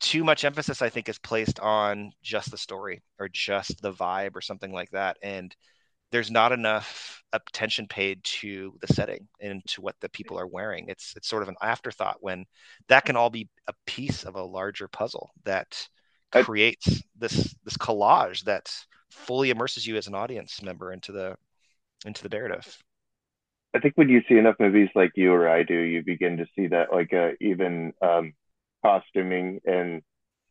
too 0.00 0.24
much 0.24 0.44
emphasis 0.44 0.82
i 0.82 0.88
think 0.88 1.08
is 1.08 1.18
placed 1.18 1.60
on 1.60 2.10
just 2.22 2.50
the 2.50 2.58
story 2.58 3.02
or 3.18 3.28
just 3.28 3.80
the 3.80 3.92
vibe 3.92 4.34
or 4.34 4.40
something 4.40 4.72
like 4.72 4.90
that 4.90 5.16
and 5.22 5.54
there's 6.14 6.30
not 6.30 6.52
enough 6.52 7.24
attention 7.32 7.88
paid 7.88 8.22
to 8.22 8.72
the 8.80 8.86
setting 8.86 9.26
and 9.40 9.60
to 9.66 9.80
what 9.80 9.96
the 10.00 10.08
people 10.08 10.38
are 10.38 10.46
wearing. 10.46 10.84
It's 10.86 11.12
it's 11.16 11.26
sort 11.26 11.42
of 11.42 11.48
an 11.48 11.56
afterthought 11.60 12.18
when 12.20 12.44
that 12.86 13.04
can 13.04 13.16
all 13.16 13.30
be 13.30 13.48
a 13.66 13.72
piece 13.84 14.22
of 14.22 14.36
a 14.36 14.42
larger 14.44 14.86
puzzle 14.86 15.32
that 15.42 15.88
creates 16.30 17.02
this 17.18 17.56
this 17.64 17.76
collage 17.76 18.44
that 18.44 18.72
fully 19.10 19.50
immerses 19.50 19.84
you 19.84 19.96
as 19.96 20.06
an 20.06 20.14
audience 20.14 20.62
member 20.62 20.92
into 20.92 21.10
the 21.10 21.34
into 22.06 22.22
the 22.22 22.28
narrative. 22.28 22.78
I 23.74 23.80
think 23.80 23.94
when 23.96 24.08
you 24.08 24.22
see 24.28 24.36
enough 24.36 24.54
movies 24.60 24.90
like 24.94 25.10
you 25.16 25.32
or 25.32 25.48
I 25.48 25.64
do, 25.64 25.74
you 25.74 26.04
begin 26.04 26.36
to 26.36 26.46
see 26.54 26.68
that 26.68 26.92
like 26.92 27.12
uh, 27.12 27.30
even 27.40 27.92
um, 28.00 28.34
costuming 28.84 29.58
and 29.64 30.00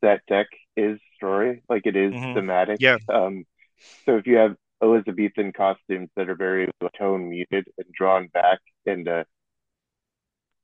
set 0.03 0.25
deck 0.27 0.47
is 0.75 0.99
story, 1.15 1.63
like 1.69 1.83
it 1.85 1.95
is 1.95 2.11
mm-hmm. 2.11 2.33
thematic. 2.33 2.81
Yeah. 2.81 2.97
Um, 3.07 3.45
so 4.05 4.17
if 4.17 4.27
you 4.27 4.35
have 4.35 4.57
Elizabethan 4.83 5.53
costumes 5.53 6.09
that 6.15 6.29
are 6.29 6.35
very 6.35 6.69
tone 6.97 7.29
muted 7.29 7.67
and 7.77 7.87
drawn 7.93 8.27
back, 8.27 8.59
and 8.85 9.07
uh, 9.07 9.23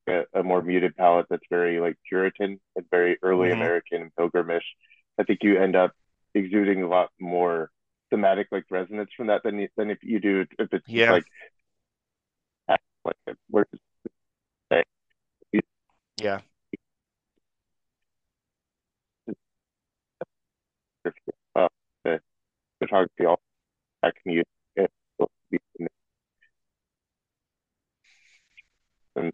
a, 0.07 0.23
a, 0.33 0.43
more 0.43 0.61
muted 0.61 0.95
palette 0.95 1.27
that's 1.29 1.45
very 1.49 1.79
like 1.79 1.95
Puritan 2.07 2.59
and 2.75 2.85
very 2.91 3.17
early 3.23 3.49
mm-hmm. 3.49 3.61
American 3.61 4.01
and 4.01 4.15
pilgrimish, 4.15 4.65
I 5.17 5.23
think 5.23 5.39
you 5.41 5.57
end 5.57 5.75
up 5.75 5.91
exuding 6.35 6.83
a 6.83 6.87
lot 6.87 7.09
more 7.19 7.71
thematic 8.09 8.47
like 8.51 8.65
resonance 8.69 9.11
from 9.15 9.27
that 9.27 9.41
than 9.43 9.67
than 9.77 9.89
if 9.89 9.99
you 10.01 10.19
do 10.19 10.45
if 10.57 10.73
it's 10.73 10.87
yeah. 10.87 11.11
like 11.11 11.25
like 13.53 13.67
yeah 16.21 16.39
uh, 21.55 21.67
the 22.03 22.19
photography 22.79 23.25
also 23.25 23.41
I 24.03 24.11
can 24.11 24.31
use 24.33 24.45
it 24.75 24.91
and 29.15 29.31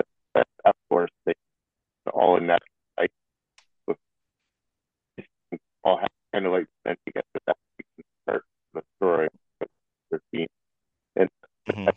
of 0.65 0.73
course 0.89 1.11
they 1.25 1.33
all 2.13 2.37
in 2.37 2.47
that 2.47 2.61
like 2.97 3.11
all 5.83 5.97
have 5.97 6.09
kind 6.33 6.45
of 6.45 6.51
like 6.51 6.65
then 6.83 6.95
you 7.05 7.13
get 7.13 7.25
that 7.45 7.55
start 8.23 8.43
the 8.73 8.81
story. 8.97 9.29
And 11.15 11.29
mm-hmm. 11.69 11.89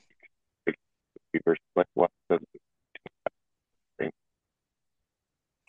Versus 1.44 1.62
like 1.76 1.87
what 1.94 2.11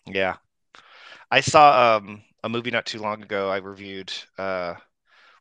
yeah. 0.06 0.36
I 1.30 1.40
saw 1.40 1.96
um 1.96 2.22
a 2.42 2.48
movie 2.48 2.70
not 2.70 2.86
too 2.86 2.98
long 2.98 3.22
ago 3.22 3.50
i 3.50 3.58
reviewed 3.58 4.12
uh 4.38 4.74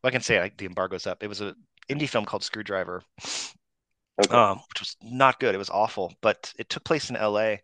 well 0.04 0.10
i 0.10 0.12
can 0.12 0.22
say 0.22 0.52
the 0.58 0.66
embargo's 0.66 1.08
up 1.08 1.24
it 1.24 1.28
was 1.28 1.42
an 1.42 1.56
indie 1.90 2.10
film 2.10 2.26
called 2.26 2.44
screwdriver 2.44 3.04
okay. 4.24 4.36
um 4.36 4.60
which 4.70 4.80
was 4.80 4.96
not 5.02 5.40
good 5.40 5.56
it 5.56 5.60
was 5.60 5.70
awful 5.70 6.14
but 6.22 6.54
it 6.58 6.70
took 6.70 6.84
place 6.84 7.10
in 7.10 7.16
la 7.16 7.56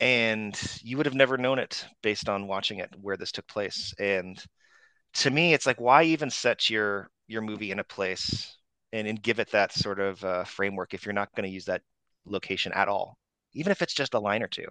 and 0.00 0.60
you 0.82 0.96
would 0.96 1.06
have 1.06 1.14
never 1.14 1.36
known 1.36 1.58
it 1.58 1.84
based 2.02 2.28
on 2.28 2.46
watching 2.46 2.78
it 2.78 2.90
where 3.00 3.16
this 3.16 3.32
took 3.32 3.46
place 3.46 3.94
and 3.98 4.42
to 5.14 5.30
me 5.30 5.54
it's 5.54 5.66
like 5.66 5.80
why 5.80 6.04
even 6.04 6.30
set 6.30 6.70
your 6.70 7.10
your 7.26 7.42
movie 7.42 7.70
in 7.70 7.78
a 7.78 7.84
place 7.84 8.56
and, 8.92 9.06
and 9.06 9.22
give 9.22 9.38
it 9.38 9.50
that 9.52 9.72
sort 9.72 10.00
of 10.00 10.24
uh, 10.24 10.44
framework 10.44 10.94
if 10.94 11.04
you're 11.04 11.12
not 11.12 11.34
going 11.34 11.48
to 11.48 11.54
use 11.54 11.66
that 11.66 11.82
location 12.24 12.72
at 12.72 12.88
all, 12.88 13.18
even 13.52 13.70
if 13.70 13.82
it's 13.82 13.94
just 13.94 14.14
a 14.14 14.18
line 14.18 14.42
or 14.42 14.48
two. 14.48 14.66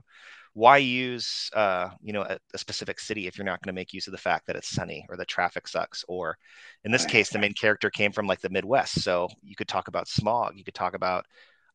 Why 0.58 0.78
use, 0.78 1.52
uh, 1.54 1.92
you 2.02 2.14
know, 2.14 2.24
a, 2.24 2.40
a, 2.52 2.58
specific 2.58 3.00
city 3.00 3.28
if 3.28 3.38
you're 3.38 3.46
not 3.46 3.62
going 3.62 3.72
to 3.72 3.80
make 3.80 3.94
use 3.94 4.08
of 4.08 4.12
the 4.12 4.18
fact 4.18 4.48
that 4.48 4.56
it's 4.56 4.68
sunny 4.68 5.06
or 5.08 5.16
the 5.16 5.24
traffic 5.24 5.68
sucks? 5.68 6.04
Or 6.08 6.36
in 6.84 6.92
this 6.92 7.06
case, 7.06 7.30
the 7.30 7.38
main 7.38 7.54
character 7.54 7.92
came 7.92 8.12
from 8.12 8.26
like 8.26 8.42
the 8.42 8.50
Midwest, 8.50 9.04
so 9.04 9.30
you 9.44 9.56
could 9.56 9.68
talk 9.68 9.88
about 9.88 10.08
smog. 10.08 10.54
You 10.58 10.64
could 10.64 10.74
talk 10.74 10.96
about 10.96 11.26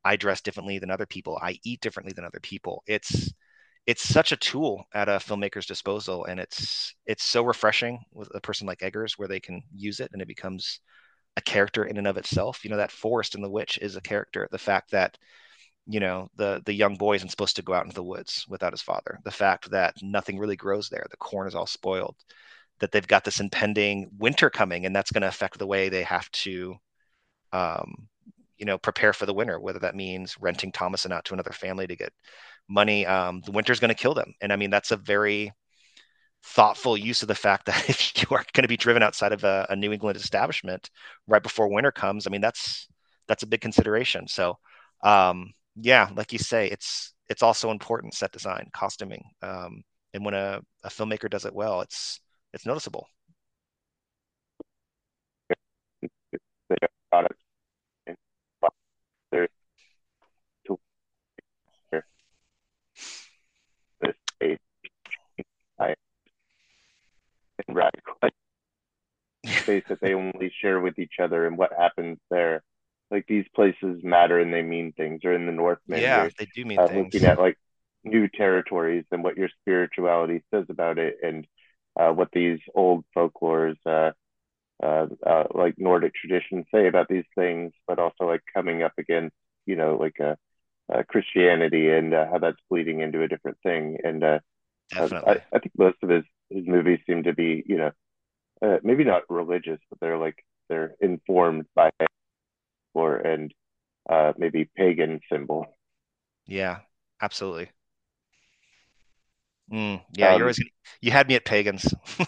I 0.05 0.16
dress 0.16 0.40
differently 0.40 0.81
than 0.81 0.90
other 0.90 1.07
people. 1.07 1.38
I 1.40 1.61
eat 1.62 1.81
differently 1.81 2.12
than 2.12 2.25
other 2.25 2.40
people. 2.40 2.83
It's 2.88 3.33
it's 3.87 4.03
such 4.03 4.33
a 4.33 4.37
tool 4.37 4.85
at 4.92 5.09
a 5.09 5.21
filmmaker's 5.21 5.66
disposal, 5.66 6.25
and 6.25 6.40
it's 6.40 6.92
it's 7.07 7.23
so 7.23 7.45
refreshing 7.45 8.01
with 8.12 8.35
a 8.35 8.40
person 8.40 8.66
like 8.66 8.83
Eggers 8.83 9.16
where 9.16 9.29
they 9.29 9.38
can 9.38 9.62
use 9.73 10.01
it 10.01 10.11
and 10.12 10.21
it 10.21 10.27
becomes 10.27 10.81
a 11.37 11.40
character 11.40 11.85
in 11.85 11.99
and 11.99 12.09
of 12.09 12.16
itself. 12.16 12.64
You 12.64 12.71
know, 12.71 12.79
that 12.79 12.90
forest 12.90 13.37
in 13.37 13.42
The 13.42 13.51
Witch 13.51 13.79
is 13.81 13.95
a 13.95 14.01
character. 14.01 14.49
The 14.51 14.59
fact 14.59 14.90
that 14.90 15.16
you 15.87 16.01
know 16.01 16.29
the 16.37 16.62
the 16.64 16.73
young 16.75 16.97
boy 16.97 17.16
isn't 17.16 17.31
supposed 17.31 17.57
to 17.57 17.62
go 17.62 17.75
out 17.75 17.85
into 17.85 17.95
the 17.95 18.05
woods 18.05 18.47
without 18.49 18.73
his 18.73 18.83
father. 18.83 19.18
The 19.25 19.31
fact 19.31 19.71
that 19.71 19.95
nothing 20.03 20.38
really 20.38 20.57
grows 20.57 20.88
there 20.88 21.07
the 21.11 21.16
corn 21.16 21.49
is 21.49 21.55
all 21.55 21.66
spoiled 21.66 22.16
that 22.81 22.92
they've 22.92 23.07
got 23.07 23.25
this 23.25 23.40
impending 23.40 24.11
winter 24.18 24.51
coming 24.51 24.87
and 24.87 24.95
that's 24.95 25.12
going 25.12 25.23
to 25.23 25.29
affect 25.29 25.59
the 25.59 25.66
way 25.66 25.88
they 25.88 26.03
have 26.03 26.31
to 26.33 26.75
um, 27.53 28.09
you 28.59 28.66
know 28.66 28.79
prepare 28.79 29.12
for 29.12 29.27
the 29.27 29.35
winter 29.35 29.61
whether 29.61 29.79
that 29.81 29.97
means 29.97 30.37
renting 30.40 30.73
thomasin 30.73 31.12
out 31.12 31.25
to 31.25 31.35
another 31.35 31.53
family 31.53 31.87
to 31.87 31.97
get 31.97 32.12
money 32.68 33.07
um, 33.07 33.40
the 33.45 33.53
winter's 33.53 33.81
going 33.81 33.88
to 33.88 33.95
kill 33.95 34.14
them. 34.14 34.35
And 34.40 34.53
i 34.53 34.57
mean 34.57 34.71
that's 34.71 34.92
a 34.92 34.97
very 34.97 35.53
thoughtful 36.45 36.97
use 36.97 37.23
of 37.23 37.29
the 37.29 37.35
fact 37.35 37.66
that 37.66 37.88
if 37.88 38.12
you 38.23 38.29
are 38.37 38.45
going 38.53 38.62
to 38.62 38.68
be 38.68 38.77
driven 38.77 39.03
outside 39.03 39.33
of 39.33 39.45
a, 39.45 39.66
a 39.71 39.77
new 39.77 39.92
england 39.92 40.16
establishment 40.16 40.90
right 41.29 41.42
before 41.42 41.68
winter 41.68 41.92
comes 41.92 42.27
i 42.27 42.31
mean 42.31 42.40
that's 42.40 42.88
that's 43.29 43.42
a 43.42 43.47
big 43.47 43.61
consideration. 43.61 44.29
So 44.29 44.59
um, 45.03 45.53
yeah, 45.77 46.09
like 46.15 46.33
you 46.33 46.39
say, 46.39 46.69
it's 46.69 47.15
it's 47.29 47.43
also 47.43 47.71
important 47.71 48.15
set 48.15 48.33
design, 48.33 48.69
costuming, 48.75 49.23
um, 49.43 49.83
and 50.15 50.25
when 50.25 50.35
a, 50.35 50.61
a 50.85 50.89
filmmaker 50.89 51.31
does 51.31 51.45
it 51.45 51.55
well, 51.55 51.81
it's 51.81 52.21
it's 52.53 52.67
noticeable. 52.67 53.07
radical 67.69 68.15
space 69.47 69.85
that 69.89 70.01
they 70.01 70.15
only 70.15 70.53
share 70.61 70.81
with 70.81 70.99
each 70.99 71.15
other 71.23 71.47
and 71.47 71.57
what 71.57 71.73
happens 71.77 72.19
there 72.31 72.63
like 73.12 73.27
these 73.29 73.44
places 73.55 74.03
matter 74.03 74.40
and 74.40 74.53
they 74.53 74.62
mean 74.62 74.92
things 74.92 75.20
or 75.25 75.33
in 75.35 75.46
the 75.46 75.53
north 75.53 75.79
maybe 75.87 76.03
yeah 76.03 76.29
they 76.38 76.48
do 76.55 76.64
mean 76.64 76.79
uh, 76.79 76.87
things 76.88 77.05
looking 77.05 77.29
at 77.29 77.38
like 77.38 77.59
new 78.05 78.27
territories 78.27 79.05
and 79.12 79.22
what 79.22 79.37
your 79.37 79.51
spirituality 79.61 80.42
says 80.53 80.64
about 80.70 80.98
it 80.98 81.18
and 81.22 81.46
uh, 82.01 82.11
what 82.11 82.29
these 82.33 82.59
old 82.75 83.05
folklores 83.14 83.77
uh, 83.87 84.11
uh, 84.83 85.07
uh, 85.25 85.44
like 85.55 85.75
nordic 85.79 86.12
traditions 86.14 86.64
say 86.75 86.88
about 86.88 87.07
these 87.09 87.27
things 87.37 87.72
but 87.87 87.98
also 87.98 88.25
like 88.25 88.40
coming 88.53 88.83
up 88.83 88.92
against 88.98 89.37
you 89.66 89.77
know 89.77 89.96
like 89.96 90.16
a, 90.18 90.31
uh, 90.31 90.35
uh, 90.92 91.03
christianity 91.09 91.88
and 91.90 92.12
uh, 92.12 92.27
how 92.31 92.38
that's 92.38 92.59
bleeding 92.68 93.01
into 93.01 93.22
a 93.22 93.29
different 93.29 93.59
thing 93.62 93.98
and 94.03 94.25
uh. 94.25 94.38
I, 94.94 95.37
I 95.55 95.59
think 95.59 95.72
most 95.79 95.96
of 96.03 96.11
his 96.11 96.25
his 96.51 96.66
movies 96.66 96.98
seem 97.07 97.22
to 97.22 97.33
be 97.33 97.62
you 97.66 97.79
know 97.79 97.92
uh, 98.62 98.79
maybe 98.83 99.05
not 99.05 99.22
religious 99.31 99.81
but 99.88 100.01
they're 100.01 100.18
like 100.18 100.44
they're 100.68 100.94
informed 101.01 101.66
by 101.75 101.90
or 102.94 103.16
and 103.16 103.52
uh, 104.09 104.33
maybe 104.37 104.68
pagan 104.76 105.20
symbol. 105.31 105.66
Yeah, 106.46 106.78
absolutely. 107.20 107.70
Mm, 109.72 110.03
yeah, 110.16 110.30
um, 110.30 110.38
you're 110.38 110.47
always, 110.47 110.61
you 111.01 111.11
had 111.11 111.28
me 111.28 111.34
at 111.34 111.45
pagans. 111.45 111.93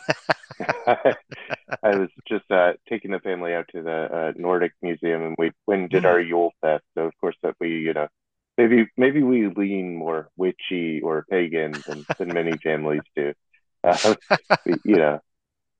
I, 0.87 1.97
was 1.97 2.09
just 2.27 2.51
uh, 2.51 2.73
taking 2.89 3.11
the 3.11 3.19
family 3.21 3.53
out 3.53 3.69
to 3.73 3.83
the 3.83 3.91
uh, 3.91 4.33
Nordic 4.37 4.73
Museum, 4.81 5.23
and 5.23 5.35
we 5.37 5.53
went 5.67 5.91
did 5.91 6.05
mm. 6.05 6.07
our 6.07 6.21
Yule 6.21 6.53
fest. 6.61 6.85
So 6.95 7.03
of 7.05 7.13
course 7.21 7.37
that 7.43 7.55
we, 7.61 7.81
you 7.81 7.93
know, 7.93 8.09
maybe 8.57 8.87
maybe 8.97 9.23
we 9.23 9.49
lean 9.49 9.97
more 9.97 10.31
witchy 10.37 11.01
or 11.03 11.27
pagan 11.29 11.73
than, 11.87 12.07
than 12.19 12.29
many 12.29 12.57
families 12.63 13.03
do. 13.15 13.35
Uh, 13.83 14.15
you 14.85 14.97
know, 14.97 15.21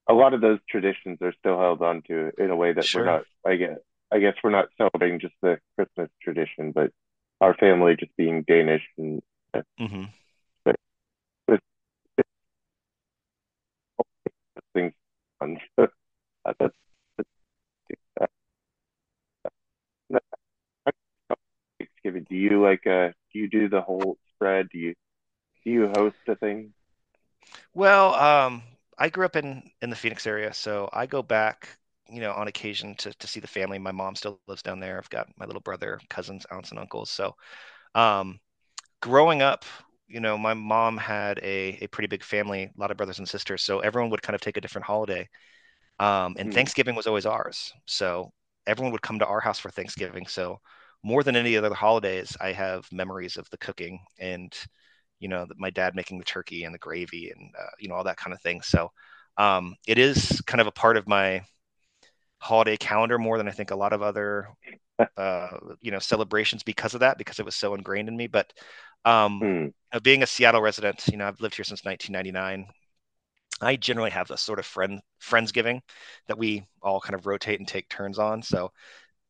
a 0.09 0.13
lot 0.13 0.35
of 0.35 0.41
those 0.41 0.59
traditions 0.69 1.19
are 1.23 1.33
still 1.39 1.59
held 1.59 1.81
on 1.81 2.03
to 2.09 2.31
in 2.37 2.51
a 2.51 2.57
way 2.57 2.73
that 2.73 2.85
sure. 2.85 3.03
we're 3.03 3.07
not. 3.07 3.23
I 3.47 3.57
get 3.57 3.79
I 4.13 4.19
guess 4.19 4.35
we're 4.43 4.51
not 4.51 4.69
celebrating 4.77 5.21
just 5.21 5.35
the 5.43 5.59
Christmas 5.77 6.11
tradition, 6.23 6.73
but 6.73 6.93
our 7.41 7.55
family 7.55 7.97
just 7.99 8.17
being 8.17 8.43
Danish 8.47 8.83
and 8.97 9.23
mm-hmm. 9.81 10.05
but 10.65 10.77
with, 11.49 11.61
things 14.75 14.93
on 15.41 15.59
that's 16.59 16.75
Thanksgiving. 21.79 22.27
Do 22.29 22.37
you 22.37 22.63
like 22.63 22.87
uh 22.87 23.09
do 23.33 23.39
you 23.39 23.49
do 23.49 23.69
the 23.69 23.81
whole 23.81 24.19
spread? 24.35 24.69
Do 24.71 24.79
you 24.79 24.95
do 25.65 25.71
you 25.71 25.93
host 25.95 26.17
a 26.29 26.37
thing? 26.37 26.73
Well, 27.73 28.15
um 28.15 28.63
I 28.99 29.09
grew 29.09 29.25
up 29.25 29.37
in 29.37 29.71
in 29.83 29.91
the 29.91 29.97
Phoenix 29.97 30.27
area, 30.27 30.55
so 30.55 30.89
I 30.93 31.07
go 31.07 31.23
back 31.23 31.69
you 32.11 32.21
know, 32.21 32.33
on 32.33 32.49
occasion 32.49 32.95
to, 32.97 33.13
to 33.15 33.27
see 33.27 33.41
the 33.41 33.47
family. 33.47 33.79
My 33.79 33.93
mom 33.93 34.15
still 34.15 34.41
lives 34.47 34.63
down 34.63 34.81
there. 34.81 34.99
I've 34.99 35.11
got 35.11 35.29
my 35.39 35.47
little 35.47 35.61
brother, 35.61 36.01
cousins, 36.11 36.47
aunts, 36.51 36.71
and 36.71 36.79
uncles. 36.79 37.11
So, 37.11 37.35
um, 37.95 38.39
growing 39.01 39.43
up, 39.43 39.65
you 40.07 40.21
know, 40.21 40.37
my 40.37 40.55
mom 40.55 40.97
had 40.97 41.39
a, 41.39 41.79
a 41.83 41.87
pretty 41.89 42.09
big 42.09 42.23
family, 42.23 42.65
a 42.65 42.81
lot 42.81 42.91
of 42.91 42.97
brothers 42.97 43.19
and 43.19 43.29
sisters. 43.29 43.63
So 43.63 43.81
everyone 43.81 44.11
would 44.11 44.23
kind 44.23 44.35
of 44.35 44.41
take 44.41 44.57
a 44.57 44.61
different 44.61 44.87
holiday. 44.87 45.29
Um, 45.99 46.35
and 46.39 46.51
mm. 46.51 46.55
Thanksgiving 46.55 46.95
was 46.95 47.07
always 47.07 47.27
ours. 47.27 47.73
So 47.87 48.33
everyone 48.67 48.93
would 48.93 49.03
come 49.03 49.19
to 49.19 49.27
our 49.27 49.41
house 49.41 49.59
for 49.59 49.71
Thanksgiving. 49.71 50.27
So 50.27 50.61
more 51.03 51.23
than 51.23 51.37
any 51.37 51.57
other 51.57 51.73
holidays, 51.73 52.37
I 52.41 52.53
have 52.53 52.91
memories 52.93 53.37
of 53.37 53.49
the 53.51 53.59
cooking 53.59 54.01
and 54.19 54.53
you 55.21 55.29
know 55.29 55.47
my 55.57 55.71
dad 55.71 55.95
making 55.95 56.19
the 56.19 56.25
turkey 56.25 56.65
and 56.65 56.75
the 56.75 56.79
gravy 56.79 57.31
and 57.31 57.51
uh, 57.59 57.71
you 57.79 57.89
know 57.89 57.95
all 57.95 58.05
that 58.05 58.17
kind 58.17 58.35
of 58.35 58.41
thing. 58.43 58.61
So 58.63 58.91
um, 59.37 59.75
it 59.87 59.99
is 59.99 60.41
kind 60.47 60.61
of 60.61 60.67
a 60.67 60.73
part 60.73 60.97
of 60.97 61.09
my 61.09 61.43
holiday 62.45 62.77
calendar 62.77 63.19
more 63.19 63.39
than 63.39 63.49
I 63.49 63.53
think 63.53 63.71
a 63.71 63.77
lot 63.77 63.95
of 63.95 64.03
other 64.03 64.49
uh, 65.17 65.49
you 65.81 65.91
know 65.91 65.99
celebrations 65.99 66.63
because 66.63 66.93
of 66.93 67.01
that 67.01 67.17
because 67.17 67.39
it 67.39 67.45
was 67.45 67.57
so 67.57 67.75
ingrained 67.75 68.09
in 68.09 68.17
me. 68.17 68.27
But 68.27 68.53
um, 69.07 69.73
hmm. 69.93 69.99
being 70.03 70.23
a 70.23 70.27
Seattle 70.27 70.61
resident, 70.61 71.09
you 71.09 71.17
know 71.17 71.27
I've 71.27 71.41
lived 71.41 71.57
here 71.57 71.65
since 71.65 71.85
1999. 71.85 72.67
I 73.61 73.77
generally 73.77 74.11
have 74.11 74.31
a 74.31 74.37
sort 74.37 74.59
of 74.59 74.67
friend 74.67 75.01
friendsgiving 75.23 75.81
that 76.29 76.37
we 76.37 76.67
all 76.83 77.01
kind 77.01 77.15
of 77.15 77.27
rotate 77.27 77.61
and 77.61 77.69
take 77.69 77.89
turns 77.89 78.19
on. 78.19 78.43
So 78.43 78.73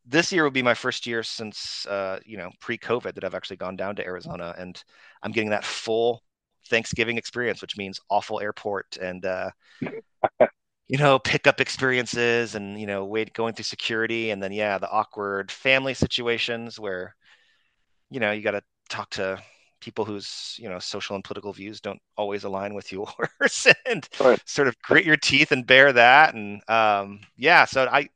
this 0.05 0.33
year 0.33 0.43
will 0.43 0.51
be 0.51 0.63
my 0.63 0.75
first 0.75 1.07
year 1.07 1.23
since 1.23 1.87
uh, 1.87 2.19
you 2.27 2.37
know 2.37 2.51
pre-COVID 2.61 3.15
that 3.15 3.23
I've 3.23 3.37
actually 3.37 3.59
gone 3.59 3.77
down 3.77 3.95
to 3.97 4.05
Arizona, 4.05 4.55
and 4.59 4.83
I'm 5.23 5.31
getting 5.31 5.51
that 5.51 5.65
full 5.65 6.21
Thanksgiving 6.69 7.17
experience, 7.17 7.63
which 7.63 7.77
means 7.77 8.01
awful 8.11 8.41
airport 8.41 8.97
and 9.01 9.25
uh, 9.25 9.51
you 10.89 10.99
know 10.99 11.19
pickup 11.19 11.61
experiences, 11.61 12.55
and 12.55 12.81
you 12.81 12.87
know 12.87 13.05
wait 13.05 13.33
going 13.33 13.55
through 13.55 13.65
security, 13.65 14.31
and 14.31 14.43
then 14.43 14.53
yeah, 14.53 14.79
the 14.79 14.91
awkward 14.91 15.51
family 15.51 15.95
situations 15.95 16.79
where 16.79 17.15
you 18.11 18.21
know 18.21 18.33
you 18.33 18.43
got 18.43 18.53
to 18.53 18.63
talk 18.89 19.11
to 19.11 19.43
people 19.85 20.05
whose 20.07 20.57
you 20.59 20.69
know 20.69 20.79
social 20.79 21.15
and 21.15 21.25
political 21.25 21.53
views 21.53 21.81
don't 21.81 22.01
always 22.17 22.45
align 22.45 22.75
with 22.75 22.91
yours 22.93 23.67
and 23.87 24.09
right. 24.21 24.41
sort 24.47 24.67
of 24.69 24.79
grit 24.81 25.05
your 25.05 25.17
teeth 25.17 25.53
and 25.53 25.67
bear 25.67 25.93
that. 25.93 26.35
And 26.35 26.63
um, 26.69 27.21
yeah 27.37 27.65
so 27.67 27.87
i 27.91 28.09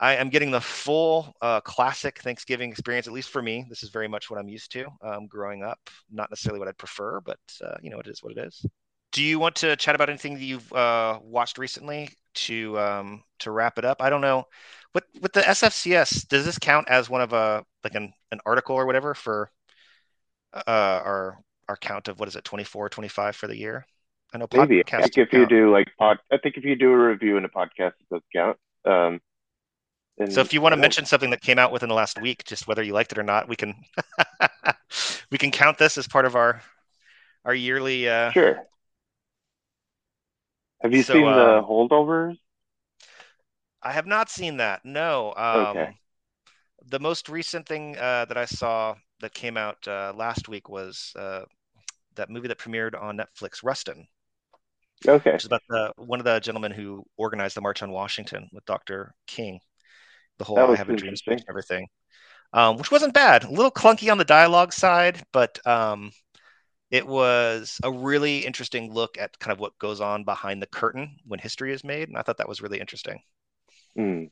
i 0.00 0.16
am 0.16 0.28
getting 0.28 0.50
the 0.50 0.60
full 0.60 1.32
uh, 1.40 1.60
classic 1.60 2.20
thanksgiving 2.20 2.70
experience 2.70 3.06
at 3.06 3.12
least 3.12 3.30
for 3.30 3.42
me. 3.42 3.64
This 3.68 3.82
is 3.82 3.90
very 3.90 4.08
much 4.08 4.30
what 4.30 4.38
i'm 4.40 4.48
used 4.48 4.72
to 4.72 4.86
um, 5.02 5.26
growing 5.26 5.62
up. 5.62 5.78
Not 6.10 6.30
necessarily 6.30 6.58
what 6.58 6.68
i'd 6.68 6.78
prefer 6.78 7.20
but 7.20 7.38
uh, 7.64 7.76
you 7.82 7.90
know 7.90 8.00
it 8.00 8.08
is 8.08 8.22
what 8.22 8.36
it 8.36 8.38
is 8.38 8.66
do 9.12 9.22
you 9.22 9.38
want 9.38 9.56
to 9.56 9.76
chat 9.76 9.94
about 9.94 10.08
anything 10.08 10.34
that 10.34 10.42
you've 10.42 10.72
uh, 10.72 11.18
watched 11.22 11.58
recently 11.58 12.10
to 12.34 12.78
um, 12.78 13.22
to 13.40 13.50
wrap 13.50 13.78
it 13.78 13.84
up? 13.84 14.02
I 14.02 14.10
don't 14.10 14.20
know. 14.20 14.44
What 14.92 15.04
with 15.20 15.32
the 15.32 15.42
sfcs 15.42 16.26
does 16.28 16.44
this 16.44 16.58
count 16.58 16.88
as 16.88 17.10
one 17.10 17.20
of 17.20 17.32
a 17.32 17.64
like 17.84 17.94
an, 17.94 18.12
an 18.32 18.40
article 18.46 18.76
or 18.76 18.86
whatever 18.86 19.14
for 19.14 19.50
uh, 20.54 20.62
our 21.04 21.38
our 21.68 21.76
count 21.76 22.08
of 22.08 22.18
what 22.18 22.28
is 22.28 22.36
it 22.36 22.44
24 22.44 22.88
25 22.88 23.36
for 23.36 23.46
the 23.46 23.56
year? 23.56 23.86
I 24.34 24.38
know 24.38 24.46
maybe. 24.52 24.80
I 24.80 25.00
think 25.00 25.18
if 25.18 25.30
count. 25.30 25.32
you 25.32 25.46
do 25.46 25.72
like 25.72 25.88
pod 25.98 26.18
i 26.30 26.36
think 26.36 26.56
if 26.56 26.64
you 26.64 26.76
do 26.76 26.92
a 26.92 26.98
review 26.98 27.36
in 27.36 27.44
a 27.44 27.48
podcast 27.48 27.92
it 28.00 28.06
does 28.10 28.22
count 28.34 28.58
um 28.84 29.20
so 30.28 30.40
if 30.40 30.52
you 30.52 30.60
want 30.60 30.74
to 30.74 30.76
mention 30.80 31.04
something 31.04 31.30
that 31.30 31.40
came 31.40 31.58
out 31.58 31.72
within 31.72 31.88
the 31.88 31.94
last 31.94 32.20
week 32.20 32.44
just 32.44 32.66
whether 32.66 32.82
you 32.82 32.92
liked 32.92 33.12
it 33.12 33.18
or 33.18 33.22
not 33.22 33.48
we 33.48 33.56
can 33.56 33.74
we 35.30 35.38
can 35.38 35.50
count 35.50 35.78
this 35.78 35.96
as 35.96 36.06
part 36.06 36.26
of 36.26 36.36
our 36.36 36.60
our 37.44 37.54
yearly 37.54 38.08
uh 38.08 38.30
sure 38.32 38.66
have 40.80 40.92
you 40.92 41.02
so, 41.02 41.14
seen 41.14 41.24
the 41.24 41.58
um, 41.58 41.64
holdovers 41.64 42.36
i 43.82 43.92
have 43.92 44.06
not 44.06 44.30
seen 44.30 44.58
that 44.58 44.84
no 44.84 45.32
um 45.36 45.66
okay. 45.68 45.90
the 46.86 47.00
most 47.00 47.28
recent 47.28 47.66
thing 47.66 47.96
uh, 47.96 48.24
that 48.24 48.36
i 48.36 48.44
saw 48.44 48.94
that 49.20 49.34
came 49.34 49.56
out 49.56 49.76
uh, 49.86 50.12
last 50.16 50.48
week 50.48 50.68
was 50.68 51.12
uh, 51.18 51.42
that 52.16 52.30
movie 52.30 52.48
that 52.48 52.58
premiered 52.58 53.00
on 53.00 53.16
Netflix, 53.16 53.64
Rustin. 53.64 54.06
Okay. 55.06 55.32
Which 55.32 55.42
is 55.42 55.46
about 55.46 55.62
the 55.68 55.92
one 55.96 56.18
of 56.18 56.24
the 56.24 56.40
gentlemen 56.40 56.72
who 56.72 57.04
organized 57.16 57.56
the 57.56 57.60
March 57.60 57.82
on 57.82 57.90
Washington 57.90 58.48
with 58.52 58.64
Dr. 58.66 59.14
King. 59.26 59.60
The 60.38 60.44
whole 60.44 60.58
I 60.58 60.76
have 60.76 60.90
a 60.90 60.96
dream 60.96 61.16
speech 61.16 61.40
and 61.40 61.48
everything. 61.48 61.86
Um, 62.52 62.76
which 62.76 62.90
wasn't 62.90 63.14
bad. 63.14 63.44
A 63.44 63.50
little 63.50 63.70
clunky 63.70 64.10
on 64.10 64.18
the 64.18 64.24
dialogue 64.24 64.72
side, 64.72 65.22
but 65.32 65.64
um, 65.66 66.10
it 66.90 67.06
was 67.06 67.78
a 67.82 67.90
really 67.90 68.38
interesting 68.46 68.92
look 68.92 69.18
at 69.18 69.38
kind 69.38 69.52
of 69.52 69.60
what 69.60 69.78
goes 69.78 70.00
on 70.00 70.24
behind 70.24 70.62
the 70.62 70.66
curtain 70.66 71.16
when 71.26 71.38
history 71.38 71.72
is 71.72 71.84
made, 71.84 72.08
and 72.08 72.16
I 72.16 72.22
thought 72.22 72.38
that 72.38 72.48
was 72.48 72.62
really 72.62 72.80
interesting. 72.80 73.20
Mm. 73.96 74.30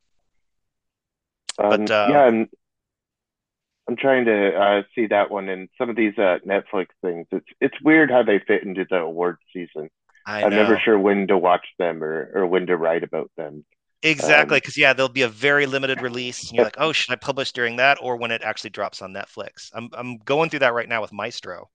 Um, 1.58 1.70
but 1.70 1.90
uh, 1.90 2.08
yeah, 2.10 2.28
and 2.28 2.48
I'm 3.88 3.96
trying 3.96 4.24
to 4.24 4.54
uh, 4.54 4.82
see 4.94 5.06
that 5.06 5.30
one 5.30 5.48
and 5.48 5.68
some 5.78 5.90
of 5.90 5.96
these 5.96 6.16
uh, 6.18 6.38
Netflix 6.46 6.86
things. 7.02 7.26
It's 7.30 7.46
it's 7.60 7.80
weird 7.82 8.10
how 8.10 8.22
they 8.22 8.38
fit 8.38 8.62
into 8.62 8.86
the 8.88 8.96
award 8.96 9.38
season. 9.52 9.90
I 10.26 10.42
am 10.42 10.50
never 10.50 10.78
sure 10.78 10.98
when 10.98 11.28
to 11.28 11.38
watch 11.38 11.66
them 11.78 12.02
or, 12.02 12.32
or 12.34 12.46
when 12.46 12.66
to 12.66 12.76
write 12.76 13.04
about 13.04 13.30
them. 13.36 13.64
Exactly, 14.02 14.58
because 14.58 14.76
um, 14.76 14.80
yeah, 14.80 14.92
there'll 14.92 15.08
be 15.08 15.22
a 15.22 15.28
very 15.28 15.66
limited 15.66 16.02
release, 16.02 16.48
and 16.48 16.56
you're 16.56 16.64
like, 16.64 16.76
oh, 16.78 16.92
should 16.92 17.12
I 17.12 17.16
publish 17.16 17.52
during 17.52 17.76
that 17.76 17.98
or 18.00 18.16
when 18.16 18.30
it 18.30 18.42
actually 18.42 18.70
drops 18.70 19.02
on 19.02 19.12
Netflix? 19.12 19.70
I'm 19.72 19.88
I'm 19.92 20.18
going 20.18 20.50
through 20.50 20.60
that 20.60 20.74
right 20.74 20.88
now 20.88 21.00
with 21.00 21.12
Maestro, 21.12 21.68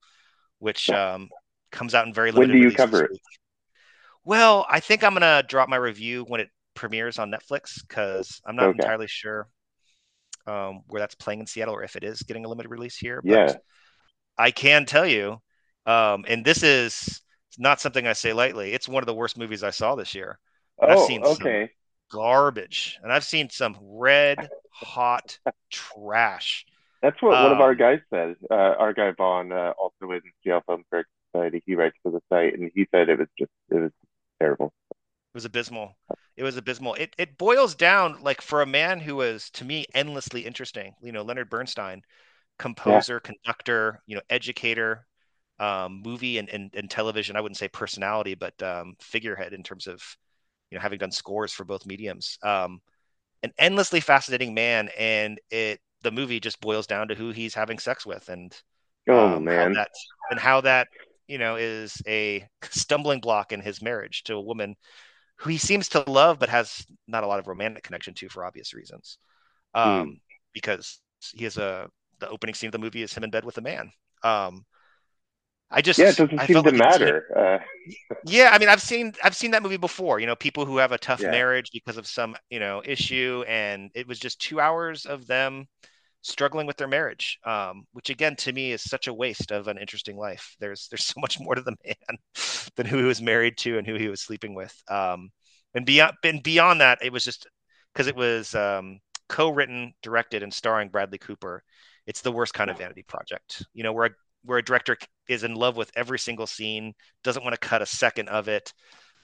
which 0.62 0.88
um, 0.90 1.28
comes 1.72 1.92
out 1.92 2.06
in 2.06 2.14
very 2.14 2.30
limited. 2.30 2.52
When 2.52 2.62
do 2.62 2.68
you 2.68 2.74
cover 2.74 3.02
it? 3.02 3.10
Well, 4.24 4.64
I 4.70 4.78
think 4.78 5.02
I'm 5.02 5.12
gonna 5.12 5.42
drop 5.42 5.68
my 5.68 5.76
review 5.76 6.24
when 6.28 6.40
it 6.40 6.50
premieres 6.74 7.18
on 7.18 7.32
Netflix 7.32 7.80
because 7.86 8.40
I'm 8.46 8.54
not 8.54 8.66
okay. 8.66 8.78
entirely 8.78 9.08
sure 9.08 9.48
um, 10.46 10.82
where 10.86 11.00
that's 11.00 11.16
playing 11.16 11.40
in 11.40 11.46
Seattle 11.46 11.74
or 11.74 11.82
if 11.82 11.96
it 11.96 12.04
is 12.04 12.22
getting 12.22 12.44
a 12.44 12.48
limited 12.48 12.68
release 12.68 12.96
here. 12.96 13.20
But 13.24 13.32
yeah. 13.32 13.54
I 14.38 14.52
can 14.52 14.86
tell 14.86 15.06
you, 15.06 15.40
um, 15.84 16.24
and 16.28 16.44
this 16.44 16.62
is 16.62 17.22
not 17.58 17.80
something 17.80 18.06
I 18.06 18.12
say 18.12 18.32
lightly. 18.32 18.72
It's 18.72 18.88
one 18.88 19.02
of 19.02 19.08
the 19.08 19.14
worst 19.14 19.36
movies 19.36 19.64
I 19.64 19.70
saw 19.70 19.96
this 19.96 20.14
year. 20.14 20.38
oh, 20.80 20.86
I've 20.86 21.06
seen 21.08 21.24
okay. 21.24 21.70
garbage, 22.12 23.00
and 23.02 23.12
I've 23.12 23.24
seen 23.24 23.50
some 23.50 23.76
red 23.80 24.48
hot 24.70 25.38
trash. 25.70 26.66
That's 27.02 27.20
what 27.20 27.36
um, 27.36 27.42
one 27.42 27.52
of 27.52 27.60
our 27.60 27.72
um, 27.72 27.76
guys 27.76 28.00
said. 28.10 28.36
Uh, 28.50 28.54
our 28.54 28.92
guy 28.92 29.10
Vaughn, 29.10 29.52
uh, 29.52 29.72
also 29.76 30.12
in 30.12 30.22
Seattle 30.42 30.62
Film 30.66 30.84
Critics 30.88 31.10
Society, 31.34 31.62
he 31.66 31.74
writes 31.74 31.96
for 32.02 32.12
the 32.12 32.20
site, 32.28 32.54
and 32.54 32.70
he 32.74 32.86
said 32.92 33.08
it 33.08 33.18
was 33.18 33.28
just 33.38 33.50
it 33.70 33.80
was 33.80 33.90
terrible. 34.40 34.72
It 34.90 35.34
was 35.34 35.44
abysmal. 35.44 35.96
It 36.36 36.44
was 36.44 36.56
abysmal. 36.56 36.94
It 36.94 37.14
it 37.18 37.36
boils 37.36 37.74
down 37.74 38.22
like 38.22 38.40
for 38.40 38.62
a 38.62 38.66
man 38.66 39.00
who 39.00 39.16
was 39.16 39.50
to 39.50 39.64
me 39.64 39.84
endlessly 39.94 40.42
interesting. 40.42 40.94
You 41.02 41.10
know, 41.10 41.22
Leonard 41.22 41.50
Bernstein, 41.50 42.02
composer, 42.58 43.14
yeah. 43.14 43.32
conductor, 43.32 44.00
you 44.06 44.14
know, 44.14 44.22
educator, 44.30 45.06
um, 45.58 46.02
movie 46.04 46.38
and, 46.38 46.48
and, 46.48 46.70
and 46.74 46.88
television. 46.88 47.36
I 47.36 47.40
wouldn't 47.40 47.58
say 47.58 47.68
personality, 47.68 48.34
but 48.34 48.60
um, 48.62 48.94
figurehead 49.00 49.52
in 49.52 49.64
terms 49.64 49.88
of 49.88 50.02
you 50.70 50.78
know 50.78 50.82
having 50.82 50.98
done 50.98 51.10
scores 51.10 51.52
for 51.52 51.64
both 51.64 51.84
mediums. 51.84 52.38
Um, 52.44 52.80
an 53.42 53.52
endlessly 53.58 53.98
fascinating 53.98 54.54
man, 54.54 54.88
and 54.96 55.40
it 55.50 55.80
the 56.02 56.10
movie 56.10 56.40
just 56.40 56.60
boils 56.60 56.86
down 56.86 57.08
to 57.08 57.14
who 57.14 57.30
he's 57.30 57.54
having 57.54 57.78
sex 57.78 58.04
with, 58.04 58.28
and 58.28 58.54
oh 59.08 59.36
um, 59.36 59.44
man, 59.44 59.74
how 59.74 59.74
that, 59.74 59.90
and 60.30 60.40
how 60.40 60.60
that 60.62 60.88
you 61.26 61.38
know 61.38 61.56
is 61.56 62.00
a 62.06 62.46
stumbling 62.70 63.20
block 63.20 63.52
in 63.52 63.60
his 63.60 63.82
marriage 63.82 64.24
to 64.24 64.34
a 64.34 64.40
woman 64.40 64.76
who 65.36 65.50
he 65.50 65.58
seems 65.58 65.88
to 65.88 66.04
love 66.06 66.38
but 66.38 66.48
has 66.48 66.86
not 67.08 67.24
a 67.24 67.26
lot 67.26 67.38
of 67.38 67.48
romantic 67.48 67.82
connection 67.82 68.14
to 68.14 68.28
for 68.28 68.44
obvious 68.44 68.74
reasons. 68.74 69.18
Um, 69.74 70.06
mm. 70.06 70.20
Because 70.52 71.00
he 71.34 71.44
has 71.44 71.56
a 71.56 71.88
the 72.20 72.28
opening 72.28 72.54
scene 72.54 72.68
of 72.68 72.72
the 72.72 72.78
movie 72.78 73.02
is 73.02 73.12
him 73.12 73.24
in 73.24 73.30
bed 73.30 73.44
with 73.44 73.58
a 73.58 73.62
man. 73.62 73.90
Um, 74.22 74.64
I 75.70 75.80
just 75.80 75.98
yeah, 75.98 76.10
it 76.10 76.16
doesn't 76.16 76.38
I 76.38 76.46
seem 76.46 76.56
to 76.56 76.62
like 76.62 76.74
matter. 76.74 77.24
Uh... 77.34 77.94
yeah, 78.26 78.50
I 78.52 78.58
mean, 78.58 78.68
I've 78.68 78.82
seen 78.82 79.14
I've 79.24 79.34
seen 79.34 79.52
that 79.52 79.62
movie 79.62 79.78
before. 79.78 80.20
You 80.20 80.26
know, 80.26 80.36
people 80.36 80.66
who 80.66 80.76
have 80.76 80.92
a 80.92 80.98
tough 80.98 81.20
yeah. 81.20 81.30
marriage 81.30 81.70
because 81.72 81.96
of 81.96 82.06
some 82.06 82.36
you 82.50 82.60
know 82.60 82.82
issue, 82.84 83.42
and 83.48 83.90
it 83.94 84.06
was 84.06 84.18
just 84.18 84.40
two 84.40 84.60
hours 84.60 85.06
of 85.06 85.26
them 85.26 85.66
struggling 86.22 86.66
with 86.66 86.76
their 86.76 86.88
marriage, 86.88 87.38
um, 87.44 87.84
which 87.92 88.10
again 88.10 88.36
to 88.36 88.52
me 88.52 88.72
is 88.72 88.82
such 88.82 89.08
a 89.08 89.14
waste 89.14 89.50
of 89.52 89.68
an 89.68 89.78
interesting 89.78 90.16
life. 90.16 90.56
There's 90.60 90.88
there's 90.88 91.04
so 91.14 91.20
much 91.20 91.38
more 91.40 91.54
to 91.54 91.62
the 91.62 91.76
man 91.84 92.18
than 92.76 92.86
who 92.86 92.98
he 92.98 93.04
was 93.04 93.20
married 93.20 93.58
to 93.58 93.78
and 93.78 93.86
who 93.86 93.96
he 93.96 94.08
was 94.08 94.22
sleeping 94.22 94.54
with. 94.54 94.74
Um, 94.88 95.30
and 95.74 95.84
beyond 95.84 96.14
and 96.24 96.42
beyond 96.42 96.80
that, 96.80 96.98
it 97.02 97.12
was 97.12 97.24
just 97.24 97.46
because 97.92 98.06
it 98.06 98.16
was 98.16 98.54
um, 98.54 99.00
co-written, 99.28 99.92
directed, 100.02 100.42
and 100.42 100.52
starring 100.52 100.88
Bradley 100.88 101.18
Cooper. 101.18 101.62
It's 102.06 102.20
the 102.20 102.32
worst 102.32 102.54
kind 102.54 102.70
of 102.70 102.78
vanity 102.78 103.04
project. 103.06 103.64
You 103.74 103.82
know, 103.82 103.92
where 103.92 104.06
a, 104.06 104.10
where 104.44 104.58
a 104.58 104.64
director 104.64 104.96
is 105.28 105.44
in 105.44 105.54
love 105.54 105.76
with 105.76 105.90
every 105.94 106.18
single 106.18 106.46
scene, 106.46 106.94
doesn't 107.22 107.44
want 107.44 107.54
to 107.54 107.68
cut 107.68 107.82
a 107.82 107.86
second 107.86 108.28
of 108.28 108.48
it. 108.48 108.72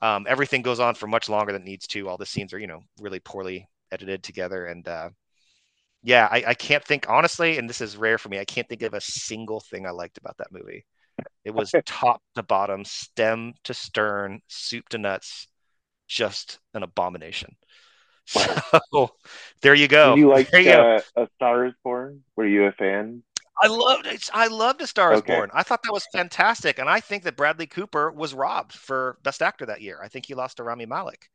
Um, 0.00 0.26
everything 0.28 0.62
goes 0.62 0.78
on 0.78 0.94
for 0.94 1.08
much 1.08 1.28
longer 1.28 1.52
than 1.52 1.62
it 1.62 1.64
needs 1.64 1.86
to. 1.88 2.08
All 2.08 2.16
the 2.16 2.26
scenes 2.26 2.52
are, 2.52 2.58
you 2.58 2.68
know, 2.68 2.80
really 3.00 3.18
poorly 3.18 3.68
edited 3.90 4.22
together, 4.22 4.66
and 4.66 4.86
uh, 4.86 5.10
yeah, 6.02 6.28
I, 6.30 6.44
I 6.48 6.54
can't 6.54 6.84
think 6.84 7.06
honestly, 7.08 7.58
and 7.58 7.68
this 7.68 7.80
is 7.80 7.96
rare 7.96 8.18
for 8.18 8.28
me. 8.28 8.38
I 8.38 8.44
can't 8.44 8.68
think 8.68 8.82
of 8.82 8.94
a 8.94 9.00
single 9.00 9.60
thing 9.60 9.86
I 9.86 9.90
liked 9.90 10.18
about 10.18 10.36
that 10.38 10.52
movie. 10.52 10.84
It 11.44 11.52
was 11.52 11.72
top 11.86 12.22
to 12.36 12.42
bottom, 12.42 12.84
stem 12.84 13.54
to 13.64 13.74
stern, 13.74 14.40
soup 14.46 14.88
to 14.90 14.98
nuts, 14.98 15.48
just 16.06 16.58
an 16.74 16.82
abomination. 16.82 17.56
So 18.92 19.10
there 19.62 19.74
you 19.74 19.88
go. 19.88 20.14
Did 20.14 20.20
you 20.20 20.28
like 20.28 20.52
you 20.52 20.70
uh, 20.70 21.00
A 21.16 21.28
Star 21.36 21.66
Is 21.66 21.72
Born? 21.82 22.22
Were 22.36 22.46
you 22.46 22.64
a 22.64 22.72
fan? 22.72 23.22
I 23.60 23.68
loved 23.68 24.06
it. 24.06 24.28
I 24.34 24.48
loved 24.48 24.82
A 24.82 24.86
Star 24.86 25.12
Is 25.12 25.20
okay. 25.20 25.34
Born. 25.34 25.50
I 25.54 25.62
thought 25.62 25.82
that 25.84 25.92
was 25.92 26.06
fantastic, 26.12 26.78
and 26.78 26.88
I 26.88 27.00
think 27.00 27.22
that 27.24 27.36
Bradley 27.36 27.66
Cooper 27.66 28.10
was 28.10 28.34
robbed 28.34 28.72
for 28.74 29.18
Best 29.22 29.40
Actor 29.40 29.66
that 29.66 29.80
year. 29.80 29.98
I 30.02 30.08
think 30.08 30.26
he 30.26 30.34
lost 30.34 30.58
to 30.58 30.62
Rami 30.62 30.84
Malek. 30.84 31.30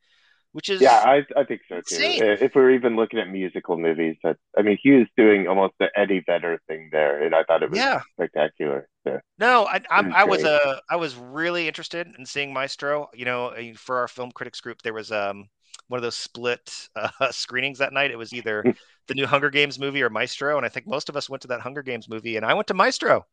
Which 0.54 0.70
is 0.70 0.80
yeah, 0.80 1.00
I 1.00 1.22
I 1.38 1.44
think 1.46 1.62
so 1.70 1.82
too. 1.88 2.14
insane. 2.14 2.28
If 2.42 2.56
we're 2.56 2.72
even 2.72 2.96
looking 2.96 3.20
at 3.20 3.30
musical 3.30 3.78
movies, 3.78 4.18
that 4.24 4.38
I 4.58 4.62
mean, 4.64 4.78
he 4.82 4.92
was 4.92 5.08
doing 5.18 5.48
almost 5.48 5.76
the 5.80 5.90
Eddie 5.96 6.24
Vedder 6.26 6.60
thing 6.68 6.90
there, 6.92 7.24
and 7.24 7.36
I 7.36 7.44
thought 7.44 7.64
it 7.64 7.72
was 7.72 7.84
Yeah. 7.84 8.04
spectacular. 8.16 8.90
So, 9.06 9.20
No, 9.40 9.66
I 9.66 9.82
I'm, 9.90 10.08
was 10.08 10.14
I 10.14 10.24
was 10.26 10.44
uh, 10.44 10.80
I 10.90 10.96
was 10.96 11.16
really 11.16 11.68
interested 11.68 12.08
in 12.18 12.26
seeing 12.26 12.54
Maestro. 12.54 13.08
You 13.14 13.26
know, 13.26 13.54
for 13.78 13.98
our 13.98 14.08
film 14.08 14.32
critics 14.32 14.62
group, 14.62 14.82
there 14.84 14.94
was 14.94 15.12
um 15.12 15.50
one 15.88 15.98
of 15.98 16.04
those 16.04 16.16
split 16.16 16.88
uh, 16.96 17.10
screenings 17.32 17.80
that 17.80 17.94
night. 17.94 18.12
It 18.12 18.18
was 18.18 18.32
either 18.34 18.68
the 19.08 19.16
new 19.16 19.26
Hunger 19.26 19.50
Games 19.50 19.80
movie 19.80 20.04
or 20.04 20.10
Maestro, 20.10 20.58
and 20.58 20.66
I 20.66 20.70
think 20.70 20.88
most 20.88 21.10
of 21.10 21.18
us 21.18 21.30
went 21.30 21.42
to 21.42 21.48
that 21.50 21.62
Hunger 21.62 21.82
Games 21.82 22.08
movie, 22.08 22.38
and 22.38 22.46
I 22.46 22.54
went 22.54 22.68
to 22.68 22.74
Maestro. 22.76 23.26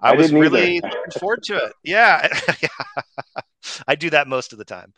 I, 0.00 0.12
I 0.12 0.14
was 0.14 0.32
really 0.32 0.80
looking 0.80 1.12
forward 1.20 1.42
to 1.44 1.56
it. 1.56 1.72
Yeah. 1.84 2.28
I 3.88 3.94
do 3.94 4.10
that 4.10 4.28
most 4.28 4.52
of 4.52 4.58
the 4.58 4.64
time. 4.64 4.92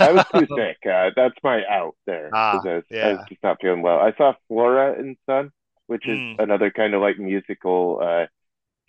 I 0.00 0.12
was 0.12 0.24
too 0.34 0.46
sick. 0.56 0.78
Uh, 0.86 1.10
that's 1.14 1.36
my 1.42 1.64
out 1.66 1.96
there. 2.06 2.32
Ah, 2.32 2.64
I 2.64 2.74
was, 2.76 2.84
I 3.02 3.08
was 3.12 3.20
just 3.28 3.42
not 3.42 3.58
feeling 3.60 3.82
well. 3.82 3.98
I 3.98 4.12
saw 4.16 4.34
Flora 4.48 4.98
and 4.98 5.16
Son, 5.26 5.50
which 5.86 6.08
is 6.08 6.20
Mm, 6.20 6.38
another 6.38 6.70
kind 6.70 6.94
of 6.94 7.00
like 7.02 7.18
musical. 7.18 8.00
Uh, 8.02 8.26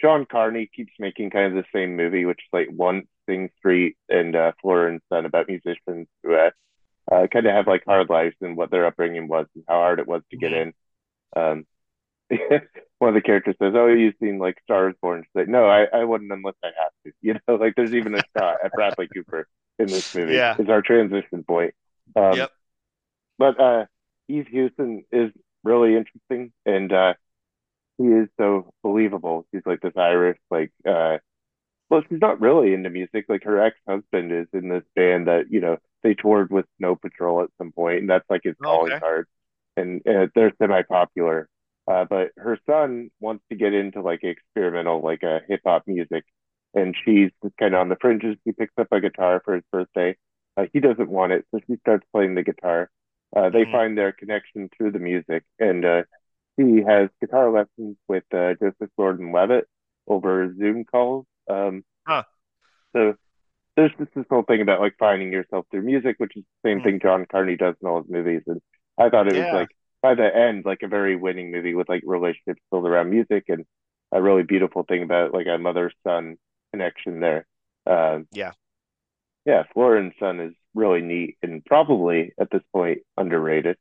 John 0.02 0.26
Carney 0.32 0.70
keeps 0.76 0.94
making 1.00 1.32
kind 1.32 1.48
of 1.48 1.54
the 1.64 1.70
same 1.80 1.96
movie, 1.98 2.26
which 2.26 2.40
is 2.40 2.50
like 2.54 2.70
Once 2.72 3.08
Sing 3.28 3.50
Street 3.58 3.98
and 4.10 4.36
uh, 4.36 4.54
Flora 4.62 4.92
and 4.92 5.02
Son 5.10 5.26
about 5.26 5.48
musicians 5.50 6.08
who 6.24 6.36
uh, 6.36 6.52
uh, 7.12 7.28
kind 7.28 7.48
of 7.48 7.54
have 7.54 7.68
like 7.68 7.84
hard 7.86 8.10
lives 8.10 8.36
and 8.42 8.58
what 8.58 8.72
their 8.72 8.86
upbringing 8.88 9.28
was 9.28 9.48
and 9.56 9.66
how 9.68 9.76
hard 9.76 10.00
it 10.00 10.08
was 10.08 10.24
to 10.32 10.38
get 10.38 10.54
mhm. 10.54 10.54
in. 10.54 10.74
Um, 11.36 11.66
one 13.00 13.10
of 13.10 13.16
the 13.16 13.22
characters 13.22 13.56
says, 13.62 13.74
"Oh, 13.76 13.88
you've 13.88 14.16
seen 14.22 14.40
like 14.40 14.58
Star 14.64 14.84
Stars 14.92 14.96
Born." 15.02 15.24
She's 15.24 15.32
like, 15.36 15.48
"No, 15.48 15.66
I, 15.68 15.86
I 15.94 16.04
wouldn't 16.04 16.32
unless 16.32 16.56
I 16.64 16.68
have 16.68 16.92
to." 17.06 17.12
You 17.22 17.36
know, 17.48 17.56
like 17.56 17.76
there's 17.76 17.94
even 17.94 18.16
a 18.16 18.22
shot 18.38 18.58
at 18.64 18.74
Bradley 18.76 19.08
Cooper 19.10 19.48
in 19.80 19.88
this 19.88 20.14
movie. 20.14 20.34
Yeah. 20.34 20.56
Is 20.60 20.70
our 20.70 20.82
transition 20.82 21.44
point. 21.44 21.74
Um, 22.16 22.34
Yep. 22.34 22.52
But 23.38 23.60
uh, 23.60 23.86
Eve 24.28 24.48
Hewson 24.48 25.06
is 25.12 25.32
really 25.64 25.96
interesting, 25.96 26.52
and 26.66 26.92
uh, 26.92 27.14
he 27.98 28.04
is 28.06 28.28
so 28.38 28.74
believable. 28.84 29.46
She's 29.52 29.64
like 29.66 29.82
this 29.82 29.94
Irish, 29.96 30.38
like, 30.52 30.72
uh, 30.86 31.20
well, 31.90 32.04
she's 32.10 32.20
not 32.22 32.42
really 32.42 32.74
into 32.74 32.90
music. 32.90 33.26
Like 33.30 33.44
her 33.46 33.60
ex-husband 33.60 34.32
is 34.32 34.48
in 34.54 34.70
this 34.70 34.84
band 34.96 35.28
that 35.28 35.46
you 35.50 35.62
know 35.62 35.78
they 36.04 36.14
toured 36.14 36.52
with 36.52 36.66
Snow 36.78 36.96
Patrol 36.96 37.42
at 37.42 37.50
some 37.58 37.72
point, 37.72 38.00
and 38.00 38.10
that's 38.10 38.30
like 38.30 38.42
his 38.44 38.56
calling 38.62 38.92
okay. 38.92 39.00
card. 39.00 39.28
And 39.78 40.06
uh, 40.06 40.28
they're 40.36 40.54
semi-popular. 40.62 41.48
Uh, 41.90 42.06
but 42.06 42.30
her 42.38 42.60
son 42.70 43.10
wants 43.20 43.44
to 43.50 43.56
get 43.56 43.74
into 43.74 44.02
like 44.02 44.24
experimental, 44.24 45.02
like 45.02 45.24
uh, 45.24 45.40
hip 45.48 45.62
hop 45.66 45.84
music, 45.88 46.24
and 46.74 46.95
she's 47.05 47.32
kind 47.59 47.74
of 47.74 47.82
on 47.82 47.89
the 47.89 47.97
fringes. 47.99 48.38
He 48.45 48.51
picks 48.51 48.74
up 48.78 48.88
a 48.91 49.01
guitar 49.01 49.41
for 49.43 49.55
his 49.55 49.63
birthday. 49.72 50.15
Uh, 50.57 50.65
he 50.74 50.80
doesn't 50.80 51.09
want 51.09 51.32
it, 51.32 51.45
so 51.51 51.59
she 51.67 51.78
starts 51.78 52.05
playing 52.11 52.36
the 52.36 52.43
guitar. 52.43 52.89
Uh, 53.36 53.49
they 53.49 53.65
Mhm. 53.65 53.72
find 53.72 53.97
their 53.97 54.11
connection 54.11 54.70
through 54.76 54.91
the 54.91 54.99
music, 54.99 55.43
and 55.59 55.86
uh, 55.86 56.03
he 56.57 56.82
has 56.82 57.09
guitar 57.22 57.49
lessons 57.51 57.97
with 58.07 58.24
uh, 58.34 58.53
Joseph 58.55 58.89
Gordon-Levitt 58.97 59.67
over 60.07 60.53
Zoom 60.55 60.86
calls. 60.86 61.26
Um, 61.49 61.84
Huh. 62.07 62.24
So 62.95 63.15
there's 63.76 63.91
just 63.97 64.13
this 64.15 64.26
whole 64.30 64.43
thing 64.43 64.61
about 64.61 64.80
like 64.82 64.95
finding 64.99 65.32
yourself 65.32 65.65
through 65.72 65.84
music, 65.84 66.15
which 66.20 66.36
is 66.36 66.43
the 66.63 66.70
same 66.70 66.80
Hmm. 66.80 66.84
thing 66.84 66.99
John 66.99 67.26
Carney 67.26 67.55
does 67.57 67.76
in 67.82 67.88
all 67.88 68.01
his 68.01 68.11
movies. 68.11 68.43
And 68.47 68.61
I 68.97 69.09
thought 69.09 69.28
it 69.28 69.36
was 69.36 69.47
like 69.51 69.70
by 70.01 70.15
the 70.15 70.34
end, 70.36 70.65
like 70.65 70.82
a 70.84 70.88
very 70.88 71.15
winning 71.15 71.51
movie 71.51 71.76
with 71.76 71.89
like 71.89 72.03
relationships 72.05 72.61
built 72.72 72.86
around 72.88 73.09
music 73.09 73.45
and 73.49 73.65
a 74.11 74.22
really 74.22 74.43
beautiful 74.43 74.84
thing 74.84 75.03
about 75.03 75.34
like 75.34 75.47
a 75.47 75.57
mother 75.57 75.91
son 76.03 76.38
connection 76.72 77.20
there. 77.20 77.45
Um, 77.86 78.28
Yeah. 78.32 78.53
yeah, 79.45 79.63
Flora 79.74 79.99
and 79.99 80.13
Son 80.20 80.39
is 80.39 80.53
really 80.76 81.01
neat 81.01 81.38
and 81.41 81.63
probably 81.65 82.34
at 82.39 82.49
this 82.51 82.61
point 82.74 82.99
underrated. 83.17 83.78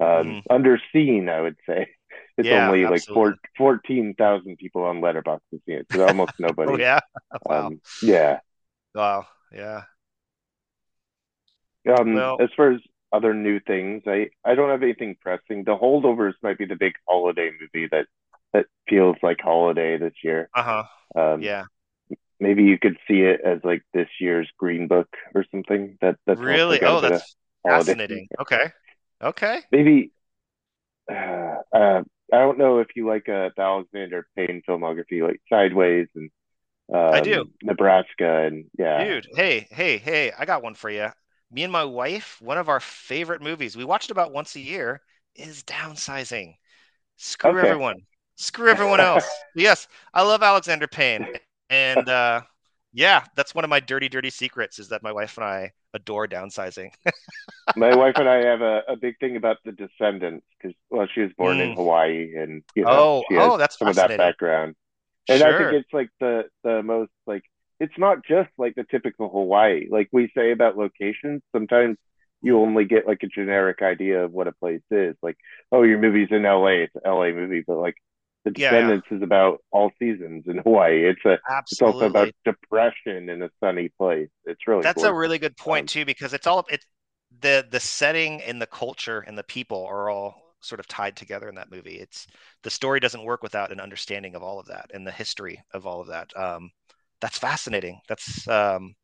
Um, 0.00 0.42
Mhm. 0.42 0.42
underseen, 0.50 1.28
I 1.30 1.40
would 1.40 1.56
say. 1.66 1.88
It's 2.38 2.46
Yeah, 2.48 2.66
only 2.68 2.84
like 2.86 3.06
four, 3.12 3.28
absolutely. 3.28 3.50
14,000 3.56 4.56
people 4.58 4.82
on 4.84 5.00
Letterboxd 5.00 5.40
have 5.52 5.60
seen 5.66 5.78
it, 5.78 5.88
so 5.94 6.04
almost 6.06 6.32
nobody. 6.38 6.72
Oh 6.72 6.76
yeah. 6.76 7.00
Wow. 7.46 7.66
Um, 7.68 7.80
yeah. 8.02 8.40
Wow. 8.94 9.26
Yeah. 9.52 9.84
Um, 11.88 12.14
Well- 12.14 12.38
as 12.40 12.50
far 12.56 12.72
as 12.72 12.80
other 13.12 13.32
new 13.34 13.60
things, 13.60 14.02
I, 14.06 14.30
I 14.44 14.54
don't 14.54 14.70
have 14.70 14.82
anything 14.82 15.16
pressing. 15.20 15.64
The 15.64 15.76
Holdovers 15.76 16.34
might 16.42 16.58
be 16.58 16.66
the 16.66 16.76
big 16.76 16.94
holiday 17.08 17.50
movie 17.60 17.88
that 17.92 18.06
that 18.52 18.66
feels 18.88 19.16
like 19.22 19.40
holiday 19.40 19.98
this 19.98 20.14
year. 20.24 20.48
Uh 20.54 20.62
huh. 20.62 20.84
Um, 21.14 21.42
Yeah. 21.42 21.64
Maybe 22.40 22.64
you 22.64 22.78
could 22.78 22.96
see 23.08 23.20
it 23.22 23.40
as 23.44 23.60
like 23.64 23.82
this 23.94 24.08
year's 24.20 24.48
Green 24.58 24.88
Book 24.88 25.08
or 25.34 25.44
something. 25.50 25.98
That 26.00 26.16
that's 26.26 26.40
Really? 26.40 26.82
Oh, 26.84 27.00
that's 27.00 27.36
holiday. 27.64 27.96
fascinating. 27.96 28.28
Okay. 28.40 28.72
Okay. 29.22 29.62
Maybe 29.70 30.12
uh, 31.10 31.14
uh, 31.74 32.02
I 32.32 32.38
don't 32.38 32.58
know 32.58 32.78
if 32.80 32.88
you 32.96 33.06
like 33.06 33.28
uh, 33.28 33.50
the 33.56 33.62
Alexander 33.62 34.26
Payne 34.36 34.62
filmography, 34.68 35.22
like 35.22 35.40
Sideways 35.50 36.08
and 36.14 36.30
um, 36.94 37.10
I 37.10 37.20
do. 37.20 37.44
Nebraska, 37.62 38.46
and 38.46 38.66
yeah, 38.78 39.12
Dude, 39.12 39.26
hey, 39.34 39.68
hey, 39.70 39.98
hey, 39.98 40.32
I 40.32 40.44
got 40.44 40.62
one 40.62 40.74
for 40.74 40.90
you. 40.90 41.12
Me 41.50 41.62
and 41.62 41.72
my 41.72 41.84
wife, 41.84 42.40
one 42.42 42.58
of 42.58 42.68
our 42.68 42.80
favorite 42.80 43.40
movies, 43.42 43.76
we 43.76 43.84
watch 43.84 44.04
it 44.06 44.10
about 44.10 44.32
once 44.32 44.56
a 44.56 44.60
year, 44.60 45.02
is 45.34 45.62
Downsizing. 45.62 46.56
Screw 47.16 47.60
Okay. 47.60 47.60
everyone. 47.60 48.06
Screw 48.36 48.70
everyone 48.70 49.00
else. 49.00 49.44
yes, 49.54 49.88
I 50.14 50.22
love 50.22 50.42
Alexander 50.42 50.88
Payne. 50.88 51.28
And 51.70 52.08
uh, 52.08 52.42
yeah, 52.92 53.24
that's 53.34 53.54
one 53.54 53.64
of 53.64 53.70
my 53.70 53.80
dirty, 53.80 54.08
dirty 54.08 54.30
secrets 54.30 54.78
is 54.78 54.88
that 54.88 55.02
my 55.02 55.12
wife 55.12 55.36
and 55.36 55.44
I 55.44 55.72
adore 55.94 56.26
Downsizing. 56.26 56.90
my 57.76 57.94
wife 57.94 58.14
and 58.16 58.28
I 58.28 58.36
have 58.46 58.60
a, 58.60 58.82
a 58.88 58.96
big 58.96 59.18
thing 59.18 59.36
about 59.36 59.58
the 59.64 59.72
Descendants 59.72 60.46
because 60.58 60.76
well, 60.90 61.06
she 61.12 61.20
was 61.22 61.32
born 61.36 61.60
in 61.60 61.70
Mm. 61.70 61.76
Hawaii, 61.76 62.34
and 62.36 62.62
you 62.74 62.84
know 62.84 62.90
Oh, 62.90 63.24
oh, 63.32 63.56
that's 63.58 63.78
some 63.78 63.88
of 63.88 63.96
that 63.96 64.16
background. 64.16 64.74
And 65.28 65.42
I 65.42 65.56
think 65.58 65.72
it's 65.72 65.92
like 65.92 66.10
the 66.20 66.44
the 66.64 66.82
most 66.82 67.10
like 67.26 67.42
it's 67.80 67.98
not 67.98 68.24
just 68.26 68.50
like 68.58 68.74
the 68.76 68.84
typical 68.84 69.28
Hawaii. 69.28 69.88
Like 69.90 70.08
we 70.12 70.30
say 70.36 70.52
about 70.52 70.76
locations, 70.78 71.42
sometimes 71.52 71.98
you 72.42 72.58
only 72.60 72.84
get 72.84 73.06
like 73.06 73.22
a 73.22 73.26
generic 73.28 73.82
idea 73.82 74.24
of 74.24 74.32
what 74.32 74.46
a 74.46 74.52
place 74.52 74.82
is. 74.90 75.16
Like, 75.22 75.36
oh, 75.72 75.82
your 75.82 75.98
movie's 75.98 76.28
in 76.30 76.44
LA, 76.44 76.84
it's 76.84 76.94
an 76.94 77.02
LA 77.06 77.30
movie, 77.32 77.64
but 77.66 77.76
like 77.78 77.96
the 78.46 78.52
Yeah, 78.54 78.74
yeah. 78.74 78.94
Is 79.10 79.22
about 79.22 79.62
all 79.72 79.92
seasons 79.98 80.44
in 80.48 80.58
Hawaii. 80.58 81.04
It's 81.06 81.24
a 81.26 81.38
it's 81.72 81.82
also 81.82 82.06
Absolutely. 82.06 82.06
about 82.06 82.34
depression 82.44 83.28
in 83.30 83.42
a 83.42 83.50
sunny 83.60 83.90
place. 83.98 84.30
It's 84.46 84.66
really 84.68 84.84
That's 84.84 85.02
a 85.02 85.12
really 85.12 85.38
good 85.38 85.56
point 85.56 85.86
Um, 85.86 85.90
too, 85.90 86.04
because 86.04 86.32
it's 86.32 86.46
all 86.46 86.64
it's 86.70 86.86
the 87.40 87.66
the 87.70 87.80
setting 87.80 88.42
and 88.42 88.60
the 88.60 88.66
culture 88.66 89.20
and 89.20 89.36
the 89.36 89.44
people 89.44 89.84
are 89.86 90.08
all 90.10 90.54
sort 90.60 90.80
of 90.80 90.86
tied 90.88 91.16
together 91.16 91.48
in 91.48 91.54
that 91.56 91.70
movie. 91.70 91.98
It's 91.98 92.26
the 92.62 92.70
story 92.70 93.00
doesn't 93.00 93.24
work 93.24 93.42
without 93.42 93.72
an 93.72 93.80
understanding 93.80 94.34
of 94.34 94.42
all 94.42 94.58
of 94.58 94.66
that 94.66 94.90
and 94.94 95.06
the 95.06 95.12
history 95.12 95.62
of 95.72 95.86
all 95.86 96.00
of 96.00 96.08
that. 96.08 96.36
Um, 96.36 96.70
that's 97.20 97.38
fascinating. 97.38 98.00
That's 98.08 98.46
um, 98.48 98.94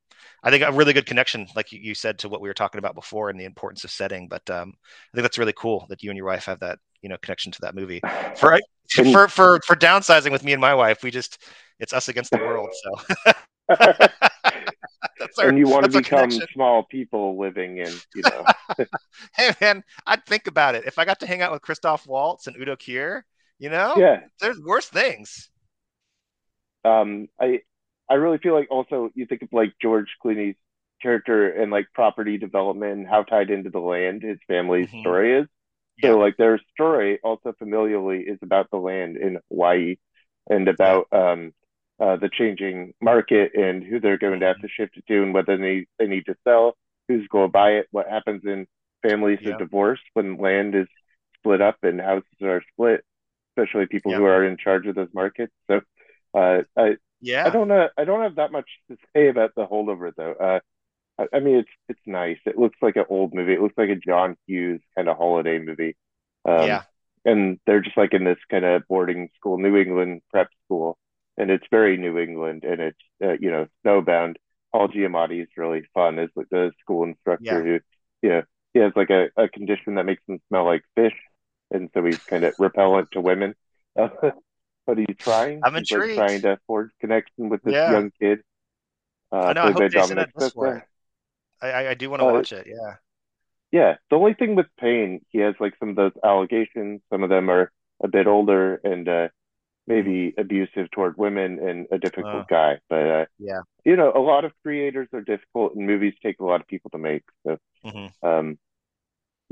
I 0.42 0.50
think 0.50 0.64
a 0.64 0.72
really 0.72 0.92
good 0.92 1.06
connection, 1.06 1.46
like 1.54 1.72
you, 1.72 1.80
you 1.80 1.94
said, 1.94 2.18
to 2.20 2.28
what 2.28 2.40
we 2.40 2.48
were 2.48 2.54
talking 2.54 2.78
about 2.78 2.94
before 2.94 3.30
and 3.30 3.38
the 3.38 3.44
importance 3.44 3.84
of 3.84 3.90
setting. 3.90 4.28
But 4.28 4.48
um, 4.50 4.72
I 5.12 5.16
think 5.16 5.22
that's 5.22 5.38
really 5.38 5.54
cool 5.56 5.86
that 5.88 6.02
you 6.02 6.10
and 6.10 6.16
your 6.16 6.26
wife 6.26 6.46
have 6.46 6.60
that 6.60 6.78
you 7.02 7.08
know 7.08 7.16
connection 7.22 7.52
to 7.52 7.60
that 7.62 7.74
movie. 7.74 8.00
For 8.36 8.58
for 8.94 9.28
for 9.28 9.60
for 9.66 9.76
downsizing 9.76 10.32
with 10.32 10.44
me 10.44 10.52
and 10.52 10.60
my 10.60 10.74
wife, 10.74 11.02
we 11.02 11.10
just 11.10 11.42
it's 11.78 11.92
us 11.92 12.08
against 12.08 12.30
the 12.30 12.38
world. 12.38 12.70
So 12.72 13.32
that's 15.18 15.38
our 15.38 15.48
and 15.48 15.58
you 15.58 15.68
want 15.68 15.84
to 15.84 15.90
become 15.90 16.30
small 16.30 16.84
people 16.84 17.38
living 17.38 17.78
in, 17.78 17.92
you 18.14 18.22
know. 18.22 18.44
hey 19.36 19.52
man, 19.60 19.82
I'd 20.06 20.24
think 20.26 20.46
about 20.46 20.74
it. 20.74 20.84
If 20.86 20.98
I 20.98 21.04
got 21.04 21.20
to 21.20 21.26
hang 21.26 21.42
out 21.42 21.52
with 21.52 21.62
Christoph 21.62 22.06
Waltz 22.06 22.46
and 22.46 22.56
Udo 22.56 22.76
Kier, 22.76 23.22
you 23.58 23.70
know, 23.70 23.94
yeah. 23.96 24.20
there's 24.40 24.60
worse 24.60 24.86
things. 24.86 25.50
Um, 26.84 27.28
I 27.40 27.60
I 28.12 28.16
really 28.16 28.38
feel 28.38 28.54
like 28.54 28.68
also 28.70 29.10
you 29.14 29.26
think 29.26 29.42
of 29.42 29.48
like 29.52 29.74
George 29.80 30.08
Clooney's 30.24 30.56
character 31.02 31.50
and 31.50 31.70
like 31.72 31.86
property 31.94 32.38
development 32.38 32.92
and 32.98 33.08
how 33.08 33.22
tied 33.24 33.50
into 33.50 33.70
the 33.70 33.80
land 33.80 34.22
his 34.22 34.38
family's 34.48 34.88
Mhm. 34.88 35.00
story 35.00 35.34
is. 35.40 35.46
Yeah. 35.98 36.10
So 36.10 36.18
like 36.18 36.36
their 36.36 36.60
story 36.74 37.20
also 37.22 37.52
familially 37.52 38.22
is 38.30 38.38
about 38.42 38.70
the 38.70 38.78
land 38.78 39.16
in 39.16 39.38
Hawaii 39.50 39.96
and 40.50 40.68
about 40.68 41.08
um 41.12 41.52
uh, 42.00 42.16
the 42.16 42.28
changing 42.28 42.94
market 43.00 43.54
and 43.54 43.84
who 43.84 44.00
they're 44.00 44.18
going 44.18 44.40
to 44.40 44.46
have 44.46 44.60
to 44.60 44.68
shift 44.68 44.96
it 44.96 45.06
to 45.06 45.22
and 45.22 45.32
whether 45.34 45.56
they, 45.56 45.86
they 45.98 46.06
need 46.08 46.26
to 46.26 46.34
sell, 46.44 46.76
who's 47.08 47.28
going 47.28 47.46
to 47.48 47.52
buy 47.52 47.72
it, 47.74 47.86
what 47.92 48.08
happens 48.08 48.42
in 48.44 48.66
families 49.02 49.38
Yeah. 49.40 49.52
of 49.52 49.58
divorce 49.58 50.00
when 50.14 50.36
land 50.38 50.74
is 50.74 50.88
split 51.38 51.60
up 51.60 51.76
and 51.84 52.00
houses 52.00 52.26
are 52.42 52.62
split, 52.72 53.04
especially 53.56 53.86
people 53.86 54.12
Yeah. 54.12 54.18
who 54.18 54.24
are 54.24 54.44
in 54.44 54.56
charge 54.56 54.86
of 54.88 54.96
those 54.96 55.12
markets. 55.14 55.52
So 55.68 55.80
uh, 56.34 56.62
I, 56.76 56.96
I 57.44 57.50
don't 57.50 57.68
know. 57.68 57.88
I 57.96 58.04
don't 58.04 58.22
have 58.22 58.36
that 58.36 58.52
much 58.52 58.68
to 58.90 58.96
say 59.14 59.28
about 59.28 59.54
the 59.56 59.66
holdover 59.66 60.12
though. 60.16 60.32
Uh, 60.34 60.60
I, 61.18 61.36
I 61.38 61.40
mean, 61.40 61.56
it's 61.58 61.70
it's 61.88 62.00
nice. 62.06 62.38
It 62.46 62.58
looks 62.58 62.78
like 62.82 62.96
an 62.96 63.06
old 63.10 63.34
movie. 63.34 63.54
It 63.54 63.60
looks 63.62 63.78
like 63.78 63.90
a 63.90 63.96
John 63.96 64.36
Hughes 64.46 64.80
kind 64.96 65.08
of 65.08 65.16
holiday 65.18 65.58
movie. 65.58 65.96
Um, 66.46 66.80
yeah. 66.80 66.84
And 67.24 67.60
they're 67.66 67.82
just 67.82 67.96
like 67.96 68.14
in 68.14 68.24
this 68.24 68.38
kind 68.50 68.64
of 68.64 68.82
boarding 68.88 69.30
school, 69.36 69.58
New 69.58 69.76
England 69.76 70.22
prep 70.30 70.48
school, 70.66 70.98
and 71.38 71.50
it's 71.50 71.66
very 71.70 71.96
New 71.96 72.18
England, 72.18 72.64
and 72.64 72.80
it's 72.80 72.98
uh, 73.24 73.34
you 73.40 73.50
know 73.50 73.66
snowbound. 73.86 74.36
Paul 74.72 74.88
Giamatti 74.88 75.42
is 75.42 75.48
really 75.56 75.84
fun 75.94 76.18
as 76.18 76.30
like 76.36 76.48
the 76.50 76.72
school 76.80 77.04
instructor 77.04 77.62
Yeah. 77.62 77.64
who 77.64 77.80
yeah, 78.28 78.42
he 78.74 78.80
has 78.80 78.92
like 78.96 79.10
a, 79.10 79.28
a 79.36 79.48
condition 79.48 79.96
that 79.96 80.06
makes 80.06 80.22
him 80.28 80.40
smell 80.48 80.64
like 80.66 80.82
fish, 80.96 81.14
and 81.70 81.90
so 81.94 82.04
he's 82.04 82.22
kind 82.24 82.44
of 82.44 82.54
repellent 82.58 83.10
to 83.12 83.20
women. 83.20 83.54
but 84.86 84.98
he's 84.98 85.16
trying. 85.22 85.66
I'm 85.66 85.76
he's 85.76 85.88
intrigued. 85.90 86.18
Like, 86.18 86.24
trying 86.24 86.42
to 86.42 86.58
forge 86.66 86.90
connection 87.00 87.48
with 87.48 87.62
this 87.62 87.76
Yeah. 87.76 87.86
young 87.86 88.10
kid. 88.20 88.40
Uh, 89.32 89.52
I 89.52 89.52
know. 89.54 89.64
I 89.64 89.70
hope 89.72 89.88
Jason 89.88 90.18
Dominic 90.18 90.30
for 90.38 90.38
Sessa. 90.38 90.78
it. 90.78 90.84
I, 91.62 91.70
I, 91.70 91.90
I 91.90 91.94
do 91.94 92.10
want 92.10 92.20
to 92.20 92.24
Uh, 92.24 92.26
watch 92.26 92.52
it. 92.52 92.66
Yeah. 92.66 92.96
Yeah, 93.70 93.96
the 94.10 94.16
only 94.16 94.34
thing 94.34 94.54
with 94.54 94.66
Payne, 94.78 95.24
he 95.30 95.38
has 95.38 95.54
like 95.58 95.74
some 95.78 95.88
of 95.90 95.96
those 95.96 96.12
allegations. 96.22 97.00
Some 97.10 97.22
of 97.22 97.30
them 97.30 97.50
are 97.50 97.72
a 98.02 98.08
bit 98.08 98.26
older 98.26 98.80
and 98.84 99.08
uh, 99.08 99.28
maybe 99.86 100.34
abusive 100.38 100.90
toward 100.92 101.16
women 101.18 101.58
and 101.60 101.86
a 101.92 101.98
difficult 101.98 102.46
Oh. 102.46 102.48
guy. 102.48 102.80
But 102.90 103.08
uh, 103.10 103.26
Yeah. 103.38 103.62
you 103.84 103.96
know, 103.96 104.12
a 104.14 104.20
lot 104.20 104.44
of 104.44 104.52
creators 104.62 105.08
are 105.14 105.22
difficult, 105.22 105.74
and 105.74 105.86
movies 105.86 106.14
take 106.22 106.40
a 106.40 106.44
lot 106.44 106.60
of 106.60 106.68
people 106.68 106.90
to 106.92 106.98
make. 106.98 107.24
So 107.46 107.58
hmm 107.84 108.12
um, 108.22 108.58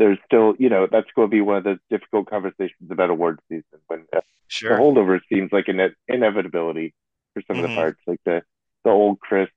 there's 0.01 0.18
still, 0.26 0.57
you 0.59 0.70
know, 0.70 0.88
that's 0.92 1.09
going 1.16 1.28
to 1.28 1.32
be 1.32 1.42
one 1.42 1.59
of 1.59 1.64
those 1.64 1.78
difficult 1.90 2.30
conversations 2.30 2.90
about 2.90 3.11
award 3.11 3.40
season 3.51 3.80
when 3.88 4.07
uh, 4.16 4.22
the 4.68 4.74
Sure. 4.74 4.76
holdover 4.76 5.20
seems 5.32 5.53
like 5.53 5.68
an 5.68 5.94
inevitability 6.09 6.94
for 7.34 7.44
some 7.48 7.59
of 7.59 7.62
Mhm. 7.62 7.64
the 7.64 7.70
parts, 7.70 8.01
like 8.09 8.20
the 8.26 8.42
the 8.84 8.90
old 8.90 9.20
crisp 9.20 9.53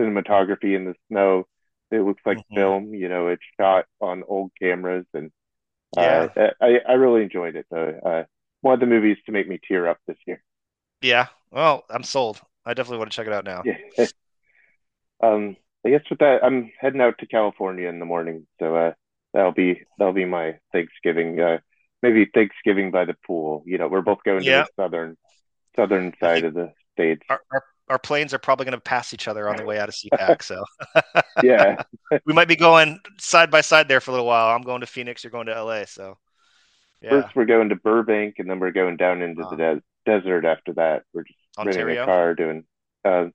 cinematography 0.00 0.76
in 0.76 0.86
the 0.86 0.96
snow. 1.10 1.46
It 1.92 2.00
looks 2.00 2.22
like 2.26 2.38
Mhm. 2.38 2.44
film, 2.54 2.94
you 2.94 3.10
know, 3.10 3.28
it's 3.28 3.44
shot 3.60 3.86
on 4.00 4.24
old 4.28 4.52
cameras, 4.62 5.06
and 5.14 5.32
Yeah. 5.96 6.28
uh, 6.36 6.50
I 6.60 6.80
I 6.88 6.94
really 6.94 7.22
enjoyed 7.24 7.56
it. 7.56 7.66
Though. 7.70 8.00
Uh, 8.04 8.24
one 8.62 8.74
of 8.74 8.80
the 8.80 8.86
movies 8.86 9.18
to 9.26 9.32
make 9.32 9.48
me 9.48 9.60
tear 9.68 9.88
up 9.88 9.98
this 10.08 10.18
year. 10.26 10.42
Yeah. 11.00 11.28
Well, 11.50 11.84
I'm 11.90 12.02
sold. 12.04 12.40
I 12.64 12.74
definitely 12.74 12.98
want 12.98 13.10
to 13.12 13.16
check 13.16 13.26
it 13.26 13.32
out 13.32 13.44
now. 13.44 13.64
Yeah. 13.64 13.76
um, 15.22 15.56
I 15.84 15.90
guess 15.90 16.02
with 16.10 16.18
that, 16.20 16.42
I'm 16.44 16.70
heading 16.80 17.00
out 17.00 17.18
to 17.18 17.26
California 17.26 17.88
in 17.88 17.98
the 17.98 18.04
morning, 18.04 18.46
so 18.60 18.74
uh, 18.76 18.92
that'll 19.34 19.52
be 19.52 19.82
that'll 19.98 20.12
be 20.14 20.24
my 20.24 20.58
Thanksgiving. 20.72 21.40
Uh, 21.40 21.58
maybe 22.02 22.26
Thanksgiving 22.32 22.90
by 22.90 23.04
the 23.04 23.14
pool. 23.26 23.62
You 23.66 23.78
know, 23.78 23.88
we're 23.88 24.02
both 24.02 24.22
going 24.24 24.42
Yeah. 24.44 24.62
to 24.64 24.70
the 24.76 24.82
southern 24.82 25.16
southern 25.76 26.14
side 26.20 26.44
of 26.44 26.54
the 26.54 26.72
states. 26.94 27.22
Our, 27.28 27.40
our, 27.52 27.64
our 27.88 27.98
planes 27.98 28.34
are 28.34 28.38
probably 28.38 28.64
going 28.64 28.74
to 28.74 28.80
pass 28.80 29.14
each 29.14 29.28
other 29.28 29.48
on 29.48 29.56
the 29.56 29.64
way 29.64 29.78
out 29.78 29.88
of 29.88 29.94
Sea-Tac. 29.94 30.42
So 30.42 30.64
Yeah, 31.42 31.82
we 32.26 32.34
might 32.34 32.48
be 32.48 32.56
going 32.56 32.98
side 33.18 33.50
by 33.50 33.60
side 33.60 33.88
there 33.88 34.00
for 34.00 34.10
a 34.10 34.14
little 34.14 34.26
while. 34.26 34.54
I'm 34.54 34.62
going 34.62 34.80
to 34.80 34.86
Phoenix. 34.86 35.22
You're 35.24 35.30
going 35.30 35.46
to 35.46 35.62
LA. 35.64 35.84
So 35.84 36.18
yeah. 37.00 37.10
first 37.10 37.36
we're 37.36 37.44
going 37.44 37.68
to 37.70 37.76
Burbank, 37.76 38.36
and 38.38 38.50
then 38.50 38.58
we're 38.58 38.72
going 38.72 38.96
down 38.96 39.22
into 39.22 39.42
Uh, 39.44 39.50
the 39.50 39.56
des- 39.56 39.80
desert 40.04 40.44
after 40.44 40.72
that. 40.74 41.04
We're 41.12 41.22
just 41.24 41.38
renting 41.56 41.96
a 41.98 42.04
car, 42.04 42.34
doing. 42.34 42.64
Uh, 43.04 43.26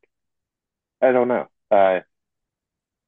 I 1.01 1.11
don't 1.11 1.27
know. 1.27 1.47
Uh, 1.71 2.01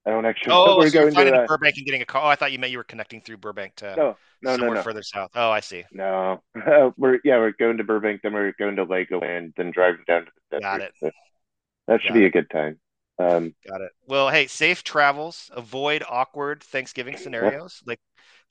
I 0.06 0.12
don't 0.12 0.26
actually. 0.26 0.54
Oh, 0.54 0.78
we're 0.78 0.90
so 0.90 1.10
going 1.10 1.14
to. 1.14 1.36
Uh, 1.36 1.46
Burbank 1.48 1.78
and 1.78 1.86
getting 1.86 2.02
a 2.02 2.06
car. 2.06 2.22
Oh, 2.24 2.28
I 2.28 2.36
thought 2.36 2.52
you 2.52 2.60
meant 2.60 2.72
you 2.72 2.78
were 2.78 2.84
connecting 2.84 3.22
through 3.22 3.38
Burbank 3.38 3.76
to 3.78 3.96
no, 3.96 4.18
no, 4.44 4.52
no, 4.52 4.58
somewhere 4.58 4.76
no. 4.76 4.84
further 4.84 5.02
south. 5.02 5.32
Oh, 5.34 5.50
I 5.50 5.62
see. 5.62 5.84
No, 5.92 6.44
we're 6.98 7.20
yeah, 7.24 7.38
we're 7.38 7.52
going 7.52 7.78
to 7.78 7.84
Burbank, 7.84 8.22
then 8.22 8.34
we're 8.34 8.54
going 8.60 8.76
to 8.76 8.86
Legoland, 8.86 9.54
then 9.58 9.72
driving 9.72 10.04
down 10.06 10.26
to 10.26 10.32
the 10.52 10.60
desert. 10.60 10.62
Got 10.62 10.82
it. 10.82 10.94
So 11.00 11.12
that 11.88 12.02
should 12.02 12.10
Got 12.10 12.14
be 12.14 12.26
a 12.26 12.32
good 12.32 12.50
time. 12.52 12.80
Um, 13.18 13.56
Got 13.68 13.82
it. 13.82 13.92
Well, 14.08 14.30
hey, 14.30 14.46
safe 14.46 14.84
travels. 14.84 15.50
Avoid 15.54 16.04
awkward 16.08 16.64
Thanksgiving 16.64 17.18
scenarios, 17.18 17.82
like 17.88 18.00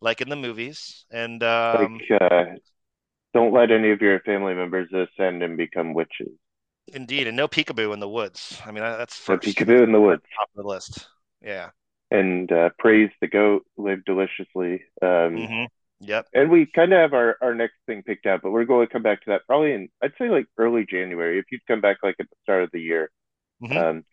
like 0.01 0.21
in 0.21 0.29
the 0.29 0.37
movies. 0.37 1.05
And 1.13 1.41
um, 1.45 2.01
like, 2.11 2.21
uh, 2.21 2.45
don't 3.33 3.53
let 3.53 3.71
any 3.71 3.91
of 3.91 4.01
your 4.01 4.19
family 4.21 4.55
members 4.55 4.89
ascend 4.93 5.43
and 5.45 5.57
become 5.57 5.95
witches. 5.95 6.31
indeed, 6.89 7.27
and 7.27 7.37
no 7.37 7.47
peekaboo 7.47 7.93
in 7.93 8.01
the 8.01 8.09
woods. 8.09 8.61
I 8.65 8.73
mean, 8.73 8.83
that's 8.83 9.17
first. 9.17 9.43
peekaboo 9.43 9.85
in 9.85 9.93
the 9.93 10.01
woods, 10.01 10.23
top 10.37 10.49
of 10.57 10.63
the 10.63 10.69
list. 10.69 11.07
Yeah. 11.45 11.71
and 12.11 12.51
uh, 12.51 12.71
praise 12.79 13.11
the 13.21 13.27
goat, 13.29 13.65
live 13.77 14.05
deliciously. 14.05 14.83
Um, 15.03 15.37
hmm 15.47 15.65
Yep. 16.01 16.27
And 16.35 16.51
we 16.51 16.67
kind 16.67 16.93
of 16.93 16.99
have 16.99 17.15
our, 17.15 17.37
our 17.41 17.55
next 17.55 17.77
thing 17.87 18.03
picked 18.03 18.27
out, 18.27 18.41
but 18.43 18.51
we're 18.51 18.65
going 18.67 18.87
to 18.87 18.93
come 18.93 19.03
back 19.03 19.21
to 19.23 19.31
that 19.31 19.43
probably 19.47 19.73
in, 19.73 19.89
I'd 20.03 20.13
say 20.19 20.29
like 20.29 20.47
early 20.59 20.85
January, 20.85 21.39
if 21.39 21.47
you'd 21.51 21.65
come 21.67 21.81
back 21.81 21.99
like 22.03 22.17
at 22.21 22.29
the 22.29 22.37
start 22.43 22.63
of 22.65 22.71
the 22.73 22.81
year. 22.81 23.11
Mhm. 23.63 23.77
Um, 23.77 24.05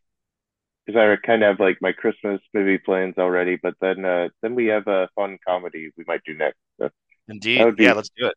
because 0.86 1.00
I 1.00 1.16
kind 1.28 1.44
of 1.44 1.48
have 1.50 1.60
like 1.60 1.78
my 1.82 1.92
Christmas 1.92 2.40
movie 2.54 2.78
plans 2.78 3.16
already, 3.18 3.58
but 3.62 3.74
then 3.82 4.06
uh, 4.06 4.30
then 4.42 4.56
we 4.56 4.68
have 4.68 4.88
a 4.88 5.10
fun 5.16 5.38
comedy 5.46 5.90
we 5.98 6.06
might 6.08 6.22
do 6.26 6.34
next. 6.34 6.58
So 6.80 6.90
Indeed. 7.28 7.76
Yeah. 7.78 7.94
Let's 7.94 8.10
do 8.16 8.28
it. 8.28 8.36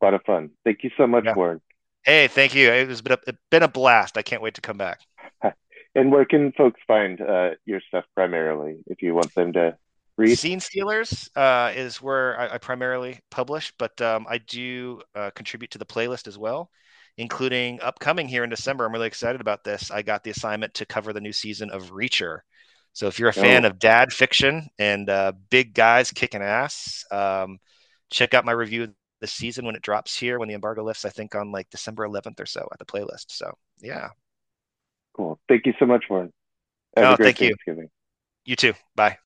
a 0.00 0.04
lot 0.04 0.14
of 0.14 0.22
fun. 0.24 0.50
Thank 0.64 0.84
you 0.84 0.90
so 0.96 1.06
much, 1.06 1.24
Yeah. 1.24 1.34
Warren. 1.34 1.60
Hey, 2.04 2.28
thank 2.28 2.54
you. 2.54 2.70
It 2.70 2.86
was 2.88 3.00
been 3.02 3.14
a, 3.14 3.18
it's 3.26 3.38
been 3.50 3.62
a 3.62 3.68
blast. 3.68 4.18
I 4.18 4.22
can't 4.22 4.42
wait 4.42 4.54
to 4.54 4.60
come 4.60 4.76
back. 4.78 5.00
And 5.96 6.12
where 6.12 6.26
can 6.26 6.52
folks 6.52 6.78
find 6.86 7.20
uh, 7.20 7.50
your 7.64 7.80
stuff 7.88 8.04
primarily 8.14 8.76
if 8.86 9.00
you 9.00 9.14
want 9.14 9.34
them 9.34 9.54
to 9.54 9.76
read? 10.18 10.38
Scene 10.38 10.60
Stealers 10.60 11.30
uh, 11.34 11.72
is 11.74 12.02
where 12.02 12.38
I, 12.38 12.54
I 12.54 12.58
primarily 12.58 13.20
publish, 13.30 13.72
but 13.78 13.98
um, 14.02 14.26
I 14.28 14.38
do 14.38 15.00
uh, 15.14 15.30
contribute 15.30 15.70
to 15.70 15.78
the 15.78 15.86
playlist 15.86 16.28
as 16.28 16.36
well, 16.36 16.70
including 17.16 17.80
upcoming 17.80 18.28
here 18.28 18.44
in 18.44 18.50
December. 18.50 18.84
I'm 18.84 18.92
really 18.92 19.06
excited 19.06 19.40
about 19.40 19.64
this. 19.64 19.90
I 19.90 20.02
got 20.02 20.22
the 20.22 20.30
assignment 20.30 20.74
to 20.74 20.84
cover 20.84 21.14
the 21.14 21.20
new 21.22 21.32
season 21.32 21.70
of 21.70 21.90
Reacher. 21.92 22.40
So 22.92 23.06
if 23.06 23.18
you're 23.18 23.30
a 23.30 23.32
fan 23.32 23.64
Oh. 23.64 23.68
of 23.68 23.78
dad 23.78 24.12
fiction 24.12 24.68
and 24.78 25.08
uh, 25.08 25.32
big 25.50 25.72
guys 25.72 26.10
kicking 26.10 26.42
ass, 26.42 27.06
um, 27.10 27.58
check 28.10 28.34
out 28.34 28.44
my 28.44 28.52
review 28.52 28.84
of 28.84 28.90
the 29.22 29.26
season 29.26 29.64
when 29.64 29.76
it 29.76 29.82
drops 29.82 30.18
here 30.18 30.38
when 30.38 30.48
the 30.48 30.54
embargo 30.54 30.84
lifts. 30.84 31.06
I 31.06 31.10
think 31.10 31.34
on 31.34 31.52
like 31.52 31.70
December 31.70 32.06
11th 32.06 32.38
or 32.38 32.46
so 32.46 32.68
at 32.70 32.78
the 32.78 32.84
playlist. 32.84 33.26
So 33.28 33.50
yeah, 33.80 34.10
Cool. 35.16 35.38
Thank 35.48 35.66
you 35.66 35.72
so 35.78 35.86
much, 35.86 36.04
Warren. 36.10 36.32
Have 36.96 37.10
Oh, 37.10 37.14
a 37.14 37.16
great 37.16 37.26
thank 37.26 37.40
you. 37.40 37.48
Thanksgiving. 37.48 37.90
you 38.44 38.56
too. 38.56 38.74
Bye. 38.94 39.18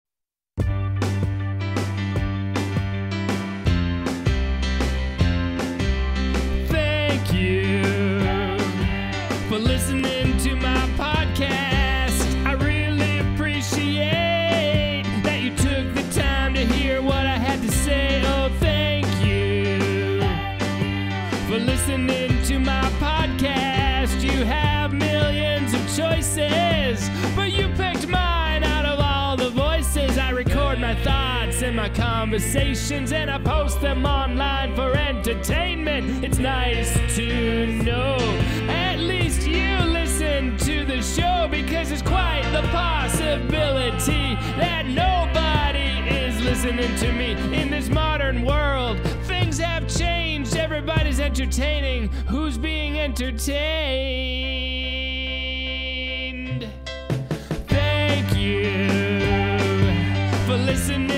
in 31.70 31.76
my 31.76 31.88
conversations 31.90 33.12
and 33.12 33.30
I 33.30 33.38
post 33.38 33.80
them 33.80 34.04
online 34.04 34.74
for 34.74 34.96
entertainment. 34.96 36.24
It's 36.24 36.38
nice 36.38 36.92
to 37.14 37.66
know 37.84 38.16
at 38.68 38.98
least 38.98 39.46
you 39.46 39.78
listen 39.84 40.56
to 40.58 40.84
the 40.84 41.00
show 41.00 41.46
because 41.48 41.92
it's 41.92 42.02
quite 42.02 42.42
the 42.50 42.62
possibility 42.72 44.34
that 44.58 44.86
nobody 44.86 45.90
is 46.12 46.42
listening 46.42 46.92
to 46.96 47.12
me 47.12 47.36
in 47.56 47.70
this 47.70 47.88
modern 47.88 48.44
world. 48.44 48.98
Things 49.26 49.58
have 49.58 49.86
changed, 49.86 50.56
everybody's 50.56 51.20
entertaining. 51.20 52.08
Who's 52.26 52.58
being 52.58 52.98
entertained? 52.98 53.48
Thank 57.68 58.36
you 58.36 58.88
for 60.46 60.56
listening. 60.56 61.09